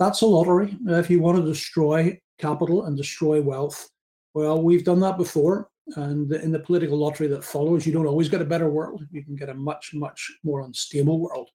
that's 0.00 0.22
a 0.22 0.26
lottery. 0.26 0.76
If 0.88 1.10
you 1.10 1.20
want 1.20 1.36
to 1.36 1.44
destroy 1.44 2.18
capital 2.38 2.86
and 2.86 2.96
destroy 2.96 3.40
wealth, 3.40 3.88
well, 4.34 4.60
we've 4.60 4.84
done 4.84 4.98
that 5.00 5.18
before. 5.18 5.68
And 5.96 6.32
in 6.32 6.50
the 6.50 6.58
political 6.58 6.96
lottery 6.96 7.26
that 7.28 7.44
follows, 7.44 7.86
you 7.86 7.92
don't 7.92 8.06
always 8.06 8.28
get 8.28 8.40
a 8.40 8.46
better 8.46 8.70
world. 8.70 9.06
You 9.10 9.22
can 9.22 9.36
get 9.36 9.50
a 9.50 9.54
much, 9.54 9.92
much 9.92 10.32
more 10.42 10.62
unstable 10.62 11.20
world. 11.20 11.50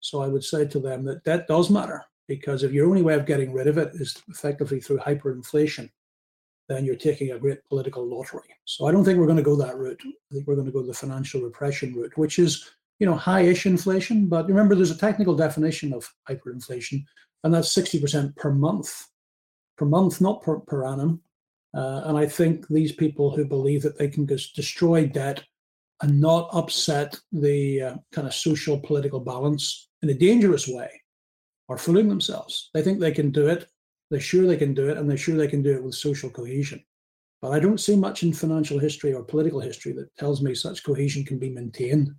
So 0.00 0.20
I 0.20 0.28
would 0.28 0.44
say 0.44 0.66
to 0.66 0.78
them 0.78 1.04
that 1.04 1.24
debt 1.24 1.48
does 1.48 1.70
matter 1.70 2.04
because 2.28 2.62
if 2.62 2.72
your 2.72 2.86
only 2.86 3.02
way 3.02 3.14
of 3.14 3.26
getting 3.26 3.52
rid 3.52 3.66
of 3.66 3.78
it 3.78 3.92
is 3.94 4.22
effectively 4.28 4.80
through 4.80 4.98
hyperinflation, 4.98 5.88
then 6.68 6.84
you're 6.84 6.96
taking 6.96 7.30
a 7.30 7.38
great 7.38 7.64
political 7.68 8.04
lottery. 8.06 8.42
So 8.64 8.86
I 8.86 8.92
don't 8.92 9.04
think 9.04 9.18
we're 9.18 9.26
going 9.26 9.36
to 9.36 9.42
go 9.42 9.56
that 9.56 9.78
route. 9.78 10.02
I 10.04 10.34
think 10.34 10.46
we're 10.46 10.56
going 10.56 10.66
to 10.66 10.72
go 10.72 10.82
the 10.82 10.92
financial 10.92 11.40
repression 11.40 11.94
route, 11.94 12.16
which 12.18 12.40
is, 12.40 12.68
you 12.98 13.06
know, 13.06 13.14
high-ish 13.14 13.66
inflation. 13.66 14.26
But 14.26 14.48
remember, 14.48 14.74
there's 14.74 14.90
a 14.90 14.98
technical 14.98 15.36
definition 15.36 15.94
of 15.94 16.12
hyperinflation, 16.28 17.04
and 17.46 17.54
that's 17.54 17.72
60% 17.72 18.34
per 18.34 18.50
month, 18.50 19.06
per 19.78 19.84
month, 19.84 20.20
not 20.20 20.42
per, 20.42 20.58
per 20.58 20.84
annum. 20.84 21.20
Uh, 21.72 22.02
and 22.06 22.18
I 22.18 22.26
think 22.26 22.66
these 22.66 22.90
people 22.90 23.30
who 23.30 23.44
believe 23.44 23.82
that 23.82 23.96
they 23.96 24.08
can 24.08 24.26
just 24.26 24.56
destroy 24.56 25.06
debt 25.06 25.44
and 26.02 26.20
not 26.20 26.50
upset 26.52 27.16
the 27.30 27.82
uh, 27.82 27.94
kind 28.10 28.26
of 28.26 28.34
social 28.34 28.80
political 28.80 29.20
balance 29.20 29.90
in 30.02 30.10
a 30.10 30.14
dangerous 30.14 30.66
way 30.66 30.90
are 31.68 31.78
fooling 31.78 32.08
themselves. 32.08 32.68
They 32.74 32.82
think 32.82 32.98
they 32.98 33.12
can 33.12 33.30
do 33.30 33.46
it. 33.46 33.68
They're 34.10 34.18
sure 34.18 34.44
they 34.44 34.56
can 34.56 34.74
do 34.74 34.88
it, 34.88 34.98
and 34.98 35.08
they're 35.08 35.16
sure 35.16 35.36
they 35.36 35.46
can 35.46 35.62
do 35.62 35.72
it 35.72 35.84
with 35.84 35.94
social 35.94 36.30
cohesion. 36.30 36.84
But 37.40 37.52
I 37.52 37.60
don't 37.60 37.78
see 37.78 37.94
much 37.94 38.24
in 38.24 38.32
financial 38.32 38.80
history 38.80 39.14
or 39.14 39.22
political 39.22 39.60
history 39.60 39.92
that 39.92 40.14
tells 40.16 40.42
me 40.42 40.52
such 40.56 40.82
cohesion 40.82 41.24
can 41.24 41.38
be 41.38 41.50
maintained 41.50 42.10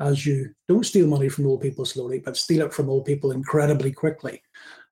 as 0.00 0.26
you 0.26 0.52
don't 0.68 0.86
steal 0.86 1.06
money 1.06 1.28
from 1.28 1.46
old 1.46 1.60
people 1.60 1.84
slowly, 1.84 2.18
but 2.18 2.36
steal 2.36 2.64
it 2.64 2.72
from 2.72 2.88
old 2.88 3.04
people 3.04 3.32
incredibly 3.32 3.92
quickly 3.92 4.42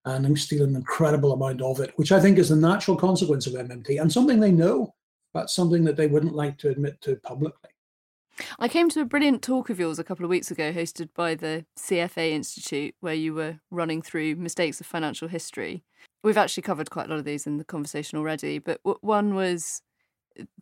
and 0.04 0.38
steal 0.38 0.64
an 0.64 0.76
incredible 0.76 1.32
amount 1.32 1.60
of 1.60 1.80
it, 1.80 1.92
which 1.96 2.12
I 2.12 2.20
think 2.20 2.38
is 2.38 2.48
the 2.48 2.56
natural 2.56 2.96
consequence 2.96 3.46
of 3.46 3.54
MMT 3.54 4.00
and 4.00 4.10
something 4.12 4.40
they 4.40 4.52
know, 4.52 4.94
but 5.34 5.50
something 5.50 5.84
that 5.84 5.96
they 5.96 6.06
wouldn't 6.06 6.34
like 6.34 6.56
to 6.58 6.70
admit 6.70 7.00
to 7.02 7.16
publicly. 7.16 7.70
I 8.58 8.68
came 8.68 8.88
to 8.90 9.00
a 9.00 9.04
brilliant 9.04 9.42
talk 9.42 9.68
of 9.68 9.80
yours 9.80 9.98
a 9.98 10.04
couple 10.04 10.24
of 10.24 10.30
weeks 10.30 10.50
ago, 10.50 10.72
hosted 10.72 11.08
by 11.14 11.34
the 11.34 11.66
CFA 11.76 12.30
Institute, 12.30 12.94
where 13.00 13.14
you 13.14 13.34
were 13.34 13.58
running 13.70 14.00
through 14.00 14.36
mistakes 14.36 14.80
of 14.80 14.86
financial 14.86 15.28
history. 15.28 15.82
We've 16.22 16.36
actually 16.36 16.62
covered 16.62 16.90
quite 16.90 17.06
a 17.06 17.10
lot 17.10 17.18
of 17.18 17.24
these 17.24 17.46
in 17.46 17.58
the 17.58 17.64
conversation 17.64 18.16
already, 18.16 18.58
but 18.58 18.80
one 19.02 19.34
was 19.34 19.82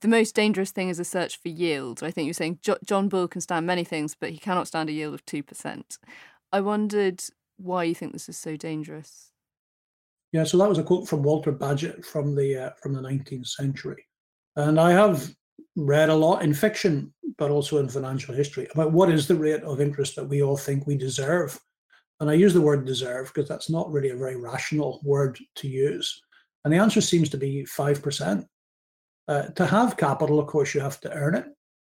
the 0.01 0.09
most 0.09 0.35
dangerous 0.35 0.71
thing 0.71 0.89
is 0.89 0.99
a 0.99 1.05
search 1.05 1.41
for 1.41 1.49
yield. 1.49 2.03
I 2.03 2.11
think 2.11 2.27
you're 2.27 2.35
saying 2.35 2.61
John 2.85 3.09
Bull 3.09 3.29
can 3.29 3.41
stand 3.41 3.67
many 3.67 3.85
things, 3.85 4.15
but 4.19 4.31
he 4.31 4.39
cannot 4.39 4.69
stand 4.69 4.89
a 4.89 4.93
yield 4.93 5.15
of 5.15 5.25
2%. 5.27 5.99
I 6.53 6.61
wondered 6.61 7.23
why 7.57 7.85
you 7.85 7.95
think 7.95 8.13
this 8.13 8.29
is 8.29 8.39
so 8.39 8.57
dangerous. 8.57 9.31
Yeah, 10.33 10.45
so 10.45 10.59
that 10.59 10.69
was 10.69 10.79
a 10.79 10.83
quote 10.83 11.09
from 11.09 11.23
Walter 11.23 11.53
Bagehot 11.53 12.05
from 12.05 12.35
the 12.35 12.57
uh, 12.57 12.71
from 12.83 12.93
the 12.93 13.01
19th 13.01 13.47
century. 13.47 14.05
And 14.57 14.79
I 14.79 14.93
have 14.93 15.31
read 15.77 16.09
a 16.09 16.15
lot 16.15 16.43
in 16.43 16.53
fiction, 16.53 17.13
but 17.39 17.51
also 17.51 17.79
in 17.79 17.89
financial 17.89 18.35
history 18.35 18.67
about 18.73 18.93
what 18.93 19.11
is 19.11 19.27
the 19.27 19.35
rate 19.35 19.63
of 19.63 19.81
interest 19.81 20.17
that 20.17 20.29
we 20.29 20.43
all 20.43 20.57
think 20.57 20.87
we 20.87 20.97
deserve. 20.97 21.59
And 22.21 22.31
I 22.31 22.35
use 22.35 22.55
the 22.55 22.61
word 22.61 22.87
deserve 22.87 23.27
because 23.33 23.49
that's 23.49 23.71
not 23.71 23.91
really 23.93 24.11
a 24.11 24.17
very 24.17 24.37
rational 24.37 25.01
word 25.05 25.39
to 25.57 25.69
use. 25.69 26.21
And 26.65 26.73
the 26.73 26.79
answer 26.79 27.01
seems 27.01 27.29
to 27.31 27.37
be 27.37 27.65
5%. 27.65 28.47
Uh, 29.29 29.49
to 29.49 29.67
have 29.67 29.97
capital, 29.97 30.39
of 30.39 30.47
course, 30.47 30.75
you 30.75 30.81
have 30.81 31.01
to 31.01 31.13
earn 31.13 31.35
it, 31.35 31.47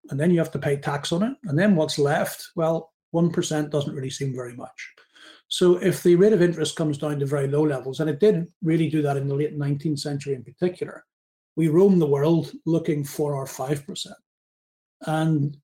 and 0.09 0.19
then 0.19 0.31
you 0.31 0.39
have 0.39 0.51
to 0.51 0.59
pay 0.59 0.77
tax 0.77 1.11
on 1.11 1.23
it. 1.23 1.33
And 1.45 1.57
then 1.57 1.75
what's 1.75 1.99
left? 1.99 2.49
Well, 2.55 2.91
1% 3.13 3.69
doesn't 3.69 3.93
really 3.93 4.09
seem 4.09 4.33
very 4.35 4.55
much. 4.55 4.93
So 5.49 5.75
if 5.77 6.03
the 6.03 6.15
rate 6.15 6.33
of 6.33 6.41
interest 6.41 6.75
comes 6.75 6.97
down 6.97 7.19
to 7.19 7.25
very 7.25 7.47
low 7.47 7.63
levels, 7.63 7.99
and 7.99 8.09
it 8.09 8.19
did 8.19 8.47
really 8.61 8.89
do 8.89 9.01
that 9.01 9.17
in 9.17 9.27
the 9.27 9.35
late 9.35 9.57
19th 9.57 9.99
century 9.99 10.33
in 10.33 10.43
particular, 10.43 11.05
we 11.55 11.69
roam 11.69 11.99
the 11.99 12.07
world 12.07 12.51
looking 12.65 13.03
for 13.03 13.35
our 13.35 13.45
5%. 13.45 14.07
And 15.05 15.57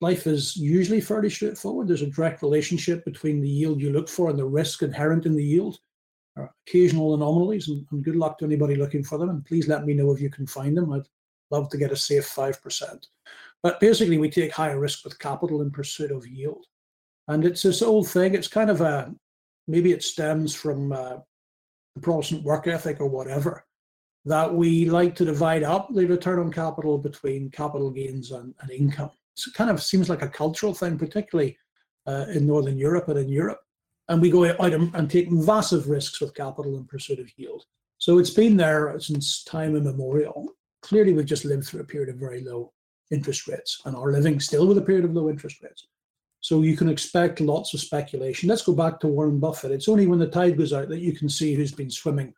life 0.00 0.26
is 0.26 0.56
usually 0.56 1.00
fairly 1.00 1.30
straightforward. 1.30 1.88
There's 1.88 2.02
a 2.02 2.10
direct 2.10 2.42
relationship 2.42 3.04
between 3.04 3.40
the 3.40 3.48
yield 3.48 3.80
you 3.80 3.92
look 3.92 4.08
for 4.08 4.28
and 4.28 4.38
the 4.38 4.44
risk 4.44 4.82
inherent 4.82 5.26
in 5.26 5.34
the 5.34 5.44
yield. 5.44 5.78
Are 6.36 6.50
occasional 6.66 7.14
anomalies, 7.14 7.68
and, 7.68 7.86
and 7.90 8.02
good 8.02 8.16
luck 8.16 8.38
to 8.38 8.44
anybody 8.44 8.74
looking 8.74 9.04
for 9.04 9.18
them. 9.18 9.28
And 9.28 9.44
please 9.44 9.68
let 9.68 9.84
me 9.84 9.92
know 9.92 10.12
if 10.12 10.20
you 10.20 10.30
can 10.30 10.46
find 10.46 10.76
them. 10.76 10.92
I'd 10.92 11.02
love 11.50 11.68
to 11.70 11.76
get 11.76 11.92
a 11.92 11.96
safe 11.96 12.26
5%. 12.26 13.06
But 13.62 13.80
basically, 13.80 14.18
we 14.18 14.30
take 14.30 14.52
higher 14.52 14.80
risk 14.80 15.04
with 15.04 15.18
capital 15.18 15.60
in 15.60 15.70
pursuit 15.70 16.10
of 16.10 16.26
yield. 16.26 16.64
And 17.28 17.44
it's 17.44 17.62
this 17.62 17.82
old 17.82 18.08
thing. 18.08 18.34
It's 18.34 18.48
kind 18.48 18.70
of 18.70 18.80
a 18.80 19.14
maybe 19.68 19.92
it 19.92 20.02
stems 20.02 20.54
from 20.54 20.92
uh, 20.92 21.18
the 21.94 22.00
Protestant 22.00 22.42
work 22.42 22.66
ethic 22.66 23.00
or 23.00 23.06
whatever 23.06 23.64
that 24.24 24.52
we 24.52 24.88
like 24.88 25.14
to 25.16 25.24
divide 25.24 25.62
up 25.62 25.92
the 25.92 26.06
return 26.06 26.38
on 26.38 26.52
capital 26.52 26.96
between 26.96 27.50
capital 27.50 27.90
gains 27.90 28.30
and, 28.30 28.54
and 28.60 28.70
income. 28.70 29.10
So 29.34 29.48
it 29.48 29.54
kind 29.54 29.70
of 29.70 29.82
seems 29.82 30.08
like 30.08 30.22
a 30.22 30.28
cultural 30.28 30.74
thing, 30.74 30.98
particularly 30.98 31.56
uh, 32.06 32.26
in 32.32 32.46
Northern 32.46 32.78
Europe 32.78 33.08
and 33.08 33.18
in 33.18 33.28
Europe. 33.28 33.60
And 34.12 34.20
we 34.20 34.28
go 34.28 34.44
out 34.44 34.74
and, 34.74 35.10
take 35.10 35.30
massive 35.30 35.88
risks 35.88 36.20
with 36.20 36.34
capital 36.34 36.76
in 36.76 36.84
pursuit 36.84 37.18
of 37.18 37.30
yield. 37.38 37.64
So 37.96 38.18
it's 38.18 38.28
been 38.28 38.58
there 38.58 38.94
since 39.00 39.42
time 39.42 39.74
immemorial. 39.74 40.52
Clearly, 40.82 41.14
we've 41.14 41.24
just 41.24 41.46
lived 41.46 41.64
through 41.64 41.80
a 41.80 41.84
period 41.84 42.10
of 42.10 42.16
very 42.16 42.42
low 42.42 42.74
interest 43.10 43.48
rates 43.48 43.80
and 43.86 43.96
are 43.96 44.12
living 44.12 44.38
still 44.38 44.66
with 44.66 44.76
a 44.76 44.82
period 44.82 45.06
of 45.06 45.14
low 45.14 45.30
interest 45.30 45.62
rates. 45.62 45.86
So 46.40 46.60
you 46.60 46.76
can 46.76 46.90
expect 46.90 47.40
lots 47.40 47.72
of 47.72 47.80
speculation. 47.80 48.50
Let's 48.50 48.64
go 48.64 48.74
back 48.74 49.00
to 49.00 49.06
Warren 49.06 49.40
Buffett. 49.40 49.70
It's 49.70 49.88
only 49.88 50.06
when 50.06 50.18
the 50.18 50.26
tide 50.26 50.58
goes 50.58 50.74
out 50.74 50.90
that 50.90 51.00
you 51.00 51.14
can 51.14 51.30
see 51.30 51.54
who's 51.54 51.72
been 51.72 51.90
swimming 51.90 52.34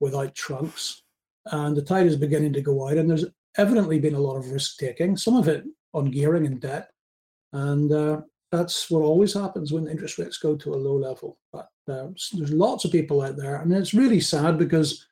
without 0.00 0.34
trunks 0.34 1.04
and 1.46 1.74
the 1.74 1.82
tide 1.82 2.06
is 2.06 2.16
beginning 2.16 2.52
to 2.52 2.60
go 2.60 2.86
out. 2.86 2.98
And 2.98 3.08
there's 3.08 3.24
evidently 3.56 3.98
been 3.98 4.14
a 4.14 4.20
lot 4.20 4.36
of 4.36 4.50
risk 4.50 4.76
taking, 4.76 5.16
some 5.16 5.36
of 5.36 5.48
it 5.48 5.64
on 5.94 6.10
gearing 6.10 6.46
and 6.46 6.60
debt. 6.60 6.90
And 7.54 7.90
uh, 7.92 8.20
that's 8.54 8.90
what 8.90 9.02
always 9.02 9.34
happens 9.34 9.72
when 9.72 9.88
interest 9.88 10.18
rates 10.18 10.38
go 10.38 10.56
to 10.56 10.74
a 10.74 10.76
low 10.76 10.96
level. 10.96 11.38
But 11.52 11.68
uh, 11.88 12.08
there's 12.32 12.52
lots 12.52 12.84
of 12.84 12.92
people 12.92 13.22
out 13.22 13.36
there. 13.36 13.56
and 13.56 13.72
it's 13.72 13.94
really 13.94 14.20
sad 14.20 14.58
because 14.58 15.06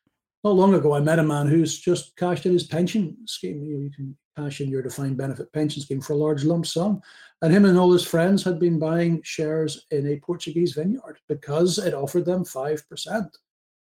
not 0.45 0.55
long 0.55 0.75
ago 0.75 0.95
I 0.95 1.01
met 1.01 1.19
a 1.19 1.25
man 1.25 1.49
who's 1.49 1.79
just 1.79 2.17
cashed 2.17 2.47
in 2.47 2.53
his 2.53 2.65
pension 2.65 3.17
scheme. 3.27 3.63
You, 3.65 3.77
know, 3.77 3.83
you 3.83 3.91
can 3.91 4.17
cash 4.37 4.61
in 4.61 4.71
your 4.71 4.83
defined 4.83 5.17
benefit 5.17 5.53
pension 5.53 5.83
scheme 5.83 6.01
for 6.01 6.15
a 6.15 6.17
large 6.17 6.45
lump 6.45 6.67
sum. 6.67 7.03
And 7.43 7.53
him 7.53 7.65
and 7.65 7.77
all 7.77 7.93
his 7.93 8.07
friends 8.07 8.43
had 8.45 8.59
been 8.59 8.79
buying 8.79 9.21
shares 9.25 9.87
in 9.91 10.07
a 10.07 10.21
Portuguese 10.21 10.73
vineyard 10.73 11.19
because 11.29 11.79
it 11.79 11.95
offered 11.95 12.25
them 12.25 12.45
5%. 12.45 13.29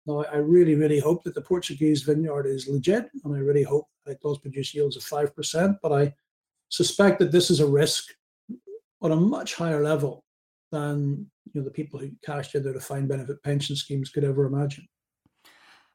Now, 0.07 0.25
I 0.25 0.37
really, 0.37 0.75
really 0.75 0.99
hope 0.99 1.23
that 1.25 1.35
the 1.35 1.41
Portuguese 1.41 2.03
vineyard 2.03 2.47
is 2.47 2.69
legit, 2.69 3.09
and 3.25 3.35
I 3.35 3.39
really 3.39 3.63
hope 3.63 3.87
that 4.05 4.13
it 4.13 4.21
does 4.23 4.39
produce 4.39 4.75
yields 4.75 4.97
of 4.97 5.03
5%. 5.03 5.79
But 5.83 5.93
I 5.93 6.15
suspect 6.69 7.19
that 7.21 7.33
this 7.33 7.51
is 7.51 7.61
a 7.61 7.67
risk 7.67 8.11
on 9.05 9.13
a 9.13 9.17
much 9.17 9.55
higher 9.55 9.83
level 9.83 10.25
than 10.73 11.27
you 11.53 11.61
know 11.61 11.65
the 11.65 11.71
people 11.71 12.01
who 12.01 12.11
cashed 12.25 12.55
in 12.55 12.65
their 12.65 12.73
defined 12.73 13.07
benefit 13.07 13.41
pension 13.45 13.77
schemes 13.77 14.11
could 14.11 14.25
ever 14.25 14.47
imagine. 14.47 14.89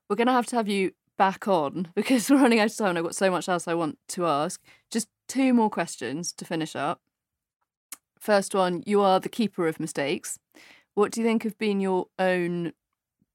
We're 0.10 0.16
going 0.16 0.28
to 0.28 0.34
have 0.34 0.46
to 0.48 0.56
have 0.56 0.70
you 0.70 0.92
back 1.18 1.48
on 1.48 1.90
because 1.96 2.30
we're 2.30 2.38
running 2.38 2.60
out 2.60 2.72
of 2.72 2.78
time. 2.78 2.96
I've 2.96 3.04
got 3.04 3.16
so 3.16 3.32
much 3.32 3.50
else 3.50 3.68
I 3.68 3.74
want 3.74 3.98
to 4.10 4.26
ask. 4.26 4.64
Just 4.92 5.08
two 5.28 5.54
more 5.54 5.70
questions 5.70 6.32
to 6.34 6.46
finish 6.46 6.76
up. 6.76 7.02
First 8.20 8.54
one, 8.54 8.84
you 8.86 9.02
are 9.02 9.20
the 9.20 9.30
keeper 9.30 9.68
of 9.68 9.80
mistakes. 9.80 10.40
What 10.94 11.12
do 11.12 11.22
you 11.22 11.28
think 11.28 11.44
have 11.44 11.58
been 11.58 11.80
your 11.80 12.08
own 12.20 12.74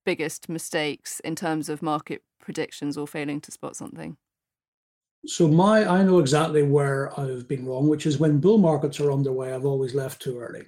biggest 0.05 0.49
mistakes 0.49 1.21
in 1.21 1.35
terms 1.35 1.69
of 1.69 1.83
market 1.83 2.23
predictions 2.39 2.97
or 2.97 3.07
failing 3.07 3.41
to 3.41 3.51
spot 3.51 3.75
something? 3.77 4.19
So 5.27 5.49
my 5.49 5.89
I 5.89 6.03
know 6.03 6.19
exactly 6.19 6.63
where 6.63 7.19
I've 7.19 7.49
been 7.49 7.67
wrong, 7.67 7.89
which 7.89 8.07
is 8.07 8.19
when 8.19 8.41
bull 8.41 8.59
markets 8.59 9.01
are 9.01 9.13
underway, 9.13 9.53
I've 9.53 9.65
always 9.65 9.95
left 9.95 10.21
too 10.21 10.39
early. 10.39 10.65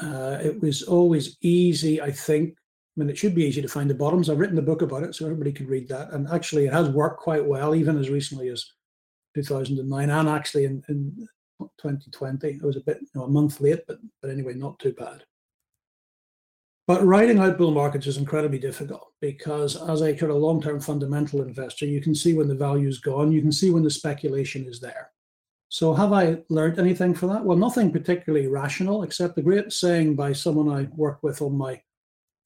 Uh, 0.00 0.38
it 0.42 0.60
was 0.60 0.82
always 0.82 1.36
easy, 1.40 2.00
I 2.00 2.10
think, 2.10 2.56
I 2.96 3.00
mean, 3.00 3.10
it 3.10 3.18
should 3.18 3.34
be 3.34 3.44
easy 3.44 3.60
to 3.60 3.68
find 3.68 3.90
the 3.90 3.94
bottoms. 3.94 4.30
I've 4.30 4.38
written 4.38 4.58
a 4.58 4.62
book 4.62 4.80
about 4.80 5.02
it, 5.02 5.14
so 5.14 5.26
everybody 5.26 5.52
can 5.52 5.66
read 5.66 5.86
that. 5.88 6.12
And 6.12 6.26
actually, 6.28 6.66
it 6.66 6.72
has 6.72 6.88
worked 6.88 7.20
quite 7.20 7.44
well, 7.44 7.74
even 7.74 7.98
as 7.98 8.08
recently 8.08 8.48
as 8.48 8.72
2009, 9.34 10.08
and 10.08 10.28
actually 10.28 10.64
in, 10.64 10.82
in 10.88 11.28
2020. 11.58 12.48
It 12.48 12.62
was 12.62 12.76
a 12.76 12.80
bit, 12.80 12.98
you 13.02 13.08
know, 13.14 13.24
a 13.24 13.28
month 13.28 13.60
late, 13.60 13.80
but 13.86 13.98
but 14.22 14.30
anyway, 14.30 14.54
not 14.54 14.78
too 14.78 14.92
bad. 14.92 15.24
But 16.86 17.04
riding 17.04 17.38
out 17.38 17.58
bull 17.58 17.72
markets 17.72 18.06
is 18.06 18.16
incredibly 18.16 18.58
difficult 18.58 19.12
because, 19.20 19.76
as 19.88 20.02
a 20.02 20.14
kind 20.14 20.30
of 20.30 20.38
long-term 20.38 20.80
fundamental 20.80 21.42
investor, 21.42 21.84
you 21.84 22.00
can 22.00 22.14
see 22.14 22.32
when 22.32 22.46
the 22.46 22.54
value's 22.54 23.00
gone. 23.00 23.32
You 23.32 23.42
can 23.42 23.50
see 23.50 23.70
when 23.70 23.82
the 23.82 23.90
speculation 23.90 24.66
is 24.66 24.78
there. 24.78 25.10
So, 25.68 25.92
have 25.94 26.12
I 26.12 26.38
learned 26.48 26.78
anything 26.78 27.12
from 27.12 27.30
that? 27.30 27.44
Well, 27.44 27.58
nothing 27.58 27.90
particularly 27.90 28.46
rational, 28.46 29.02
except 29.02 29.34
the 29.34 29.42
great 29.42 29.72
saying 29.72 30.14
by 30.14 30.32
someone 30.32 30.68
I 30.68 30.88
work 30.94 31.24
with 31.24 31.42
on 31.42 31.58
my 31.58 31.82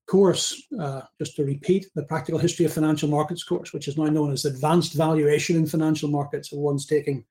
course, 0.08 0.60
uh, 0.80 1.02
just 1.18 1.36
to 1.36 1.44
repeat, 1.44 1.90
the 1.94 2.04
Practical 2.04 2.40
History 2.40 2.64
of 2.64 2.72
Financial 2.72 3.08
Markets 3.08 3.44
course, 3.44 3.74
which 3.74 3.88
is 3.88 3.98
now 3.98 4.06
known 4.06 4.32
as 4.32 4.46
Advanced 4.46 4.94
Valuation 4.94 5.56
in 5.56 5.66
Financial 5.66 6.08
Markets. 6.08 6.50
Everyone's 6.50 6.86
taking 6.86 7.24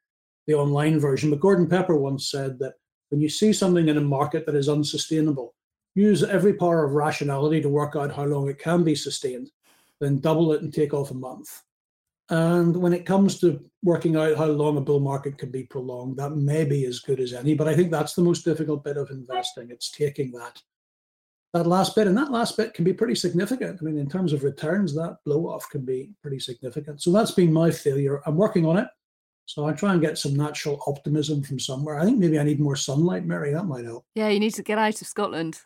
the 0.45 0.53
online 0.53 0.99
version. 0.99 1.31
But 1.31 1.41
Gordon 1.41 1.67
Pepper 1.67 1.97
once 1.97 2.29
said 2.29 2.59
that 2.59 2.75
when 3.09 3.19
you 3.19 3.29
see 3.29 3.51
something 3.51 3.89
in 3.89 3.97
a 3.97 4.01
market 4.01 4.45
that 4.45 4.55
is 4.55 4.69
unsustainable, 4.69 5.55
use 5.95 6.23
every 6.23 6.53
power 6.53 6.85
of 6.85 6.93
rationality 6.93 7.61
to 7.61 7.69
work 7.69 7.95
out 7.95 8.13
how 8.13 8.25
long 8.25 8.49
it 8.49 8.59
can 8.59 8.83
be 8.83 8.95
sustained, 8.95 9.51
then 9.99 10.19
double 10.19 10.53
it 10.53 10.61
and 10.61 10.73
take 10.73 10.93
off 10.93 11.11
a 11.11 11.15
month. 11.15 11.63
And 12.29 12.77
when 12.77 12.93
it 12.93 13.05
comes 13.05 13.39
to 13.39 13.59
working 13.81 14.15
out 14.15 14.37
how 14.37 14.45
long 14.45 14.77
a 14.77 14.81
bull 14.81 14.99
market 14.99 15.37
can 15.37 15.49
be 15.49 15.63
prolonged, 15.63 16.17
that 16.17 16.35
may 16.35 16.63
be 16.63 16.85
as 16.85 16.99
good 16.99 17.19
as 17.19 17.33
any. 17.33 17.55
But 17.55 17.67
I 17.67 17.75
think 17.75 17.91
that's 17.91 18.13
the 18.13 18.21
most 18.21 18.45
difficult 18.45 18.83
bit 18.83 18.97
of 18.97 19.09
investing. 19.09 19.71
It's 19.71 19.89
taking 19.89 20.31
that 20.33 20.61
that 21.53 21.65
last 21.65 21.95
bit, 21.95 22.07
and 22.07 22.17
that 22.17 22.31
last 22.31 22.57
bit 22.57 22.73
can 22.73 22.85
be 22.85 22.93
pretty 22.93 23.15
significant. 23.15 23.79
I 23.81 23.83
mean, 23.83 23.97
in 23.97 24.07
terms 24.07 24.33
of 24.33 24.43
returns, 24.43 24.93
that 24.93 25.17
blow 25.25 25.47
off 25.47 25.67
can 25.69 25.83
be 25.83 26.11
pretty 26.21 26.39
significant. 26.39 27.01
So 27.01 27.11
that's 27.11 27.31
been 27.31 27.51
my 27.51 27.71
failure. 27.71 28.21
I'm 28.25 28.37
working 28.37 28.65
on 28.65 28.77
it. 28.77 28.87
So 29.49 29.65
I 29.65 29.73
try 29.73 29.93
and 29.93 30.01
get 30.01 30.19
some 30.19 30.35
natural 30.35 30.79
optimism 30.85 31.41
from 31.41 31.57
somewhere. 31.57 31.99
I 31.99 32.05
think 32.05 32.19
maybe 32.19 32.37
I 32.37 32.43
need 32.43 32.59
more 32.59 32.75
sunlight, 32.75 33.25
Mary. 33.25 33.51
That 33.51 33.63
might 33.63 33.83
help. 33.83 34.05
Yeah, 34.13 34.27
you 34.27 34.39
need 34.39 34.53
to 34.53 34.61
get 34.61 34.77
out 34.77 35.01
of 35.01 35.07
Scotland. 35.07 35.61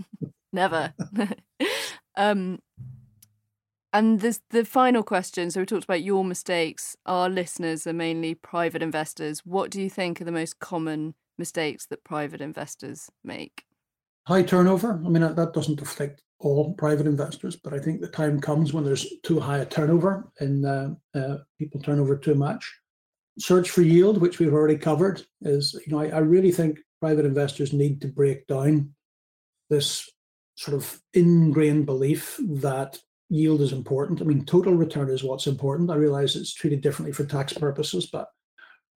Never. 0.54 0.94
um, 2.16 2.60
and 3.92 4.20
this, 4.20 4.40
the 4.48 4.64
final 4.64 5.02
question. 5.02 5.50
So 5.50 5.60
we 5.60 5.66
talked 5.66 5.84
about 5.84 6.02
your 6.02 6.24
mistakes. 6.24 6.96
Our 7.04 7.28
listeners 7.28 7.86
are 7.86 7.92
mainly 7.92 8.34
private 8.34 8.82
investors. 8.82 9.40
What 9.44 9.70
do 9.70 9.82
you 9.82 9.90
think 9.90 10.18
are 10.18 10.24
the 10.24 10.32
most 10.32 10.58
common 10.58 11.14
mistakes 11.36 11.84
that 11.88 12.04
private 12.04 12.40
investors 12.40 13.10
make? 13.22 13.66
high 14.26 14.42
turnover. 14.42 15.00
I 15.04 15.08
mean, 15.08 15.22
that 15.22 15.52
doesn't 15.52 15.80
affect 15.80 16.22
all 16.40 16.74
private 16.74 17.06
investors, 17.06 17.56
but 17.56 17.72
I 17.72 17.78
think 17.78 18.00
the 18.00 18.08
time 18.08 18.40
comes 18.40 18.72
when 18.72 18.84
there's 18.84 19.06
too 19.22 19.38
high 19.38 19.58
a 19.58 19.66
turnover 19.66 20.30
and 20.40 20.66
uh, 20.66 20.88
uh, 21.14 21.36
people 21.58 21.80
turn 21.80 22.00
over 22.00 22.16
too 22.16 22.34
much. 22.34 22.74
Search 23.38 23.70
for 23.70 23.82
yield, 23.82 24.20
which 24.20 24.38
we've 24.38 24.52
already 24.52 24.78
covered, 24.78 25.22
is 25.42 25.78
you 25.86 25.92
know 25.92 26.00
I, 26.00 26.08
I 26.08 26.18
really 26.18 26.52
think 26.52 26.78
private 27.00 27.24
investors 27.24 27.72
need 27.72 28.00
to 28.00 28.08
break 28.08 28.46
down 28.46 28.94
this 29.68 30.08
sort 30.56 30.74
of 30.74 31.00
ingrained 31.12 31.86
belief 31.86 32.40
that 32.40 32.98
yield 33.28 33.60
is 33.60 33.72
important. 33.72 34.22
I 34.22 34.24
mean, 34.24 34.44
total 34.44 34.74
return 34.74 35.10
is 35.10 35.22
what's 35.22 35.46
important. 35.46 35.90
I 35.90 35.96
realize 35.96 36.36
it's 36.36 36.54
treated 36.54 36.80
differently 36.80 37.12
for 37.12 37.24
tax 37.24 37.52
purposes, 37.52 38.06
but 38.06 38.28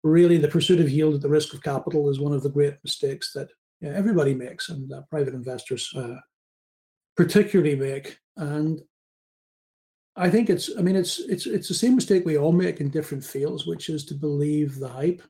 really 0.02 0.36
the 0.36 0.48
pursuit 0.48 0.80
of 0.80 0.90
yield 0.90 1.14
at 1.14 1.20
the 1.22 1.28
risk 1.28 1.54
of 1.54 1.62
capital 1.62 2.10
is 2.10 2.20
one 2.20 2.32
of 2.32 2.42
the 2.42 2.50
great 2.50 2.74
mistakes 2.84 3.32
that 3.32 3.48
yeah, 3.80 3.92
everybody 3.94 4.34
makes, 4.34 4.68
and 4.68 4.92
uh, 4.92 5.02
private 5.10 5.34
investors 5.34 5.92
uh, 5.96 6.16
particularly 7.16 7.76
make. 7.76 8.18
And 8.36 8.80
I 10.16 10.30
think 10.30 10.48
it's, 10.48 10.70
I 10.78 10.82
mean, 10.82 10.96
it's 10.96 11.18
it's 11.18 11.46
it's 11.46 11.68
the 11.68 11.74
same 11.74 11.94
mistake 11.94 12.24
we 12.24 12.38
all 12.38 12.52
make 12.52 12.80
in 12.80 12.88
different 12.88 13.24
fields, 13.24 13.66
which 13.66 13.90
is 13.90 14.04
to 14.06 14.14
believe 14.14 14.78
the 14.78 14.88
hype. 14.88 15.22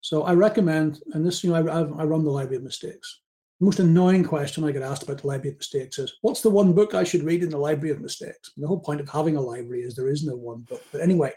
So 0.00 0.22
I 0.22 0.32
recommend, 0.32 1.02
and 1.12 1.24
this, 1.24 1.44
you 1.44 1.50
know, 1.50 1.56
I, 1.56 1.80
I 1.80 2.04
run 2.04 2.24
the 2.24 2.30
library 2.30 2.56
of 2.56 2.62
mistakes. 2.62 3.20
The 3.60 3.66
most 3.66 3.78
annoying 3.78 4.24
question 4.24 4.64
I 4.64 4.72
get 4.72 4.82
asked 4.82 5.02
about 5.02 5.18
the 5.18 5.26
library 5.26 5.50
of 5.50 5.58
mistakes 5.58 5.98
is, 5.98 6.16
"What's 6.22 6.40
the 6.40 6.48
one 6.48 6.72
book 6.72 6.94
I 6.94 7.04
should 7.04 7.24
read 7.24 7.42
in 7.42 7.50
the 7.50 7.58
library 7.58 7.90
of 7.90 8.00
mistakes?" 8.00 8.52
And 8.56 8.64
the 8.64 8.68
whole 8.68 8.80
point 8.80 9.02
of 9.02 9.08
having 9.10 9.36
a 9.36 9.40
library 9.40 9.82
is 9.82 9.94
there 9.94 10.08
is 10.08 10.24
no 10.24 10.34
one 10.34 10.60
book. 10.62 10.82
But 10.92 11.02
anyway, 11.02 11.34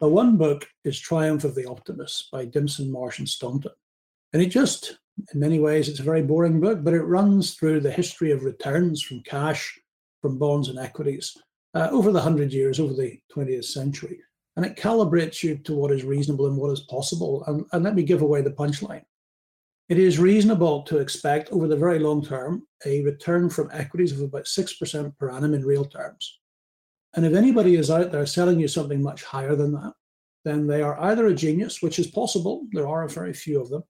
the 0.00 0.08
one 0.08 0.36
book 0.36 0.68
is 0.82 0.98
Triumph 0.98 1.44
of 1.44 1.54
the 1.54 1.66
Optimist 1.66 2.32
by 2.32 2.46
Dimson, 2.46 2.90
Marsh, 2.90 3.20
and 3.20 3.28
Staunton, 3.28 3.70
and 4.32 4.42
it 4.42 4.46
just 4.46 4.98
in 5.32 5.38
many 5.38 5.60
ways, 5.60 5.88
it's 5.88 6.00
a 6.00 6.04
very 6.04 6.22
boring 6.22 6.58
book, 6.58 6.82
but 6.82 6.94
it 6.94 7.02
runs 7.02 7.54
through 7.54 7.78
the 7.78 7.90
history 7.90 8.32
of 8.32 8.42
returns 8.42 9.02
from 9.02 9.20
cash, 9.20 9.78
from 10.20 10.38
bonds 10.38 10.68
and 10.68 10.78
equities 10.78 11.36
uh, 11.74 11.88
over 11.90 12.12
the 12.12 12.20
hundred 12.20 12.52
years, 12.52 12.78
over 12.78 12.92
the 12.92 13.18
20th 13.34 13.64
century. 13.64 14.20
And 14.56 14.66
it 14.66 14.76
calibrates 14.76 15.42
you 15.42 15.56
to 15.58 15.74
what 15.74 15.92
is 15.92 16.04
reasonable 16.04 16.46
and 16.46 16.56
what 16.56 16.70
is 16.70 16.80
possible. 16.80 17.42
And, 17.46 17.64
and 17.72 17.82
let 17.82 17.94
me 17.94 18.02
give 18.02 18.22
away 18.22 18.42
the 18.42 18.50
punchline. 18.50 19.04
It 19.88 19.98
is 19.98 20.18
reasonable 20.18 20.82
to 20.84 20.98
expect 20.98 21.50
over 21.50 21.66
the 21.66 21.76
very 21.76 21.98
long 21.98 22.24
term 22.24 22.66
a 22.86 23.02
return 23.02 23.50
from 23.50 23.70
equities 23.72 24.12
of 24.12 24.20
about 24.20 24.44
6% 24.44 25.18
per 25.18 25.30
annum 25.30 25.54
in 25.54 25.64
real 25.64 25.84
terms. 25.84 26.38
And 27.14 27.26
if 27.26 27.34
anybody 27.34 27.76
is 27.76 27.90
out 27.90 28.10
there 28.10 28.26
selling 28.26 28.60
you 28.60 28.68
something 28.68 29.02
much 29.02 29.22
higher 29.22 29.54
than 29.54 29.72
that, 29.72 29.92
then 30.44 30.66
they 30.66 30.82
are 30.82 30.98
either 31.00 31.26
a 31.26 31.34
genius, 31.34 31.82
which 31.82 31.98
is 31.98 32.06
possible, 32.06 32.66
there 32.72 32.88
are 32.88 33.04
a 33.04 33.08
very 33.08 33.32
few 33.32 33.60
of 33.60 33.68
them, 33.68 33.84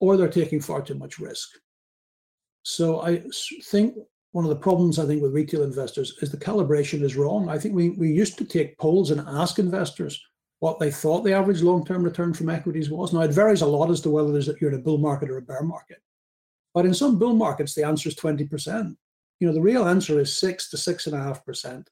or 0.00 0.16
they're 0.16 0.28
taking 0.28 0.60
far 0.60 0.82
too 0.82 0.94
much 0.94 1.18
risk. 1.18 1.48
So 2.62 3.02
I 3.02 3.22
think 3.64 3.94
one 4.32 4.44
of 4.44 4.48
the 4.48 4.56
problems 4.56 4.98
I 4.98 5.06
think 5.06 5.22
with 5.22 5.34
retail 5.34 5.62
investors 5.62 6.16
is 6.22 6.30
the 6.30 6.38
calibration 6.38 7.02
is 7.02 7.16
wrong. 7.16 7.48
I 7.48 7.58
think 7.58 7.74
we, 7.74 7.90
we 7.90 8.10
used 8.10 8.38
to 8.38 8.44
take 8.44 8.78
polls 8.78 9.10
and 9.10 9.20
ask 9.28 9.58
investors 9.58 10.20
what 10.60 10.78
they 10.78 10.90
thought 10.90 11.22
the 11.22 11.34
average 11.34 11.60
long-term 11.60 12.02
return 12.02 12.32
from 12.32 12.48
equities 12.48 12.90
was. 12.90 13.12
Now 13.12 13.20
it 13.20 13.32
varies 13.32 13.60
a 13.60 13.66
lot 13.66 13.90
as 13.90 14.00
to 14.02 14.10
whether 14.10 14.32
there's, 14.32 14.48
you're 14.60 14.72
in 14.72 14.78
a 14.78 14.82
bull 14.82 14.98
market 14.98 15.28
or 15.28 15.36
a 15.36 15.42
bear 15.42 15.62
market. 15.62 15.98
But 16.72 16.86
in 16.86 16.94
some 16.94 17.18
bull 17.18 17.34
markets, 17.34 17.74
the 17.74 17.84
answer 17.84 18.08
is 18.08 18.16
20%. 18.16 18.96
You 19.40 19.46
know, 19.46 19.52
the 19.52 19.60
real 19.60 19.86
answer 19.86 20.18
is 20.18 20.34
six 20.34 20.70
to 20.70 20.78
six 20.78 21.06
and 21.06 21.14
a 21.14 21.18
half 21.18 21.44
percent. 21.44 21.90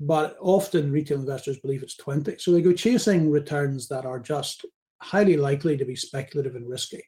But 0.00 0.36
often 0.40 0.90
retail 0.90 1.18
investors 1.18 1.58
believe 1.58 1.82
it's 1.82 1.96
20. 1.96 2.38
So 2.38 2.50
they 2.50 2.62
go 2.62 2.72
chasing 2.72 3.30
returns 3.30 3.88
that 3.88 4.06
are 4.06 4.18
just 4.18 4.64
highly 5.00 5.36
likely 5.36 5.76
to 5.76 5.84
be 5.84 5.94
speculative 5.94 6.56
and 6.56 6.68
risky. 6.68 7.02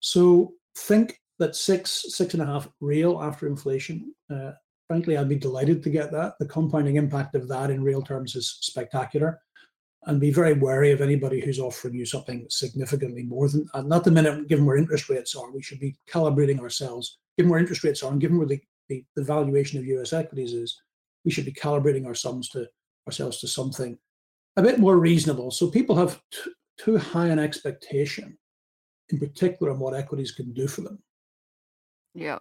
So 0.00 0.54
think 0.76 1.18
that 1.38 1.56
six, 1.56 2.04
six 2.08 2.34
and 2.34 2.42
a 2.42 2.46
half 2.46 2.68
real 2.80 3.20
after 3.20 3.46
inflation. 3.46 4.14
Uh, 4.30 4.52
frankly, 4.88 5.16
I'd 5.16 5.28
be 5.28 5.36
delighted 5.36 5.82
to 5.82 5.90
get 5.90 6.10
that. 6.12 6.34
The 6.38 6.46
compounding 6.46 6.96
impact 6.96 7.34
of 7.34 7.48
that 7.48 7.70
in 7.70 7.82
real 7.82 8.02
terms 8.02 8.36
is 8.36 8.58
spectacular. 8.60 9.40
And 10.04 10.20
be 10.20 10.30
very 10.30 10.52
wary 10.52 10.92
of 10.92 11.00
anybody 11.00 11.40
who's 11.40 11.58
offering 11.58 11.94
you 11.94 12.06
something 12.06 12.46
significantly 12.48 13.24
more 13.24 13.48
than 13.48 13.66
uh, 13.74 13.82
not 13.82 14.04
the 14.04 14.10
minute, 14.12 14.46
given 14.46 14.64
where 14.64 14.76
interest 14.76 15.08
rates 15.08 15.34
are. 15.34 15.50
We 15.50 15.62
should 15.62 15.80
be 15.80 15.96
calibrating 16.08 16.60
ourselves, 16.60 17.18
given 17.36 17.50
where 17.50 17.58
interest 17.58 17.82
rates 17.82 18.04
are 18.04 18.12
and 18.12 18.20
given 18.20 18.38
where 18.38 18.46
the, 18.46 18.60
the, 18.88 19.04
the 19.16 19.24
valuation 19.24 19.80
of 19.80 19.84
US 19.86 20.12
equities 20.12 20.52
is, 20.52 20.80
we 21.24 21.32
should 21.32 21.44
be 21.44 21.52
calibrating 21.52 22.06
our 22.06 22.14
sums 22.14 22.48
to 22.50 22.68
ourselves 23.08 23.40
to 23.40 23.48
something 23.48 23.98
a 24.56 24.62
bit 24.62 24.78
more 24.78 24.96
reasonable. 24.98 25.50
So 25.50 25.68
people 25.68 25.96
have 25.96 26.20
t- 26.32 26.52
too 26.78 26.98
high 26.98 27.26
an 27.26 27.38
expectation 27.38 28.38
in 29.10 29.18
particular 29.18 29.72
on 29.72 29.78
what 29.78 29.94
equities 29.94 30.32
can 30.32 30.52
do 30.52 30.66
for 30.66 30.82
them. 30.82 30.98
Yeah. 32.16 32.38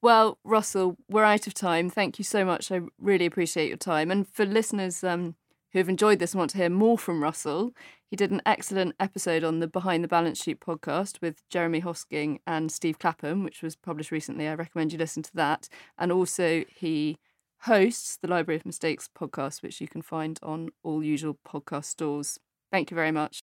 Well, 0.00 0.38
Russell, 0.44 0.96
we're 1.08 1.24
out 1.24 1.46
of 1.46 1.54
time. 1.54 1.90
Thank 1.90 2.18
you 2.18 2.24
so 2.24 2.44
much. 2.44 2.70
I 2.70 2.80
really 2.98 3.26
appreciate 3.26 3.68
your 3.68 3.76
time. 3.76 4.10
And 4.10 4.28
for 4.28 4.44
listeners 4.44 5.02
um, 5.02 5.34
who 5.72 5.78
have 5.78 5.88
enjoyed 5.88 6.18
this 6.18 6.32
and 6.32 6.38
want 6.38 6.50
to 6.52 6.58
hear 6.58 6.68
more 6.70 6.98
from 6.98 7.22
Russell, 7.22 7.72
he 8.08 8.16
did 8.16 8.30
an 8.30 8.42
excellent 8.46 8.94
episode 9.00 9.42
on 9.42 9.60
the 9.60 9.66
Behind 9.66 10.04
the 10.04 10.08
Balance 10.08 10.42
Sheet 10.42 10.60
podcast 10.60 11.20
with 11.22 11.42
Jeremy 11.50 11.80
Hosking 11.80 12.38
and 12.46 12.70
Steve 12.70 12.98
Clapham, 12.98 13.42
which 13.42 13.62
was 13.62 13.74
published 13.74 14.12
recently. 14.12 14.46
I 14.46 14.54
recommend 14.54 14.92
you 14.92 14.98
listen 14.98 15.22
to 15.24 15.34
that. 15.36 15.68
And 15.98 16.12
also, 16.12 16.64
he 16.68 17.18
hosts 17.62 18.18
the 18.20 18.28
Library 18.28 18.56
of 18.58 18.66
Mistakes 18.66 19.08
podcast, 19.18 19.62
which 19.62 19.80
you 19.80 19.88
can 19.88 20.02
find 20.02 20.38
on 20.42 20.68
all 20.84 21.02
usual 21.02 21.38
podcast 21.48 21.86
stores. 21.86 22.38
Thank 22.70 22.90
you 22.90 22.94
very 22.94 23.12
much. 23.12 23.42